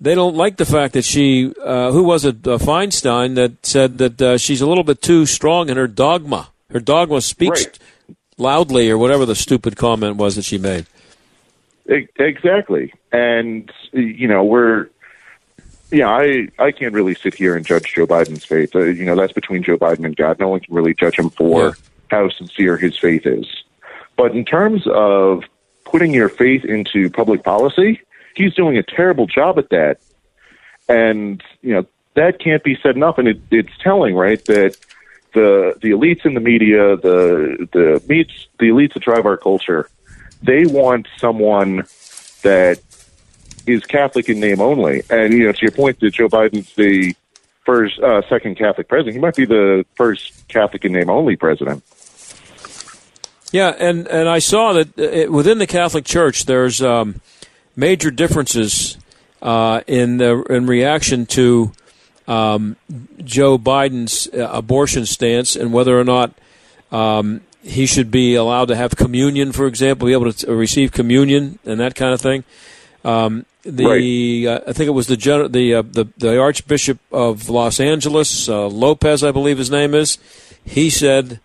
they 0.00 0.14
don't 0.14 0.36
like 0.36 0.56
the 0.58 0.64
fact 0.66 0.92
that 0.94 1.04
she, 1.04 1.52
uh, 1.64 1.90
who 1.90 2.04
was 2.04 2.24
it, 2.24 2.46
uh, 2.46 2.58
Feinstein, 2.58 3.34
that 3.34 3.64
said 3.66 3.98
that 3.98 4.22
uh, 4.22 4.38
she's 4.38 4.60
a 4.60 4.66
little 4.66 4.84
bit 4.84 5.02
too 5.02 5.26
strong 5.26 5.68
in 5.68 5.76
her 5.76 5.86
dogma. 5.88 6.48
Her 6.70 6.80
dogma 6.80 7.20
speaks 7.22 7.64
Right. 7.64 7.78
loudly, 8.38 8.90
or 8.90 8.98
whatever 8.98 9.24
the 9.24 9.34
stupid 9.34 9.76
comment 9.76 10.16
was 10.16 10.36
that 10.36 10.44
she 10.44 10.58
made. 10.58 10.86
Exactly. 11.88 12.92
And 13.12 13.70
you 13.92 14.26
know, 14.28 14.44
we're 14.44 14.88
yeah, 15.92 16.08
I 16.08 16.48
I 16.58 16.72
can't 16.72 16.92
really 16.92 17.14
sit 17.14 17.34
here 17.34 17.54
and 17.56 17.64
judge 17.64 17.94
Joe 17.94 18.06
Biden's 18.06 18.44
faith. 18.44 18.74
Uh, 18.74 18.80
you 18.80 19.04
know, 19.04 19.14
that's 19.14 19.32
between 19.32 19.62
Joe 19.62 19.78
Biden 19.78 20.04
and 20.04 20.16
God. 20.16 20.38
No 20.40 20.48
one 20.48 20.60
can 20.60 20.74
really 20.74 20.94
judge 20.94 21.16
him 21.16 21.30
for 21.30 21.76
how 22.10 22.28
sincere 22.28 22.76
his 22.76 22.98
faith 22.98 23.24
is. 23.24 23.46
But 24.16 24.34
in 24.34 24.44
terms 24.44 24.82
of 24.88 25.44
putting 25.90 26.12
your 26.12 26.28
faith 26.28 26.64
into 26.64 27.08
public 27.10 27.42
policy, 27.42 28.00
he's 28.34 28.54
doing 28.54 28.76
a 28.76 28.82
terrible 28.82 29.26
job 29.26 29.58
at 29.58 29.70
that. 29.70 29.98
And 30.88 31.42
you 31.62 31.74
know, 31.74 31.86
that 32.14 32.38
can't 32.38 32.62
be 32.62 32.78
said 32.82 32.96
enough 32.96 33.18
and 33.18 33.28
it, 33.28 33.40
it's 33.50 33.76
telling, 33.82 34.14
right, 34.14 34.44
that 34.46 34.76
the 35.32 35.76
the 35.80 35.90
elites 35.90 36.24
in 36.24 36.34
the 36.34 36.40
media, 36.40 36.96
the 36.96 37.68
the 37.72 38.02
meets 38.08 38.48
the 38.58 38.68
elites 38.68 38.94
that 38.94 39.02
drive 39.02 39.26
our 39.26 39.36
culture, 39.36 39.88
they 40.42 40.66
want 40.66 41.08
someone 41.18 41.84
that 42.42 42.80
is 43.66 43.84
Catholic 43.84 44.28
in 44.28 44.40
name 44.40 44.60
only. 44.60 45.02
And 45.10 45.32
you 45.32 45.46
know, 45.46 45.52
to 45.52 45.62
your 45.62 45.72
point 45.72 46.00
that 46.00 46.12
Joe 46.12 46.28
Biden's 46.28 46.74
the 46.74 47.14
first, 47.64 47.98
uh, 47.98 48.22
second 48.28 48.56
Catholic 48.56 48.88
president, 48.88 49.16
he 49.16 49.20
might 49.20 49.34
be 49.34 49.44
the 49.44 49.84
first 49.94 50.46
Catholic 50.48 50.84
in 50.84 50.92
name 50.92 51.10
only 51.10 51.36
president. 51.36 51.82
Yeah, 53.52 53.74
and, 53.78 54.06
and 54.08 54.28
I 54.28 54.38
saw 54.40 54.72
that 54.72 54.98
uh, 54.98 55.30
within 55.30 55.58
the 55.58 55.66
Catholic 55.66 56.04
Church, 56.04 56.46
there's 56.46 56.82
um, 56.82 57.20
major 57.76 58.10
differences 58.10 58.98
uh, 59.40 59.82
in 59.86 60.16
the 60.16 60.42
in 60.50 60.66
reaction 60.66 61.26
to 61.26 61.72
um, 62.26 62.76
Joe 63.22 63.58
Biden's 63.58 64.28
uh, 64.34 64.50
abortion 64.52 65.06
stance 65.06 65.54
and 65.54 65.72
whether 65.72 65.98
or 65.98 66.04
not 66.04 66.32
um, 66.90 67.42
he 67.62 67.86
should 67.86 68.10
be 68.10 68.34
allowed 68.34 68.66
to 68.68 68.76
have 68.76 68.96
communion, 68.96 69.52
for 69.52 69.66
example, 69.66 70.06
be 70.06 70.12
able 70.12 70.32
to 70.32 70.54
receive 70.54 70.92
communion 70.92 71.58
and 71.64 71.80
that 71.80 71.94
kind 71.94 72.12
of 72.12 72.20
thing. 72.20 72.44
Um, 73.04 73.46
the 73.62 74.48
uh, 74.48 74.60
I 74.66 74.72
think 74.72 74.88
it 74.88 74.92
was 74.92 75.06
the 75.06 75.16
gen- 75.16 75.52
the, 75.52 75.74
uh, 75.74 75.82
the 75.82 76.06
the 76.16 76.40
Archbishop 76.40 76.98
of 77.12 77.48
Los 77.48 77.80
Angeles, 77.80 78.48
uh, 78.48 78.66
Lopez, 78.66 79.22
I 79.22 79.32
believe 79.32 79.58
his 79.58 79.70
name 79.70 79.94
is. 79.94 80.18
He 80.64 80.90
said 80.90 81.40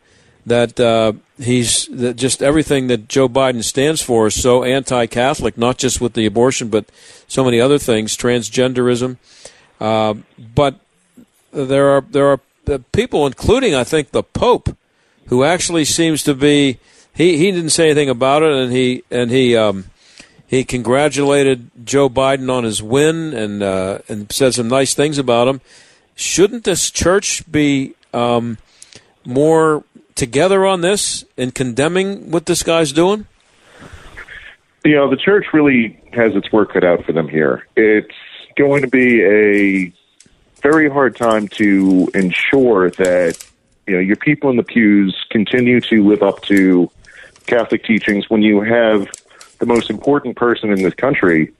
that 0.46 0.80
uh, 0.80 1.14
he's 1.40 1.88
that 1.88 2.16
just 2.16 2.42
everything 2.42 2.88
that 2.88 3.08
Joe 3.08 3.30
Biden 3.30 3.64
stands 3.64 4.02
for 4.02 4.28
is 4.28 4.42
so 4.42 4.64
anti-Catholic, 4.64 5.58
not 5.58 5.78
just 5.78 6.02
with 6.02 6.14
the 6.14 6.26
abortion, 6.26 6.70
but 6.70 6.86
so 7.28 7.44
many 7.44 7.60
other 7.60 7.78
things, 7.78 8.18
transgenderism. 8.18 9.18
Uh, 9.80 10.16
but 10.38 10.80
there 11.52 11.90
are 11.90 12.02
there 12.02 12.28
are 12.28 12.40
people, 12.92 13.28
including 13.28 13.76
I 13.76 13.84
think 13.84 14.12
the 14.12 14.24
Pope, 14.24 14.76
who 15.28 15.44
actually 15.44 15.86
seems 15.86 16.24
to 16.24 16.34
be 16.34 16.80
he, 17.14 17.38
he 17.38 17.52
didn't 17.52 17.72
say 17.72 17.86
anything 17.86 18.10
about 18.10 18.44
it, 18.44 18.54
and 18.54 18.72
he 18.72 19.04
and 19.12 19.32
he 19.32 19.56
um, 19.56 19.86
he 20.48 20.64
congratulated 20.64 21.70
Joe 21.86 22.10
Biden 22.10 22.52
on 22.52 22.64
his 22.64 22.82
win 22.82 23.34
and 23.34 23.62
uh, 23.64 24.00
and 24.08 24.32
said 24.32 24.54
some 24.54 24.68
nice 24.68 24.94
things 24.94 25.18
about 25.18 25.48
him. 25.48 25.62
Shouldn't 26.16 26.64
this 26.64 26.92
church 26.92 27.50
be 27.52 27.96
um, 28.14 28.58
more 29.26 29.84
together 30.22 30.68
on 30.68 30.82
this 30.82 31.26
in 31.36 31.50
condemning 31.50 32.30
what 32.30 32.46
this 32.46 32.62
guy's 32.62 32.92
doing? 32.92 33.26
You 34.86 34.94
know, 34.94 35.10
the 35.10 35.18
church 35.18 35.48
really 35.52 36.00
has 36.14 36.36
its 36.36 36.52
work 36.52 36.74
cut 36.74 36.84
out 36.84 37.04
for 37.06 37.12
them 37.12 37.28
here. 37.28 37.66
It's 37.76 38.14
going 38.56 38.84
to 38.84 38.88
be 38.88 39.24
a 39.24 39.92
very 40.62 40.88
hard 40.88 41.16
time 41.16 41.48
to 41.48 42.08
ensure 42.14 42.92
that 42.92 43.44
you 43.88 43.96
know 43.96 44.00
your 44.00 44.16
people 44.16 44.52
in 44.52 44.58
the 44.58 44.64
pews 44.64 45.18
continue 45.32 45.82
to 45.82 46.08
live 46.08 46.22
up 46.22 46.44
to 46.44 46.92
Catholic 47.48 47.84
teachings 47.84 48.30
when 48.30 48.44
you 48.44 48.62
have 48.62 49.08
the 49.58 49.66
most 49.66 49.90
important 49.90 50.36
person 50.36 50.72
in 50.72 50.84
this 50.84 50.94
country 50.94 51.52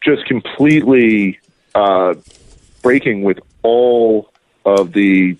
just 0.00 0.24
completely 0.26 1.38
uh, 1.76 2.14
breaking 2.82 3.22
with 3.22 3.38
all 3.62 4.32
of 4.64 4.94
the 4.94 5.36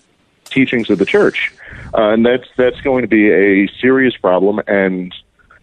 teachings 0.51 0.89
of 0.89 0.99
the 0.99 1.05
church, 1.05 1.51
uh, 1.93 2.09
and 2.09 2.25
that's 2.25 2.47
that's 2.57 2.79
going 2.81 3.01
to 3.01 3.07
be 3.07 3.31
a 3.31 3.67
serious 3.79 4.15
problem. 4.17 4.59
And 4.67 5.13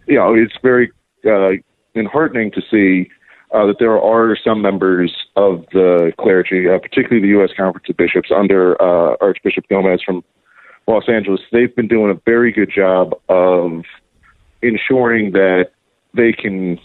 you 0.06 0.16
know, 0.16 0.34
it's 0.34 0.54
very 0.62 0.90
uh, 1.24 1.52
enheartening 1.94 2.52
to 2.54 2.62
see 2.70 3.10
uh, 3.52 3.66
that 3.66 3.78
there 3.78 4.00
are 4.00 4.36
some 4.36 4.60
members 4.62 5.14
of 5.36 5.64
the 5.72 6.12
clergy, 6.18 6.68
uh, 6.68 6.78
particularly 6.78 7.20
the 7.20 7.32
U.S. 7.38 7.50
Conference 7.56 7.88
of 7.88 7.96
Bishops 7.96 8.30
under 8.34 8.80
uh, 8.80 9.16
Archbishop 9.20 9.68
Gomez 9.68 10.02
from 10.02 10.22
Los 10.86 11.08
Angeles. 11.08 11.40
They've 11.52 11.74
been 11.74 11.88
doing 11.88 12.10
a 12.10 12.20
very 12.26 12.52
good 12.52 12.70
job 12.70 13.14
of 13.28 13.84
ensuring 14.62 15.32
that 15.32 15.70
they 16.14 16.32
can 16.32 16.78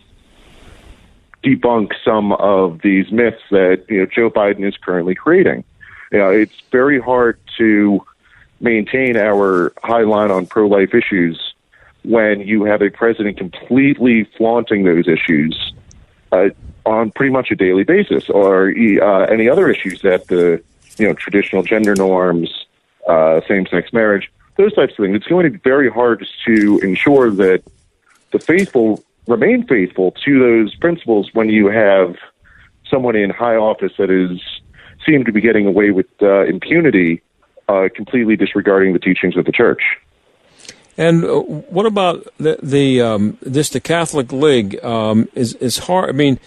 debunk 1.43 1.91
some 2.03 2.31
of 2.33 2.81
these 2.81 3.11
myths 3.11 3.41
that 3.51 3.85
you 3.89 3.99
know 3.99 4.05
Joe 4.05 4.29
Biden 4.29 4.67
is 4.67 4.77
currently 4.77 5.15
creating. 5.15 5.63
You 6.13 6.19
know, 6.19 6.29
it's 6.29 6.53
very 6.71 7.01
hard 7.01 7.39
to 7.57 8.05
maintain 8.61 9.17
our 9.17 9.73
high 9.83 10.03
line 10.03 10.29
on 10.29 10.45
pro-life 10.45 10.93
issues 10.93 11.55
when 12.03 12.41
you 12.41 12.65
have 12.65 12.83
a 12.83 12.91
president 12.91 13.37
completely 13.37 14.25
flaunting 14.37 14.83
those 14.83 15.07
issues 15.07 15.73
uh, 16.31 16.49
on 16.85 17.09
pretty 17.11 17.31
much 17.31 17.49
a 17.49 17.55
daily 17.55 17.83
basis, 17.83 18.29
or 18.29 18.69
uh, 18.69 19.25
any 19.25 19.49
other 19.49 19.69
issues 19.69 20.01
that 20.03 20.27
the 20.27 20.61
you 20.97 21.07
know 21.07 21.13
traditional 21.13 21.63
gender 21.63 21.95
norms, 21.95 22.67
uh, 23.09 23.41
same-sex 23.47 23.91
marriage, 23.91 24.31
those 24.57 24.73
types 24.75 24.91
of 24.91 24.97
things. 24.97 25.15
It's 25.15 25.27
going 25.27 25.45
to 25.45 25.51
be 25.51 25.59
very 25.63 25.89
hard 25.89 26.27
to 26.45 26.79
ensure 26.83 27.31
that 27.31 27.63
the 28.31 28.39
faithful 28.39 29.03
remain 29.27 29.65
faithful 29.65 30.11
to 30.25 30.39
those 30.39 30.75
principles 30.75 31.33
when 31.33 31.49
you 31.49 31.67
have 31.69 32.17
someone 32.87 33.15
in 33.15 33.31
high 33.31 33.55
office 33.55 33.93
that 33.97 34.11
is 34.11 34.39
seem 35.05 35.25
to 35.25 35.31
be 35.31 35.41
getting 35.41 35.65
away 35.65 35.91
with 35.91 36.07
uh, 36.21 36.45
impunity, 36.45 37.21
uh, 37.67 37.89
completely 37.95 38.35
disregarding 38.35 38.93
the 38.93 38.99
teachings 38.99 39.37
of 39.37 39.45
the 39.45 39.51
church. 39.51 39.81
And 40.97 41.23
uh, 41.25 41.39
what 41.39 41.85
about 41.85 42.27
the, 42.37 42.59
the 42.61 43.01
um, 43.01 43.37
this 43.41 43.69
the 43.69 43.79
Catholic 43.79 44.31
League 44.31 44.83
um, 44.83 45.27
is 45.33 45.55
is 45.55 45.79
hard. 45.79 46.09
I 46.09 46.13
mean, 46.13 46.39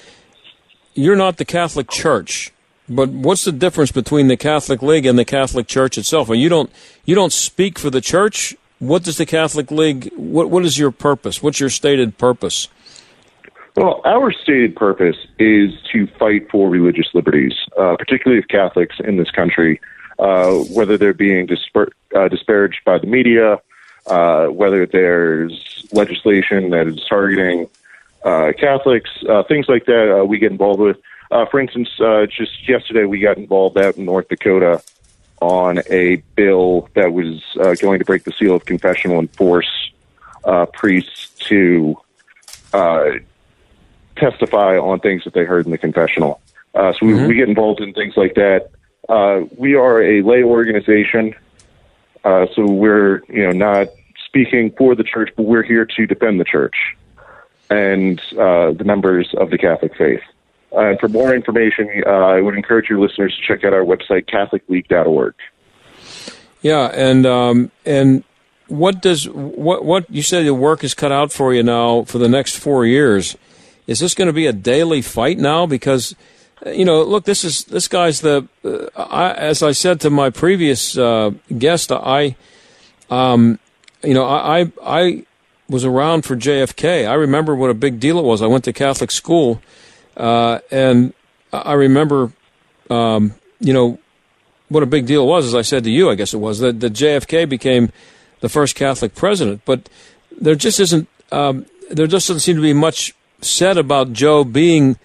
you're 0.94 1.16
not 1.16 1.36
the 1.36 1.44
Catholic 1.44 1.90
Church, 1.90 2.52
but 2.88 3.08
what's 3.08 3.44
the 3.44 3.52
difference 3.52 3.90
between 3.90 4.28
the 4.28 4.36
Catholic 4.36 4.82
League 4.82 5.04
and 5.04 5.18
the 5.18 5.24
Catholic 5.24 5.66
Church 5.66 5.98
itself? 5.98 6.30
And 6.30 6.40
you 6.40 6.48
don't 6.48 6.70
you 7.04 7.14
don't 7.14 7.32
speak 7.32 7.78
for 7.78 7.90
the 7.90 8.00
church. 8.00 8.56
What 8.78 9.02
does 9.02 9.16
the 9.16 9.26
Catholic 9.26 9.70
League? 9.70 10.12
What 10.16 10.48
what 10.48 10.64
is 10.64 10.78
your 10.78 10.92
purpose? 10.92 11.42
What's 11.42 11.58
your 11.58 11.70
stated 11.70 12.16
purpose? 12.16 12.68
Well, 13.76 14.00
our 14.06 14.32
stated 14.32 14.74
purpose 14.74 15.18
is 15.38 15.70
to 15.92 16.06
fight 16.06 16.50
for 16.50 16.70
religious 16.70 17.08
liberties, 17.12 17.52
uh, 17.78 17.96
particularly 17.98 18.38
of 18.38 18.48
Catholics 18.48 18.96
in 19.04 19.18
this 19.18 19.30
country, 19.30 19.82
uh, 20.18 20.54
whether 20.72 20.96
they're 20.96 21.12
being 21.12 21.46
uh, 21.74 22.28
disparaged 22.28 22.80
by 22.86 22.96
the 22.96 23.06
media, 23.06 23.60
uh, 24.06 24.46
whether 24.46 24.86
there's 24.86 25.86
legislation 25.92 26.70
that 26.70 26.86
is 26.86 27.04
targeting 27.06 27.68
uh, 28.24 28.52
Catholics, 28.58 29.10
uh, 29.28 29.42
things 29.42 29.68
like 29.68 29.84
that. 29.84 30.24
We 30.26 30.38
get 30.38 30.52
involved 30.52 30.80
with. 30.80 30.96
For 31.28 31.60
instance, 31.60 31.90
just 32.34 32.66
yesterday 32.66 33.04
we 33.04 33.20
got 33.20 33.36
involved 33.36 33.76
out 33.76 33.98
in 33.98 34.06
North 34.06 34.28
Dakota 34.28 34.82
on 35.42 35.80
a 35.90 36.16
bill 36.34 36.88
that 36.94 37.12
was 37.12 37.42
going 37.82 37.98
to 37.98 38.06
break 38.06 38.24
the 38.24 38.32
seal 38.32 38.54
of 38.54 38.64
confessional 38.64 39.18
and 39.18 39.30
force 39.32 39.92
priests 40.72 41.28
to 41.48 41.98
testify 44.16 44.76
on 44.78 45.00
things 45.00 45.24
that 45.24 45.34
they 45.34 45.44
heard 45.44 45.64
in 45.66 45.70
the 45.70 45.78
confessional. 45.78 46.40
Uh, 46.74 46.92
so 46.92 47.06
we, 47.06 47.12
Mhm. 47.12 47.28
we 47.28 47.34
get 47.36 47.48
involved 47.48 47.80
in 47.80 47.92
things 47.92 48.16
like 48.16 48.34
that. 48.34 48.70
Uh, 49.08 49.42
we 49.56 49.74
are 49.74 50.02
a 50.02 50.22
lay 50.22 50.42
organization, 50.42 51.34
uh, 52.24 52.46
so 52.54 52.66
we're 52.66 53.22
you 53.28 53.44
know 53.44 53.52
not 53.52 53.88
speaking 54.26 54.72
for 54.76 54.94
the 54.94 55.04
church, 55.04 55.30
but 55.36 55.44
we're 55.44 55.62
here 55.62 55.84
to 55.84 56.06
defend 56.06 56.40
the 56.40 56.44
church 56.44 56.74
and 57.70 58.20
uh, 58.38 58.72
the 58.72 58.84
members 58.84 59.32
of 59.38 59.50
the 59.50 59.58
Catholic 59.58 59.96
faith. 59.96 60.20
And 60.72 60.98
for 61.00 61.08
more 61.08 61.34
information, 61.34 61.88
uh, 62.04 62.10
I 62.10 62.40
would 62.40 62.54
encourage 62.56 62.88
your 62.90 62.98
listeners 62.98 63.34
to 63.36 63.42
check 63.46 63.64
out 63.64 63.72
our 63.72 63.84
website, 63.84 64.26
CatholicLeague.org. 64.26 65.34
Yeah, 66.62 66.90
and 66.92 67.24
um, 67.26 67.70
and 67.84 68.24
what 68.68 69.00
does 69.00 69.28
what 69.28 69.84
what 69.84 70.10
you 70.10 70.22
said 70.22 70.44
the 70.44 70.54
work 70.54 70.82
is 70.82 70.94
cut 70.94 71.12
out 71.12 71.32
for 71.32 71.54
you 71.54 71.62
now 71.62 72.02
for 72.04 72.18
the 72.18 72.28
next 72.28 72.56
four 72.58 72.84
years? 72.84 73.36
Is 73.86 74.00
this 74.00 74.14
going 74.14 74.26
to 74.26 74.32
be 74.32 74.46
a 74.46 74.52
daily 74.52 75.02
fight 75.02 75.38
now? 75.38 75.66
Because 75.66 76.14
you 76.64 76.84
know, 76.84 77.02
look, 77.02 77.24
this 77.24 77.44
is 77.44 77.64
this 77.64 77.86
guy's 77.88 78.20
the 78.20 78.48
uh, 78.64 78.86
I, 78.96 79.32
as 79.32 79.62
I 79.62 79.72
said 79.72 80.00
to 80.00 80.10
my 80.10 80.30
previous 80.30 80.96
uh, 80.96 81.32
guest, 81.56 81.92
I 81.92 82.36
um, 83.10 83.58
you 84.02 84.14
know, 84.14 84.24
I, 84.24 84.72
I 84.82 85.26
was 85.68 85.84
around 85.84 86.22
for 86.22 86.36
JFK. 86.36 87.08
I 87.08 87.14
remember 87.14 87.54
what 87.54 87.70
a 87.70 87.74
big 87.74 88.00
deal 88.00 88.18
it 88.18 88.24
was. 88.24 88.42
I 88.42 88.46
went 88.46 88.64
to 88.64 88.72
Catholic 88.72 89.10
school, 89.10 89.60
uh, 90.16 90.60
and 90.70 91.12
I 91.52 91.72
remember, 91.72 92.32
um, 92.90 93.34
you 93.60 93.72
know, 93.72 93.98
what 94.68 94.82
a 94.82 94.86
big 94.86 95.06
deal 95.06 95.22
it 95.22 95.26
was. 95.26 95.46
As 95.46 95.54
I 95.54 95.62
said 95.62 95.84
to 95.84 95.90
you, 95.90 96.10
I 96.10 96.14
guess 96.14 96.34
it 96.34 96.38
was 96.38 96.58
that, 96.60 96.80
that 96.80 96.92
JFK 96.92 97.48
became 97.48 97.90
the 98.40 98.48
first 98.48 98.74
Catholic 98.76 99.14
president. 99.14 99.62
But 99.64 99.88
there 100.30 100.54
just 100.54 100.80
isn't. 100.80 101.08
Um, 101.32 101.66
there 101.90 102.06
just 102.06 102.28
doesn't 102.28 102.40
seem 102.40 102.56
to 102.56 102.62
be 102.62 102.72
much 102.72 103.14
said 103.40 103.76
about 103.76 104.12
Joe 104.12 104.44
being 104.44 104.98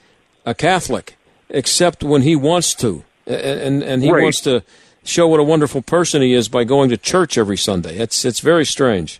a 0.45 0.53
Catholic, 0.53 1.15
except 1.49 2.03
when 2.03 2.21
he 2.21 2.36
wants 2.36 2.73
to, 2.75 3.03
and 3.27 3.84
and 3.84 4.03
he 4.03 4.11
Right. 4.11 4.23
wants 4.23 4.41
to 4.41 4.63
show 5.03 5.27
what 5.27 5.39
a 5.39 5.43
wonderful 5.43 5.82
person 5.82 6.21
he 6.21 6.34
is 6.34 6.47
by 6.47 6.63
going 6.63 6.89
to 6.89 6.97
church 6.97 7.38
every 7.38 7.57
Sunday. 7.57 7.97
It's 7.97 8.23
it's 8.25 8.39
very 8.39 8.65
strange. 8.65 9.19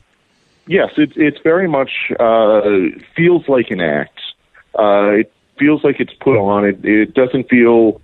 Yes, 0.68 0.92
it, 0.98 1.12
it's 1.16 1.40
very 1.44 1.68
much 1.68 1.92
uh, 2.20 2.62
feels 3.16 3.48
like 3.48 3.72
an 3.72 3.82
act. 3.82 4.20
Uh, 4.78 5.20
it 5.22 5.34
feels 5.58 5.84
like 5.84 6.00
it's 6.00 6.14
put 6.22 6.38
on. 6.38 6.66
It, 6.66 6.86
it 6.86 7.14
doesn't 7.14 7.50
feel 7.50 8.00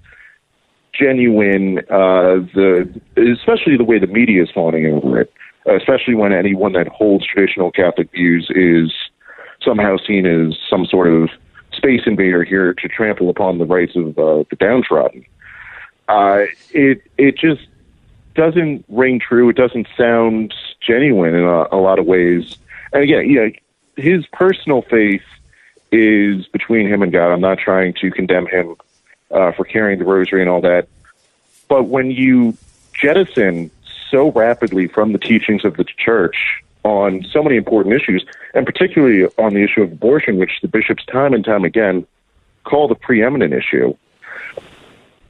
genuine. 0.93 1.79
Uh, 1.89 2.41
the 2.53 2.89
especially 3.15 3.77
the 3.77 3.83
way 3.83 3.99
the 3.99 4.07
media 4.07 4.43
is 4.43 4.49
fawning 4.53 4.87
over 4.87 5.21
it. 5.21 5.31
Especially 5.65 6.15
when 6.15 6.31
anyone 6.31 6.73
that 6.73 6.87
holds 6.87 7.25
traditional 7.27 7.71
Catholic 7.71 8.09
views 8.11 8.49
is 8.55 8.91
somehow 9.67 9.97
seen 9.97 10.25
as 10.25 10.57
some 10.69 10.85
sort 10.85 11.07
of 11.07 11.29
space 11.73 12.01
invader 12.05 12.43
here 12.43 12.73
to 12.73 12.87
trample 12.87 13.29
upon 13.29 13.57
the 13.57 13.65
rights 13.65 13.95
of 13.95 14.17
uh, 14.17 14.43
the 14.49 14.55
downtrodden. 14.57 15.25
Uh, 16.07 16.45
it 16.71 17.01
it 17.17 17.37
just 17.37 17.67
doesn't 18.33 18.85
ring 18.87 19.19
true. 19.19 19.49
It 19.49 19.57
doesn't 19.57 19.87
sound 19.97 20.53
genuine 20.79 21.35
in 21.35 21.43
a, 21.43 21.67
a 21.71 21.77
lot 21.77 21.99
of 21.99 22.05
ways. 22.05 22.55
And 22.93 23.03
again, 23.03 23.29
yeah, 23.29 23.49
his 23.97 24.25
personal 24.27 24.83
faith 24.83 25.23
is 25.91 26.47
between 26.47 26.87
him 26.87 27.01
and 27.01 27.11
God. 27.11 27.33
I'm 27.33 27.41
not 27.41 27.59
trying 27.59 27.93
to 27.95 28.09
condemn 28.11 28.47
him 28.47 28.75
uh, 29.31 29.51
for 29.51 29.65
carrying 29.65 29.99
the 29.99 30.05
rosary 30.05 30.41
and 30.41 30.49
all 30.49 30.61
that. 30.61 30.87
But 31.67 31.83
when 31.83 32.11
you 32.11 32.55
jettison 32.93 33.69
so 34.09 34.31
rapidly 34.31 34.87
from 34.87 35.11
the 35.11 35.19
teachings 35.19 35.65
of 35.65 35.75
the 35.75 35.83
church 35.83 36.63
on 36.87 37.25
so 37.31 37.43
many 37.43 37.57
important 37.57 37.93
issues, 37.93 38.25
and 38.53 38.65
particularly 38.65 39.25
on 39.37 39.53
the 39.53 39.63
issue 39.63 39.81
of 39.81 39.91
abortion, 39.91 40.37
which 40.37 40.51
the 40.61 40.67
bishops 40.67 41.03
time 41.05 41.33
and 41.33 41.43
time 41.43 41.65
again 41.65 42.07
call 42.63 42.87
the 42.87 42.95
preeminent 42.95 43.53
issue, 43.53 43.95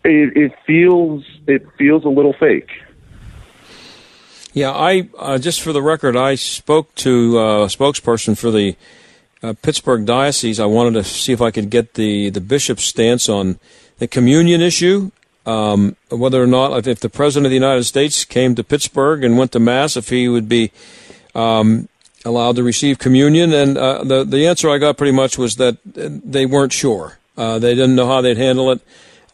it, 0.04 0.38
it 0.38 0.52
feels 0.66 1.26
it 1.48 1.66
feels 1.78 2.06
a 2.06 2.10
little 2.10 2.34
fake. 2.34 2.70
Yeah, 4.54 4.72
I 4.72 5.10
uh, 5.18 5.38
just 5.38 5.62
for 5.62 5.74
the 5.74 5.82
record, 5.82 6.16
I 6.16 6.36
spoke 6.36 6.94
to 6.96 7.40
uh, 7.40 7.64
a 7.64 7.68
spokesperson 7.68 8.38
for 8.38 8.52
the 8.52 8.76
uh, 9.44 9.54
Pittsburgh 9.62 10.06
diocese. 10.06 10.60
I 10.60 10.66
wanted 10.66 10.94
to 10.94 11.04
see 11.04 11.34
if 11.34 11.42
I 11.42 11.52
could 11.52 11.70
get 11.70 11.96
the 11.96 12.30
the 12.30 12.42
bishop's 12.42 12.84
stance 12.84 13.30
on 13.30 13.60
the 13.98 14.08
communion 14.08 14.62
issue, 14.62 15.12
um, 15.46 15.96
whether 16.10 16.42
or 16.42 16.48
not 16.48 16.78
if, 16.78 16.88
if 16.88 17.00
the 17.00 17.10
president 17.10 17.48
of 17.48 17.52
the 17.52 17.56
United 17.56 17.84
States 17.84 18.26
came 18.26 18.56
to 18.56 18.64
Pittsburgh 18.64 19.24
and 19.24 19.38
went 19.38 19.52
to 19.54 19.60
mass, 19.60 19.98
if 19.98 20.10
he 20.10 20.28
would 20.28 20.50
be 20.50 20.72
um, 21.38 21.88
allowed 22.26 22.56
to 22.58 22.64
receive 22.64 23.00
communion. 23.00 23.54
And 23.54 23.78
uh, 23.78 24.04
the 24.04 24.24
the 24.24 24.48
answer 24.48 24.70
I 24.70 24.78
got 24.78 24.98
pretty 24.98 25.14
much 25.14 25.38
was 25.38 25.56
that 25.56 25.78
they 25.86 26.46
weren't 26.46 26.74
sure. 26.74 27.18
Uh, 27.38 27.60
they 27.60 27.76
didn't 27.76 27.96
know 27.96 28.08
how 28.08 28.22
they'd 28.22 28.38
handle 28.38 28.72
it. 28.72 28.82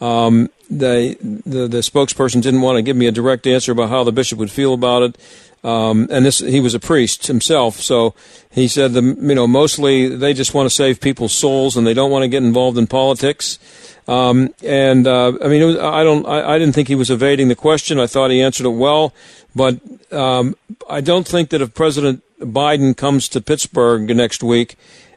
Um, 0.02 0.50
they, 0.70 1.16
the 1.16 1.68
the 1.68 1.80
spokesperson 1.80 2.42
didn't 2.42 2.62
want 2.62 2.78
to 2.78 2.82
give 2.82 2.98
me 2.98 3.08
a 3.08 3.12
direct 3.12 3.48
answer 3.48 3.72
about 3.72 3.90
how 3.90 4.04
the 4.04 4.12
bishop 4.12 4.38
would 4.40 4.52
feel 4.52 4.74
about 4.74 5.04
it. 5.04 5.18
Um, 5.64 6.10
and 6.12 6.26
this 6.26 6.40
he 6.40 6.60
was 6.60 6.74
a 6.74 6.80
priest 6.80 7.28
himself, 7.28 7.80
so 7.80 8.14
he 8.52 8.68
said 8.68 8.92
the 8.92 9.02
you 9.02 9.36
know 9.36 9.48
mostly 9.48 10.10
they 10.10 10.34
just 10.34 10.54
want 10.54 10.66
to 10.66 10.76
save 10.76 11.00
people's 11.00 11.34
souls 11.34 11.78
and 11.78 11.88
they 11.88 11.94
don't 11.94 12.12
want 12.12 12.24
to 12.24 12.28
get 12.28 12.44
involved 12.44 12.78
in 12.78 12.86
politics. 12.86 13.60
Um, 14.06 14.54
and 14.62 15.08
uh, 15.08 15.32
I 15.42 15.48
mean, 15.48 15.66
was, 15.66 15.78
I 15.78 16.04
don't, 16.04 16.26
I, 16.26 16.56
I 16.56 16.60
didn't 16.60 16.76
think 16.76 16.90
he 16.90 16.96
was 16.96 17.10
evading 17.10 17.48
the 17.48 17.56
question. 17.56 18.00
I 18.00 18.08
thought 18.08 18.32
he 18.32 18.42
answered 18.42 18.66
it 18.66 18.76
well, 18.76 19.14
but 19.56 19.80
um, 20.12 20.58
I 20.90 21.02
don't 21.02 21.28
think 21.28 21.50
that 21.50 21.62
if 21.62 21.74
President 21.74 22.24
Biden 22.40 22.96
comes 22.96 23.30
to 23.30 23.42
Pittsburgh 23.42 24.16
next 24.16 24.44
week 24.44 24.76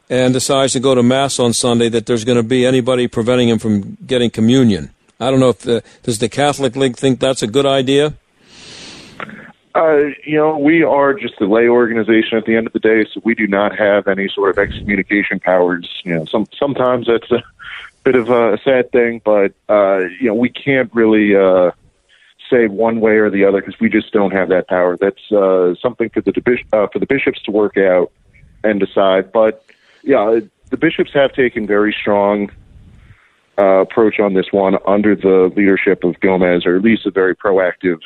and 0.08 0.32
decides 0.32 0.72
to 0.74 0.80
go 0.80 0.94
to 0.94 1.02
mass 1.02 1.38
on 1.38 1.52
Sunday, 1.52 1.88
that 1.88 2.06
there's 2.06 2.24
going 2.24 2.36
to 2.36 2.42
be 2.42 2.64
anybody 2.64 3.08
preventing 3.08 3.48
him 3.48 3.58
from 3.58 3.96
getting 4.06 4.30
communion. 4.30 4.90
I 5.18 5.30
don't 5.30 5.40
know 5.40 5.48
if 5.48 5.60
the, 5.60 5.82
does 6.02 6.18
the 6.18 6.28
Catholic 6.28 6.76
League 6.76 6.96
think 6.96 7.20
that's 7.20 7.42
a 7.42 7.46
good 7.46 7.66
idea. 7.66 8.14
Uh, 9.74 10.10
you 10.24 10.36
know, 10.38 10.56
we 10.56 10.82
are 10.82 11.12
just 11.12 11.38
a 11.40 11.44
lay 11.44 11.68
organization 11.68 12.38
at 12.38 12.46
the 12.46 12.56
end 12.56 12.66
of 12.66 12.72
the 12.72 12.78
day, 12.78 13.04
so 13.12 13.20
we 13.24 13.34
do 13.34 13.46
not 13.46 13.78
have 13.78 14.08
any 14.08 14.26
sort 14.28 14.50
of 14.50 14.58
excommunication 14.58 15.38
powers. 15.38 15.86
You 16.02 16.14
know, 16.14 16.24
some 16.24 16.46
sometimes 16.58 17.08
that's 17.08 17.30
a 17.30 17.42
bit 18.02 18.14
of 18.14 18.30
a 18.30 18.58
sad 18.64 18.90
thing, 18.90 19.20
but 19.22 19.52
uh, 19.68 19.98
you 20.18 20.28
know, 20.28 20.34
we 20.34 20.48
can't 20.48 20.90
really 20.94 21.36
uh, 21.36 21.72
say 22.50 22.66
one 22.66 23.00
way 23.00 23.16
or 23.16 23.30
the 23.30 23.44
other 23.44 23.60
because 23.60 23.78
we 23.80 23.88
just 23.88 24.12
don't 24.12 24.32
have 24.32 24.48
that 24.48 24.68
power. 24.68 24.96
That's 24.96 25.32
uh, 25.32 25.74
something 25.80 26.10
for 26.10 26.20
the 26.20 26.32
uh, 26.72 26.86
for 26.92 26.98
the 26.98 27.06
bishops 27.06 27.42
to 27.42 27.50
work 27.50 27.76
out 27.76 28.12
and 28.64 28.80
decide. 28.80 29.32
But 29.32 29.64
yeah, 30.02 30.40
the 30.70 30.76
bishops 30.76 31.12
have 31.14 31.32
taken 31.32 31.66
very 31.66 31.94
strong 31.98 32.50
uh, 33.58 33.80
approach 33.80 34.20
on 34.20 34.34
this 34.34 34.46
one 34.52 34.76
under 34.86 35.14
the 35.16 35.52
leadership 35.56 36.04
of 36.04 36.18
Gomez, 36.20 36.66
or 36.66 36.76
at 36.76 36.82
least 36.82 37.06
a 37.06 37.10
very 37.10 37.34
proactive 37.34 38.00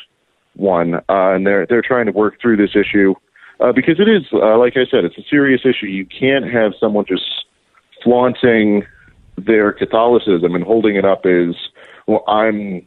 one, 0.55 0.95
uh, 0.95 1.01
and 1.09 1.45
they're 1.45 1.65
they're 1.65 1.81
trying 1.81 2.05
to 2.05 2.11
work 2.11 2.39
through 2.41 2.57
this 2.57 2.75
issue 2.75 3.15
uh, 3.61 3.71
because 3.71 3.99
it 3.99 4.09
is, 4.09 4.23
uh, 4.33 4.57
like 4.57 4.75
I 4.75 4.85
said, 4.89 5.05
it's 5.05 5.17
a 5.17 5.23
serious 5.29 5.61
issue. 5.63 5.85
You 5.85 6.05
can't 6.05 6.51
have 6.51 6.73
someone 6.79 7.05
just 7.05 7.45
flaunting 8.03 8.85
their 9.37 9.71
Catholicism 9.71 10.55
and 10.55 10.63
holding 10.63 10.95
it 10.95 11.05
up 11.05 11.25
as, 11.25 11.55
well, 12.07 12.23
I'm 12.27 12.85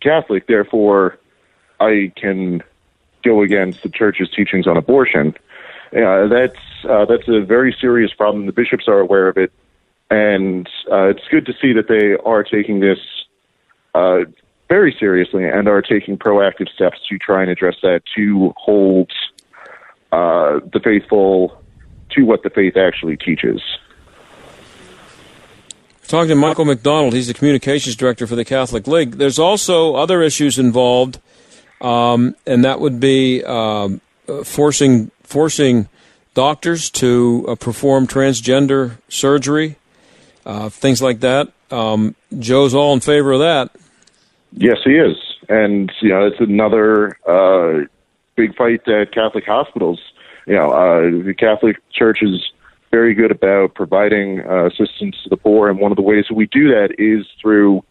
Catholic, 0.00 0.46
therefore 0.46 1.18
I 1.80 2.12
can 2.16 2.62
go 3.24 3.42
against 3.42 3.82
the 3.82 3.88
church's 3.88 4.30
teachings 4.30 4.66
on 4.66 4.76
abortion. 4.76 5.34
Uh, 5.96 6.26
that's 6.28 6.58
uh, 6.88 7.04
that's 7.06 7.28
a 7.28 7.40
very 7.40 7.74
serious 7.80 8.12
problem. 8.12 8.46
The 8.46 8.52
bishops 8.52 8.86
are 8.88 8.98
aware 8.98 9.28
of 9.28 9.36
it, 9.36 9.52
and 10.10 10.68
uh, 10.90 11.08
it's 11.08 11.26
good 11.30 11.46
to 11.46 11.54
see 11.60 11.72
that 11.72 11.88
they 11.88 12.14
are 12.24 12.42
taking 12.42 12.80
this 12.80 12.98
uh, 13.94 14.20
very 14.68 14.94
seriously 14.98 15.44
and 15.44 15.66
are 15.66 15.82
taking 15.82 16.18
proactive 16.18 16.68
steps 16.68 16.98
to 17.08 17.18
try 17.18 17.42
and 17.42 17.50
address 17.50 17.76
that 17.82 18.02
to 18.16 18.52
hold 18.56 19.10
uh, 20.12 20.60
the 20.72 20.80
faithful 20.82 21.60
to 22.10 22.22
what 22.22 22.42
the 22.42 22.50
faith 22.50 22.76
actually 22.76 23.16
teaches. 23.16 23.60
Talking 26.08 26.30
to 26.30 26.36
Michael 26.36 26.64
McDonald, 26.64 27.12
he's 27.12 27.26
the 27.26 27.34
communications 27.34 27.94
director 27.94 28.26
for 28.26 28.34
the 28.34 28.44
Catholic 28.44 28.86
League. 28.86 29.16
There's 29.16 29.38
also 29.38 29.94
other 29.94 30.22
issues 30.22 30.58
involved, 30.58 31.20
um, 31.82 32.34
and 32.46 32.64
that 32.64 32.80
would 32.80 32.98
be 32.98 33.44
um, 33.44 34.00
uh, 34.26 34.42
forcing 34.42 35.10
forcing 35.22 35.86
doctors 36.32 36.88
to 36.92 37.44
uh, 37.46 37.54
perform 37.56 38.06
transgender 38.06 38.96
surgery, 39.10 39.76
uh, 40.46 40.70
things 40.70 41.02
like 41.02 41.20
that. 41.20 41.52
Um, 41.70 42.14
Joe's 42.38 42.74
all 42.74 42.94
in 42.94 43.00
favor 43.00 43.32
of 43.32 43.40
that. 43.40 43.70
Yes, 44.52 44.78
he 44.84 44.92
is, 44.92 45.16
and 45.50 45.92
you 46.00 46.08
know 46.08 46.26
it's 46.26 46.40
another 46.40 47.18
uh, 47.28 47.84
big 48.34 48.56
fight 48.56 48.88
at 48.88 49.12
Catholic 49.12 49.44
hospitals. 49.44 50.00
You 50.46 50.54
know, 50.54 50.70
uh, 50.70 51.22
the 51.22 51.34
Catholic 51.34 51.76
Church 51.92 52.22
is 52.22 52.50
very 52.90 53.14
good 53.14 53.30
about 53.30 53.74
providing 53.74 54.40
uh, 54.40 54.66
assistance 54.66 55.16
to 55.24 55.30
the 55.30 55.36
poor, 55.36 55.68
and 55.68 55.78
one 55.78 55.92
of 55.92 55.96
the 55.96 56.02
ways 56.02 56.26
that 56.28 56.34
we 56.34 56.46
do 56.46 56.68
that 56.68 56.94
is 56.98 57.26
through 57.40 57.82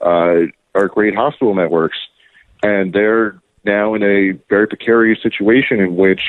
uh, 0.00 0.46
our 0.74 0.88
great 0.88 1.14
hospital 1.14 1.54
networks. 1.54 1.96
And 2.62 2.92
they're 2.92 3.40
now 3.64 3.94
in 3.94 4.02
a 4.02 4.32
very 4.48 4.66
precarious 4.66 5.22
situation 5.22 5.80
in 5.80 5.96
which 5.96 6.22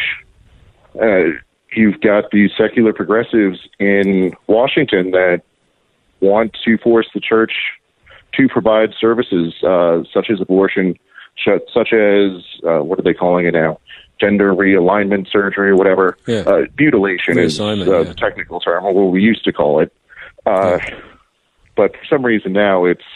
uh, 1.02 1.38
you've 1.76 2.00
got 2.02 2.32
these 2.32 2.52
secular 2.58 2.94
progressives 2.94 3.60
in 3.80 4.34
Washington 4.48 5.12
that 5.12 5.42
want 6.20 6.56
to 6.66 6.78
force 6.78 7.08
the 7.14 7.20
church 7.20 7.54
to 8.34 8.48
provide 8.48 8.94
services 9.00 9.54
uh, 9.64 10.04
such 10.14 10.30
as 10.30 10.42
abortion, 10.42 10.96
such 11.44 11.94
as 11.94 12.32
uh, 12.64 12.80
what 12.84 13.00
are 13.00 13.04
they 13.04 13.14
calling 13.14 13.46
it 13.46 13.54
now? 13.54 13.80
Gender 14.24 14.54
realignment 14.54 15.30
surgery 15.32 15.70
or 15.72 15.76
whatever. 15.76 16.18
Yeah. 16.28 16.40
Uh, 16.40 16.62
mutilation 16.80 17.38
is 17.38 17.60
uh, 17.60 17.74
yeah. 17.74 18.04
the 18.04 18.14
technical 18.16 18.60
term, 18.60 18.86
or 18.86 18.94
what 18.94 19.12
we 19.12 19.22
used 19.22 19.44
to 19.46 19.54
call 19.54 19.80
it. 19.80 19.92
Uh, 20.46 20.80
But 21.76 21.92
for 21.94 22.06
some 22.08 22.24
reason 22.24 22.54
now 22.54 22.86
it's 22.86 23.10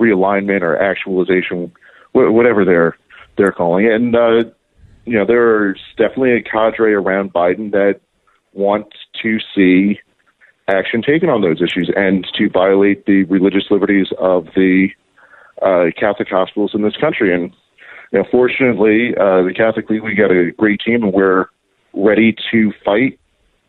realignment 0.00 0.62
or 0.62 0.76
actualization, 0.76 1.72
wh- 2.12 2.32
whatever 2.34 2.64
they're 2.64 2.96
they're 3.36 3.52
calling 3.52 3.86
it. 3.86 3.92
And 3.92 4.16
uh, 4.16 4.50
you 5.04 5.16
know, 5.18 5.24
there's 5.24 5.80
definitely 5.96 6.32
a 6.32 6.42
cadre 6.42 6.92
around 6.94 7.32
Biden 7.32 7.70
that 7.70 8.00
wants 8.52 8.96
to 9.22 9.38
see 9.54 10.00
action 10.66 11.02
taken 11.02 11.28
on 11.28 11.42
those 11.42 11.60
issues 11.60 11.90
and 11.94 12.26
to 12.36 12.48
violate 12.48 13.06
the 13.06 13.24
religious 13.24 13.66
liberties 13.70 14.08
of 14.18 14.46
the 14.56 14.88
uh, 15.62 15.86
Catholic 15.96 16.28
hospitals 16.28 16.72
in 16.74 16.82
this 16.82 16.96
country. 16.96 17.34
And 17.34 17.54
you 18.14 18.20
know, 18.20 18.26
fortunately, 18.30 19.12
uh, 19.16 19.42
the 19.42 19.52
Catholic 19.52 19.90
League 19.90 20.04
we 20.04 20.14
got 20.14 20.30
a 20.30 20.52
great 20.52 20.80
team, 20.86 21.02
and 21.02 21.12
we're 21.12 21.46
ready 21.92 22.36
to 22.52 22.72
fight 22.84 23.18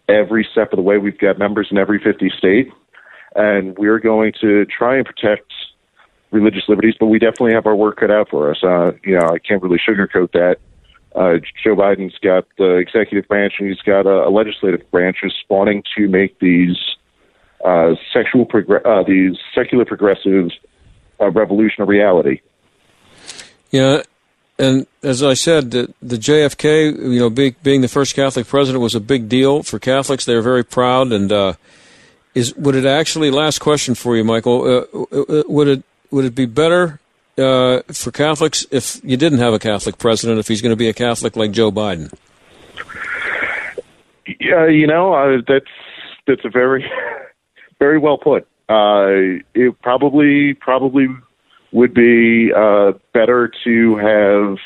every 0.07 0.47
step 0.51 0.71
of 0.71 0.77
the 0.77 0.83
way. 0.83 0.99
We've 0.99 1.17
got 1.17 1.39
members 1.39 1.69
in 1.71 1.79
every 1.79 1.97
50 1.97 2.31
state, 2.37 2.71
and 3.35 3.75
we're 3.75 3.97
going 3.97 4.33
to 4.41 4.65
try 4.65 4.97
and 4.97 5.05
protect 5.05 5.51
religious 6.29 6.61
liberties. 6.67 6.93
But 6.99 7.07
we 7.07 7.17
definitely 7.17 7.53
have 7.53 7.65
our 7.65 7.75
work 7.75 7.97
cut 7.97 8.11
out 8.11 8.29
for 8.29 8.51
us. 8.51 8.57
Uh, 8.61 8.91
you 9.03 9.17
know, 9.17 9.33
I 9.33 9.39
can't 9.39 9.63
really 9.63 9.79
sugarcoat 9.79 10.31
that. 10.33 10.57
Uh, 11.15 11.39
Joe 11.63 11.75
Biden's 11.75 12.19
got 12.19 12.45
the 12.59 12.75
executive 12.75 13.27
branch 13.27 13.53
and 13.57 13.69
he's 13.69 13.81
got 13.81 14.05
a, 14.05 14.27
a 14.27 14.29
legislative 14.29 14.81
branch 14.91 15.17
who's 15.21 15.33
to 15.97 16.07
make 16.09 16.37
these 16.39 16.77
uh, 17.63 17.95
sexual 18.13 18.45
progr- 18.45 18.85
uh, 18.85 19.01
these 19.07 19.37
secular 19.55 19.85
progressives 19.85 20.53
uh, 21.21 21.31
revolution 21.31 21.83
a 21.83 21.85
reality. 21.85 22.41
Yeah, 23.71 24.01
and 24.57 24.87
as 25.03 25.21
I 25.21 25.33
said, 25.33 25.71
the, 25.71 25.93
the 26.01 26.15
JFK, 26.15 26.97
you 26.97 27.19
know, 27.19 27.29
being, 27.29 27.55
being 27.61 27.81
the 27.81 27.87
first 27.87 28.15
Catholic 28.15 28.47
president 28.47 28.81
was 28.81 28.95
a 28.95 29.01
big 29.01 29.27
deal 29.27 29.63
for 29.63 29.79
Catholics. 29.79 30.25
They're 30.25 30.41
very 30.41 30.63
proud. 30.63 31.11
And 31.11 31.31
uh, 31.31 31.53
is 32.33 32.55
would 32.55 32.75
it 32.75 32.85
actually? 32.85 33.31
Last 33.31 33.59
question 33.59 33.95
for 33.95 34.15
you, 34.15 34.23
Michael. 34.23 34.61
Uh, 34.63 34.97
uh, 35.11 35.43
would 35.47 35.67
it 35.67 35.83
would 36.09 36.25
it 36.25 36.35
be 36.35 36.45
better 36.45 36.99
uh, 37.37 37.81
for 37.91 38.11
Catholics 38.11 38.65
if 38.71 39.01
you 39.03 39.17
didn't 39.17 39.39
have 39.39 39.53
a 39.53 39.59
Catholic 39.59 39.97
president? 39.97 40.39
If 40.39 40.47
he's 40.47 40.61
going 40.61 40.71
to 40.71 40.77
be 40.77 40.87
a 40.87 40.93
Catholic 40.93 41.35
like 41.35 41.51
Joe 41.51 41.71
Biden? 41.71 42.13
Yeah, 44.39 44.67
you 44.67 44.87
know, 44.87 45.13
uh, 45.13 45.41
that's 45.45 45.65
that's 46.27 46.45
a 46.45 46.49
very 46.49 46.89
very 47.79 47.97
well 47.97 48.17
put. 48.17 48.47
Uh, 48.69 49.43
it 49.53 49.79
probably 49.81 50.53
probably 50.53 51.07
would 51.75 51.93
be 51.93 52.53
uh, 52.53 52.93
better 53.11 53.51
to 53.65 53.97
have 53.97 54.57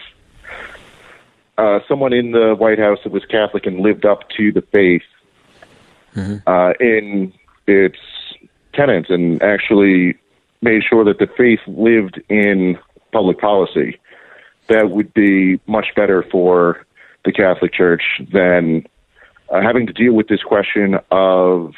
uh, 1.57 1.79
someone 1.87 2.13
in 2.13 2.31
the 2.33 2.53
White 2.53 2.77
House 2.77 2.99
that 3.03 3.11
was 3.11 3.25
Catholic 3.25 3.65
and 3.65 3.79
lived 3.79 4.05
up 4.05 4.29
to 4.37 4.51
the 4.51 4.61
faith 4.61 5.01
uh, 6.45 6.73
in 6.79 7.33
its 7.65 7.97
tenets 8.73 9.09
and 9.09 9.41
actually 9.41 10.19
made 10.61 10.83
sure 10.87 11.03
that 11.03 11.17
the 11.17 11.25
faith 11.35 11.59
lived 11.65 12.21
in 12.29 12.77
public 13.11 13.39
policy. 13.39 13.99
That 14.67 14.91
would 14.91 15.11
be 15.15 15.59
much 15.65 15.87
better 15.95 16.23
for 16.31 16.85
the 17.25 17.31
Catholic 17.31 17.73
Church 17.73 18.03
than 18.31 18.85
uh, 19.49 19.61
having 19.61 19.87
to 19.87 19.93
deal 19.93 20.13
with 20.13 20.27
this 20.27 20.43
question 20.43 20.99
of 21.09 21.73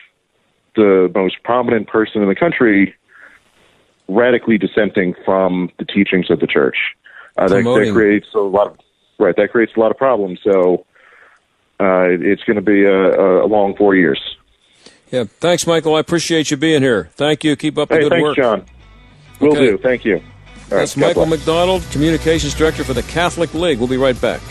the 0.75 1.09
most 1.15 1.41
prominent 1.43 1.87
person 1.87 2.21
in 2.21 2.27
the 2.27 2.35
country 2.35 2.95
radically 4.07 4.57
dissenting 4.57 5.15
from 5.25 5.71
the 5.79 5.85
teachings 5.85 6.29
of 6.29 6.39
the 6.39 6.47
church. 6.47 6.77
Uh, 7.37 7.47
that, 7.47 7.63
that 7.63 7.89
creates 7.93 8.27
a 8.35 8.39
lot 8.39 8.67
of 8.67 8.77
right. 9.19 9.35
That 9.35 9.51
creates 9.51 9.71
a 9.75 9.79
lot 9.79 9.91
of 9.91 9.97
problems. 9.97 10.39
So 10.43 10.85
uh, 11.79 12.07
it's 12.09 12.43
going 12.43 12.57
to 12.57 12.61
be 12.61 12.83
a, 12.85 13.43
a 13.43 13.47
long 13.47 13.75
four 13.75 13.95
years. 13.95 14.19
Yeah. 15.11 15.25
Thanks, 15.25 15.65
Michael. 15.67 15.95
I 15.95 15.99
appreciate 15.99 16.51
you 16.51 16.57
being 16.57 16.81
here. 16.81 17.09
Thank 17.13 17.43
you. 17.43 17.55
Keep 17.55 17.77
up 17.77 17.89
the 17.89 17.95
Hey, 17.95 18.01
good 18.01 18.09
thanks, 18.11 18.23
work. 18.23 18.37
John. 18.37 18.65
Will 19.39 19.51
Okay. 19.51 19.65
do. 19.71 19.77
Thank 19.77 20.05
you. 20.05 20.15
All 20.15 20.21
right, 20.21 20.69
That's 20.69 20.95
God 20.95 21.01
Michael. 21.07 21.25
McDonald, 21.25 21.83
Communications 21.91 22.53
Director 22.53 22.83
for 22.83 22.93
the 22.93 23.03
Catholic 23.03 23.53
League. 23.53 23.79
We'll 23.79 23.87
be 23.89 23.97
right 23.97 24.19
back. 24.21 24.41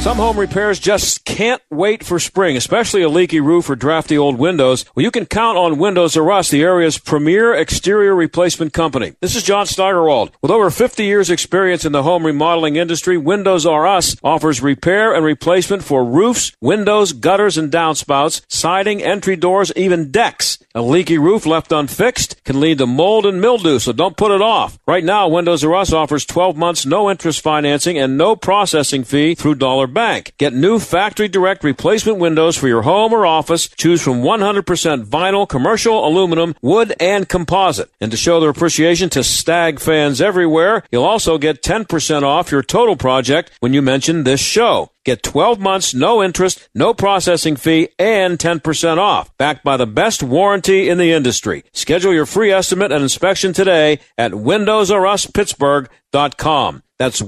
Some 0.00 0.18
home 0.18 0.38
repairs 0.38 0.78
just 0.78 1.24
can't 1.24 1.60
wait 1.70 2.04
for 2.04 2.20
spring, 2.20 2.56
especially 2.56 3.02
a 3.02 3.08
leaky 3.08 3.40
roof 3.40 3.68
or 3.68 3.74
drafty 3.74 4.16
old 4.16 4.38
windows. 4.38 4.84
Well, 4.94 5.02
you 5.02 5.10
can 5.10 5.26
count 5.26 5.58
on 5.58 5.76
Windows 5.76 6.16
R 6.16 6.30
Us, 6.30 6.50
the 6.50 6.62
area's 6.62 6.98
premier 6.98 7.52
exterior 7.52 8.14
replacement 8.14 8.72
company. 8.72 9.14
This 9.20 9.34
is 9.34 9.42
John 9.42 9.66
Steigerwald. 9.66 10.30
With 10.40 10.52
over 10.52 10.70
50 10.70 11.04
years 11.04 11.30
experience 11.30 11.84
in 11.84 11.90
the 11.90 12.04
home 12.04 12.24
remodeling 12.24 12.76
industry, 12.76 13.18
Windows 13.18 13.66
R 13.66 13.88
Us 13.88 14.16
offers 14.22 14.62
repair 14.62 15.12
and 15.14 15.24
replacement 15.24 15.82
for 15.82 16.04
roofs, 16.04 16.52
windows, 16.60 17.12
gutters 17.12 17.58
and 17.58 17.70
downspouts, 17.70 18.40
siding, 18.48 19.02
entry 19.02 19.34
doors, 19.34 19.72
even 19.74 20.12
decks. 20.12 20.58
A 20.76 20.80
leaky 20.80 21.18
roof 21.18 21.44
left 21.44 21.72
unfixed 21.72 22.42
can 22.44 22.60
lead 22.60 22.78
to 22.78 22.86
mold 22.86 23.26
and 23.26 23.40
mildew, 23.40 23.80
so 23.80 23.92
don't 23.92 24.16
put 24.16 24.30
it 24.30 24.40
off. 24.40 24.78
Right 24.86 25.02
now, 25.04 25.26
Windows 25.28 25.64
R 25.64 25.74
Us 25.74 25.92
offers 25.92 26.24
12 26.24 26.56
months 26.56 26.86
no 26.86 27.10
interest 27.10 27.40
financing 27.40 27.98
and 27.98 28.16
no 28.16 28.36
processing 28.36 29.02
fee 29.02 29.34
through 29.34 29.56
Dollar 29.56 29.87
Bank. 29.92 30.32
Get 30.38 30.52
new 30.52 30.78
factory 30.78 31.28
direct 31.28 31.64
replacement 31.64 32.18
windows 32.18 32.56
for 32.56 32.68
your 32.68 32.82
home 32.82 33.12
or 33.12 33.26
office. 33.26 33.68
Choose 33.68 34.02
from 34.02 34.22
100% 34.22 35.06
vinyl, 35.06 35.48
commercial, 35.48 36.06
aluminum, 36.06 36.54
wood, 36.62 36.94
and 37.00 37.28
composite. 37.28 37.90
And 38.00 38.10
to 38.10 38.16
show 38.16 38.40
their 38.40 38.50
appreciation 38.50 39.08
to 39.10 39.24
Stag 39.24 39.80
fans 39.80 40.20
everywhere, 40.20 40.84
you'll 40.90 41.04
also 41.04 41.38
get 41.38 41.62
10% 41.62 42.22
off 42.22 42.52
your 42.52 42.62
total 42.62 42.96
project 42.96 43.50
when 43.60 43.72
you 43.72 43.82
mention 43.82 44.24
this 44.24 44.40
show. 44.40 44.90
Get 45.04 45.22
12 45.22 45.58
months, 45.58 45.94
no 45.94 46.22
interest, 46.22 46.68
no 46.74 46.92
processing 46.92 47.56
fee, 47.56 47.88
and 47.98 48.38
10% 48.38 48.98
off. 48.98 49.34
Backed 49.38 49.64
by 49.64 49.78
the 49.78 49.86
best 49.86 50.22
warranty 50.22 50.90
in 50.90 50.98
the 50.98 51.12
industry. 51.12 51.64
Schedule 51.72 52.12
your 52.12 52.26
free 52.26 52.52
estimate 52.52 52.92
and 52.92 53.02
inspection 53.02 53.54
today 53.54 54.00
at 54.18 54.32
WindowsRUsPittsburgh.com. 54.32 56.82
That's 56.98 57.22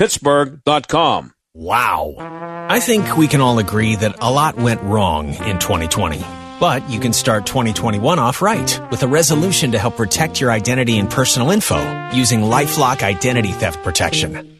WindowsRUsPittsburgh.com. 0.00 1.32
Wow. 1.52 2.14
I 2.70 2.80
think 2.80 3.18
we 3.18 3.28
can 3.28 3.40
all 3.42 3.58
agree 3.58 3.96
that 3.96 4.16
a 4.22 4.32
lot 4.32 4.56
went 4.56 4.80
wrong 4.82 5.28
in 5.28 5.58
2020. 5.58 6.24
But 6.58 6.88
you 6.88 7.00
can 7.00 7.12
start 7.12 7.44
2021 7.44 8.18
off 8.18 8.40
right 8.40 8.80
with 8.90 9.02
a 9.02 9.08
resolution 9.08 9.72
to 9.72 9.78
help 9.78 9.96
protect 9.96 10.40
your 10.40 10.52
identity 10.52 10.98
and 10.98 11.10
personal 11.10 11.50
info 11.50 11.78
using 12.12 12.40
Lifelock 12.40 13.02
Identity 13.02 13.52
Theft 13.52 13.82
Protection. 13.82 14.58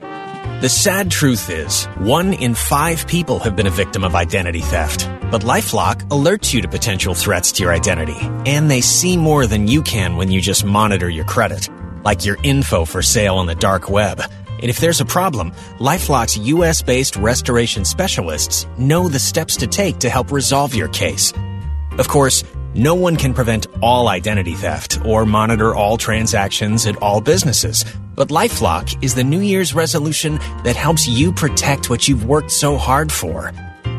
The 0.60 0.68
sad 0.68 1.10
truth 1.10 1.48
is, 1.48 1.86
one 1.96 2.34
in 2.34 2.54
five 2.54 3.06
people 3.06 3.38
have 3.38 3.56
been 3.56 3.66
a 3.66 3.70
victim 3.70 4.04
of 4.04 4.14
identity 4.14 4.60
theft. 4.60 5.08
But 5.30 5.42
Lifelock 5.42 5.96
alerts 6.08 6.52
you 6.52 6.60
to 6.62 6.68
potential 6.68 7.14
threats 7.14 7.52
to 7.52 7.62
your 7.62 7.72
identity, 7.72 8.18
and 8.44 8.70
they 8.70 8.82
see 8.82 9.16
more 9.16 9.46
than 9.46 9.68
you 9.68 9.80
can 9.80 10.16
when 10.16 10.30
you 10.30 10.42
just 10.42 10.66
monitor 10.66 11.08
your 11.08 11.24
credit, 11.24 11.70
like 12.04 12.26
your 12.26 12.36
info 12.42 12.84
for 12.84 13.00
sale 13.00 13.36
on 13.36 13.46
the 13.46 13.54
dark 13.54 13.88
web. 13.88 14.20
And 14.60 14.70
if 14.70 14.78
there's 14.78 15.00
a 15.00 15.04
problem, 15.06 15.52
Lifelock's 15.78 16.36
US 16.38 16.82
based 16.82 17.16
restoration 17.16 17.84
specialists 17.84 18.66
know 18.78 19.08
the 19.08 19.18
steps 19.18 19.56
to 19.56 19.66
take 19.66 19.98
to 20.00 20.10
help 20.10 20.30
resolve 20.30 20.74
your 20.74 20.88
case. 20.88 21.32
Of 21.98 22.08
course, 22.08 22.44
no 22.74 22.94
one 22.94 23.16
can 23.16 23.34
prevent 23.34 23.66
all 23.82 24.08
identity 24.08 24.54
theft 24.54 25.04
or 25.04 25.26
monitor 25.26 25.74
all 25.74 25.96
transactions 25.96 26.86
at 26.86 26.96
all 27.02 27.20
businesses. 27.20 27.84
But 28.14 28.28
Lifelock 28.28 29.02
is 29.02 29.14
the 29.14 29.24
New 29.24 29.40
Year's 29.40 29.74
resolution 29.74 30.38
that 30.62 30.76
helps 30.76 31.08
you 31.08 31.32
protect 31.32 31.90
what 31.90 32.06
you've 32.06 32.26
worked 32.26 32.52
so 32.52 32.76
hard 32.76 33.10
for. 33.10 33.52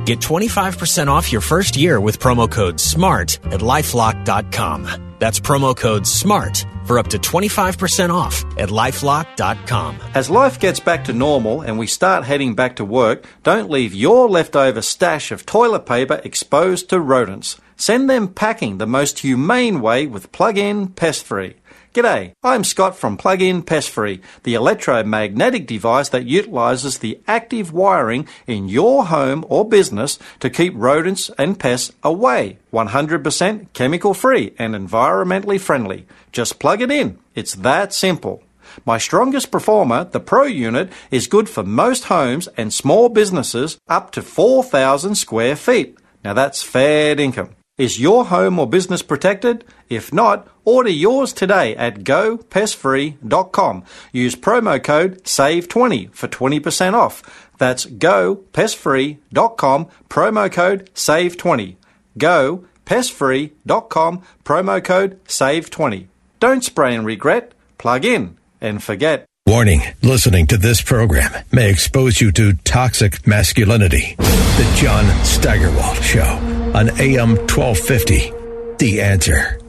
Get 0.06 0.20
25% 0.20 1.08
off 1.08 1.32
your 1.32 1.42
first 1.42 1.78
year 1.78 2.00
with 2.00 2.20
promo 2.20 2.52
code 2.52 2.80
SMART 2.80 3.40
at 3.46 3.62
lifelock.com. 3.62 5.12
That's 5.20 5.40
promo 5.40 5.78
code 5.78 6.08
SMART 6.08 6.66
for 6.86 6.98
up 6.98 7.08
to 7.10 7.20
25% 7.20 8.10
off 8.10 8.44
at 8.58 8.70
lifelock.com. 8.70 10.00
As 10.16 10.32
life 10.32 10.60
gets 10.60 10.80
back 10.80 11.06
to 11.06 11.14
normal 11.14 11.62
and 11.62 11.78
we 11.78 11.86
start 11.86 12.24
heading 12.24 12.56
back 12.56 12.78
to 12.78 12.86
work, 12.86 13.26
don't 13.44 13.70
leave 13.70 13.94
your 13.94 14.28
leftover 14.28 14.82
stash 14.82 15.32
of 15.32 15.46
toilet 15.46 15.86
paper 15.86 16.20
exposed 16.24 16.90
to 16.90 17.00
rodents. 17.00 17.62
Send 17.76 18.10
them 18.10 18.28
packing 18.28 18.80
the 18.80 18.88
most 18.88 19.20
humane 19.20 19.82
way 19.82 20.08
with 20.08 20.32
plug-in 20.32 20.88
pest 20.88 21.24
free. 21.24 21.58
G'day, 21.94 22.32
I'm 22.42 22.64
Scott 22.64 22.96
from 22.96 23.18
Plug-in 23.18 23.64
Pest 23.64 23.90
Free, 23.90 24.22
the 24.44 24.54
electromagnetic 24.54 25.68
device 25.68 26.08
that 26.08 26.26
utilizes 26.26 27.00
the 27.00 27.20
active 27.28 27.74
wiring 27.74 28.30
in 28.48 28.70
your 28.70 29.08
home 29.08 29.46
or 29.50 29.68
business 29.68 30.18
to 30.40 30.50
keep 30.50 30.72
rodents 30.74 31.30
and 31.38 31.60
pests 31.60 31.92
away. 32.02 32.60
100% 32.72 33.74
chemical 33.74 34.14
free 34.14 34.54
and 34.58 34.74
environmentally 34.74 35.60
friendly. 35.60 36.08
Just 36.32 36.60
plug 36.60 36.82
it 36.82 36.92
in. 36.92 37.20
It's 37.36 37.56
that 37.56 37.92
simple. 37.92 38.42
My 38.86 38.98
strongest 38.98 39.52
performer, 39.52 40.06
the 40.06 40.22
Pro 40.22 40.44
unit, 40.44 40.94
is 41.12 41.28
good 41.28 41.50
for 41.50 41.62
most 41.62 42.06
homes 42.06 42.48
and 42.56 42.74
small 42.74 43.10
businesses 43.10 43.78
up 43.90 44.12
to 44.12 44.22
4,000 44.22 45.16
square 45.16 45.58
feet. 45.58 45.98
Now 46.24 46.36
that's 46.36 46.64
fair 46.64 47.20
income. 47.20 47.50
Is 47.82 48.00
your 48.00 48.26
home 48.26 48.60
or 48.60 48.70
business 48.70 49.02
protected? 49.02 49.66
If 49.90 50.14
not, 50.14 50.48
order 50.66 50.92
yours 50.92 51.34
today 51.34 51.76
at 51.76 52.04
gopestfree.com. 52.04 53.84
Use 54.12 54.36
promo 54.36 54.84
code 54.84 55.24
SAVE20 55.24 56.14
for 56.14 56.28
20% 56.28 56.94
off. 56.94 57.50
That's 57.58 57.88
gopestfree.com, 57.88 59.88
promo 60.10 60.52
code 60.52 60.94
SAVE20. 60.94 61.76
Gopestfree.com, 62.20 64.22
promo 64.46 64.84
code 64.84 65.26
SAVE20. 65.26 66.06
Don't 66.40 66.64
spray 66.64 66.94
and 66.94 67.04
regret, 67.04 67.54
plug 67.80 68.06
in 68.06 68.38
and 68.62 68.84
forget. 68.84 69.26
Warning 69.48 69.82
listening 70.04 70.46
to 70.46 70.58
this 70.58 70.84
program 70.84 71.34
may 71.52 71.72
expose 71.72 72.22
you 72.22 72.32
to 72.34 72.54
toxic 72.54 73.26
masculinity. 73.26 74.14
The 74.18 74.72
John 74.76 75.08
Steigerwald 75.26 75.98
Show 76.04 76.51
on 76.74 76.90
AM 77.00 77.36
1250. 77.48 78.32
The 78.78 79.02
answer. 79.02 79.60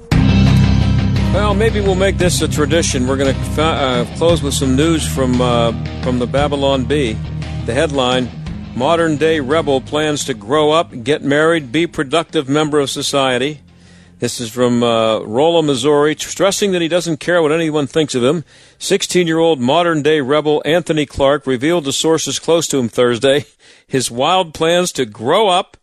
Well, 1.35 1.55
maybe 1.55 1.81
we'll 1.81 1.95
make 1.95 2.19
this 2.19 2.43
a 2.43 2.49
tradition. 2.49 3.07
We're 3.07 3.17
going 3.17 3.35
to 3.35 3.63
uh, 3.63 4.05
close 4.17 4.43
with 4.43 4.55
some 4.55 4.77
news 4.77 5.07
from 5.07 5.41
uh, 5.41 5.73
from 6.03 6.19
the 6.19 6.27
Babylon 6.27 6.85
Bee. 6.85 7.15
The 7.67 7.75
headline: 7.75 8.29
Modern 8.77 9.17
day 9.17 9.41
rebel 9.41 9.81
plans 9.81 10.25
to 10.27 10.35
grow 10.35 10.71
up, 10.71 10.93
get 11.03 11.23
married, 11.23 11.73
be 11.73 11.87
productive 11.87 12.49
member 12.49 12.79
of 12.79 12.91
society. 12.91 13.61
This 14.23 14.41
is 14.41 14.51
from 14.51 14.85
uh, 14.85 15.19
Rolla, 15.23 15.65
Missouri, 15.65 16.15
stressing 16.17 16.71
that 16.73 16.81
he 16.81 16.87
doesn't 16.87 17.19
care 17.19 17.43
what 17.43 17.51
anyone 17.51 17.89
thinks 17.89 18.15
of 18.15 18.23
him. 18.23 18.45
16 18.79 19.27
year 19.27 19.39
old 19.39 19.59
modern 19.59 20.01
day 20.01 20.21
rebel 20.21 20.63
Anthony 20.65 21.07
Clark 21.07 21.45
revealed 21.45 21.87
to 21.87 21.93
sources 21.93 22.39
close 22.39 22.69
to 22.69 22.79
him 22.79 22.89
Thursday 22.89 23.47
his 23.87 24.11
wild 24.11 24.55
plans 24.55 24.93
to 24.93 25.05
grow 25.05 25.49
up, 25.49 25.77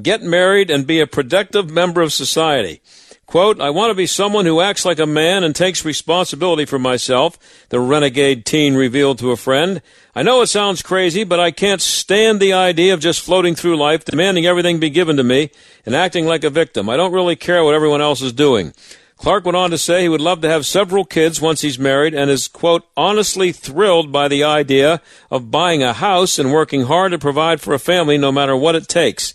get 0.00 0.22
married, 0.22 0.70
and 0.70 0.86
be 0.86 1.00
a 1.00 1.06
productive 1.06 1.70
member 1.70 2.00
of 2.00 2.12
society. 2.12 2.80
Quote, 3.26 3.62
I 3.62 3.70
want 3.70 3.90
to 3.90 3.94
be 3.94 4.06
someone 4.06 4.44
who 4.44 4.60
acts 4.60 4.84
like 4.84 4.98
a 4.98 5.06
man 5.06 5.42
and 5.42 5.56
takes 5.56 5.86
responsibility 5.86 6.66
for 6.66 6.78
myself, 6.78 7.38
the 7.70 7.80
renegade 7.80 8.44
teen 8.44 8.74
revealed 8.74 9.18
to 9.20 9.30
a 9.30 9.38
friend. 9.38 9.80
I 10.14 10.22
know 10.22 10.42
it 10.42 10.48
sounds 10.48 10.82
crazy, 10.82 11.24
but 11.24 11.40
I 11.40 11.50
can't 11.50 11.80
stand 11.80 12.40
the 12.40 12.52
idea 12.52 12.92
of 12.92 13.00
just 13.00 13.22
floating 13.22 13.54
through 13.54 13.78
life, 13.78 14.04
demanding 14.04 14.44
everything 14.44 14.80
be 14.80 14.90
given 14.90 15.16
to 15.16 15.22
me, 15.22 15.50
and 15.86 15.96
acting 15.96 16.26
like 16.26 16.44
a 16.44 16.50
victim. 16.50 16.90
I 16.90 16.98
don't 16.98 17.14
really 17.14 17.36
care 17.36 17.64
what 17.64 17.74
everyone 17.74 18.02
else 18.02 18.20
is 18.20 18.34
doing. 18.34 18.74
Clark 19.16 19.46
went 19.46 19.56
on 19.56 19.70
to 19.70 19.78
say 19.78 20.02
he 20.02 20.08
would 20.08 20.20
love 20.20 20.40
to 20.42 20.48
have 20.50 20.66
several 20.66 21.04
kids 21.04 21.40
once 21.40 21.60
he's 21.60 21.78
married 21.78 22.12
and 22.12 22.28
is, 22.28 22.48
quote, 22.48 22.86
honestly 22.96 23.52
thrilled 23.52 24.12
by 24.12 24.28
the 24.28 24.42
idea 24.44 25.00
of 25.30 25.50
buying 25.50 25.82
a 25.82 25.92
house 25.92 26.38
and 26.38 26.52
working 26.52 26.82
hard 26.82 27.12
to 27.12 27.18
provide 27.18 27.60
for 27.60 27.72
a 27.72 27.78
family 27.78 28.18
no 28.18 28.32
matter 28.32 28.54
what 28.54 28.74
it 28.74 28.88
takes. 28.88 29.32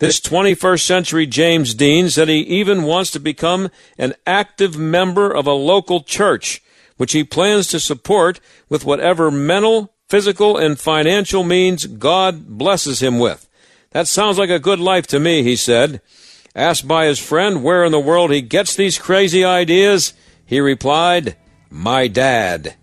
This 0.00 0.18
21st 0.18 0.80
century 0.80 1.26
James 1.26 1.74
Dean 1.74 2.08
said 2.08 2.28
he 2.28 2.38
even 2.38 2.84
wants 2.84 3.10
to 3.10 3.20
become 3.20 3.68
an 3.98 4.14
active 4.26 4.78
member 4.78 5.30
of 5.30 5.46
a 5.46 5.52
local 5.52 6.02
church, 6.02 6.62
which 6.96 7.12
he 7.12 7.22
plans 7.22 7.68
to 7.68 7.78
support 7.78 8.40
with 8.70 8.86
whatever 8.86 9.30
mental, 9.30 9.92
physical, 10.08 10.56
and 10.56 10.80
financial 10.80 11.44
means 11.44 11.84
God 11.84 12.48
blesses 12.48 13.02
him 13.02 13.18
with. 13.18 13.46
That 13.90 14.08
sounds 14.08 14.38
like 14.38 14.48
a 14.48 14.58
good 14.58 14.80
life 14.80 15.06
to 15.08 15.20
me, 15.20 15.42
he 15.42 15.54
said. 15.54 16.00
Asked 16.56 16.88
by 16.88 17.04
his 17.04 17.18
friend 17.18 17.62
where 17.62 17.84
in 17.84 17.92
the 17.92 18.00
world 18.00 18.30
he 18.30 18.40
gets 18.40 18.74
these 18.74 18.98
crazy 18.98 19.44
ideas, 19.44 20.14
he 20.46 20.60
replied, 20.60 21.36
My 21.68 22.08
dad. 22.08 22.74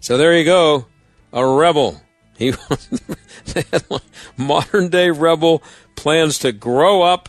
So 0.00 0.18
there 0.18 0.36
you 0.36 0.44
go, 0.44 0.86
a 1.32 1.46
rebel. 1.46 2.02
He 2.36 2.52
modern 4.36 4.88
day 4.88 5.10
rebel 5.10 5.62
plans 5.96 6.38
to 6.40 6.52
grow 6.52 7.02
up, 7.02 7.28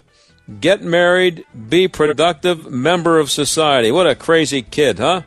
get 0.60 0.82
married, 0.82 1.46
be 1.70 1.88
productive 1.88 2.70
member 2.72 3.20
of 3.20 3.30
society. 3.30 3.92
What 3.92 4.08
a 4.08 4.16
crazy 4.16 4.62
kid, 4.62 5.00
huh? 5.00 5.22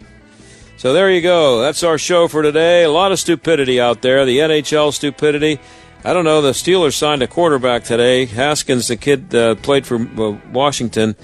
So 0.76 0.92
there 0.92 1.10
you 1.10 1.20
go. 1.20 1.60
That's 1.60 1.82
our 1.82 1.98
show 1.98 2.28
for 2.28 2.40
today. 2.40 2.84
A 2.84 2.90
lot 2.90 3.10
of 3.10 3.18
stupidity 3.18 3.80
out 3.80 4.00
there. 4.00 4.24
The 4.24 4.38
NHL 4.38 4.92
stupidity. 4.92 5.58
I 6.04 6.12
don't 6.12 6.24
know. 6.24 6.40
The 6.40 6.52
Steelers 6.52 6.94
signed 6.94 7.22
a 7.22 7.26
quarterback 7.26 7.82
today. 7.82 8.26
Haskins, 8.26 8.86
the 8.86 8.96
kid, 8.96 9.34
uh, 9.34 9.56
played 9.56 9.86
for 9.86 9.96
uh, 9.96 10.38
Washington. 10.52 11.16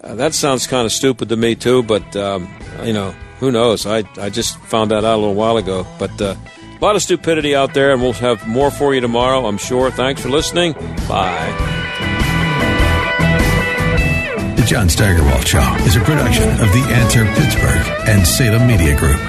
Uh, 0.00 0.16
that 0.16 0.34
sounds 0.34 0.66
kind 0.66 0.84
of 0.84 0.90
stupid 0.90 1.28
to 1.28 1.36
me 1.36 1.54
too. 1.54 1.84
But 1.84 2.16
um, 2.16 2.52
you 2.82 2.92
know, 2.92 3.12
who 3.38 3.52
knows? 3.52 3.86
I 3.86 4.02
I 4.18 4.28
just 4.28 4.58
found 4.58 4.90
that 4.90 5.04
out 5.04 5.14
a 5.14 5.18
little 5.18 5.34
while 5.34 5.56
ago. 5.56 5.86
But 6.00 6.20
uh, 6.20 6.34
a 6.80 6.84
lot 6.84 6.96
of 6.96 7.02
stupidity 7.02 7.54
out 7.54 7.74
there, 7.74 7.92
and 7.92 8.02
we'll 8.02 8.12
have 8.14 8.46
more 8.46 8.70
for 8.70 8.94
you 8.94 9.00
tomorrow, 9.00 9.46
I'm 9.46 9.58
sure. 9.58 9.90
Thanks 9.90 10.20
for 10.20 10.28
listening. 10.28 10.74
Bye. 11.08 11.72
The 14.56 14.64
John 14.66 14.88
Steigerwald 14.88 15.46
Show 15.46 15.74
is 15.86 15.96
a 15.96 16.00
production 16.00 16.50
of 16.50 16.72
The 16.72 16.86
Answer 16.90 17.24
Pittsburgh 17.24 18.08
and 18.08 18.26
Salem 18.26 18.66
Media 18.66 18.96
Group. 18.98 19.20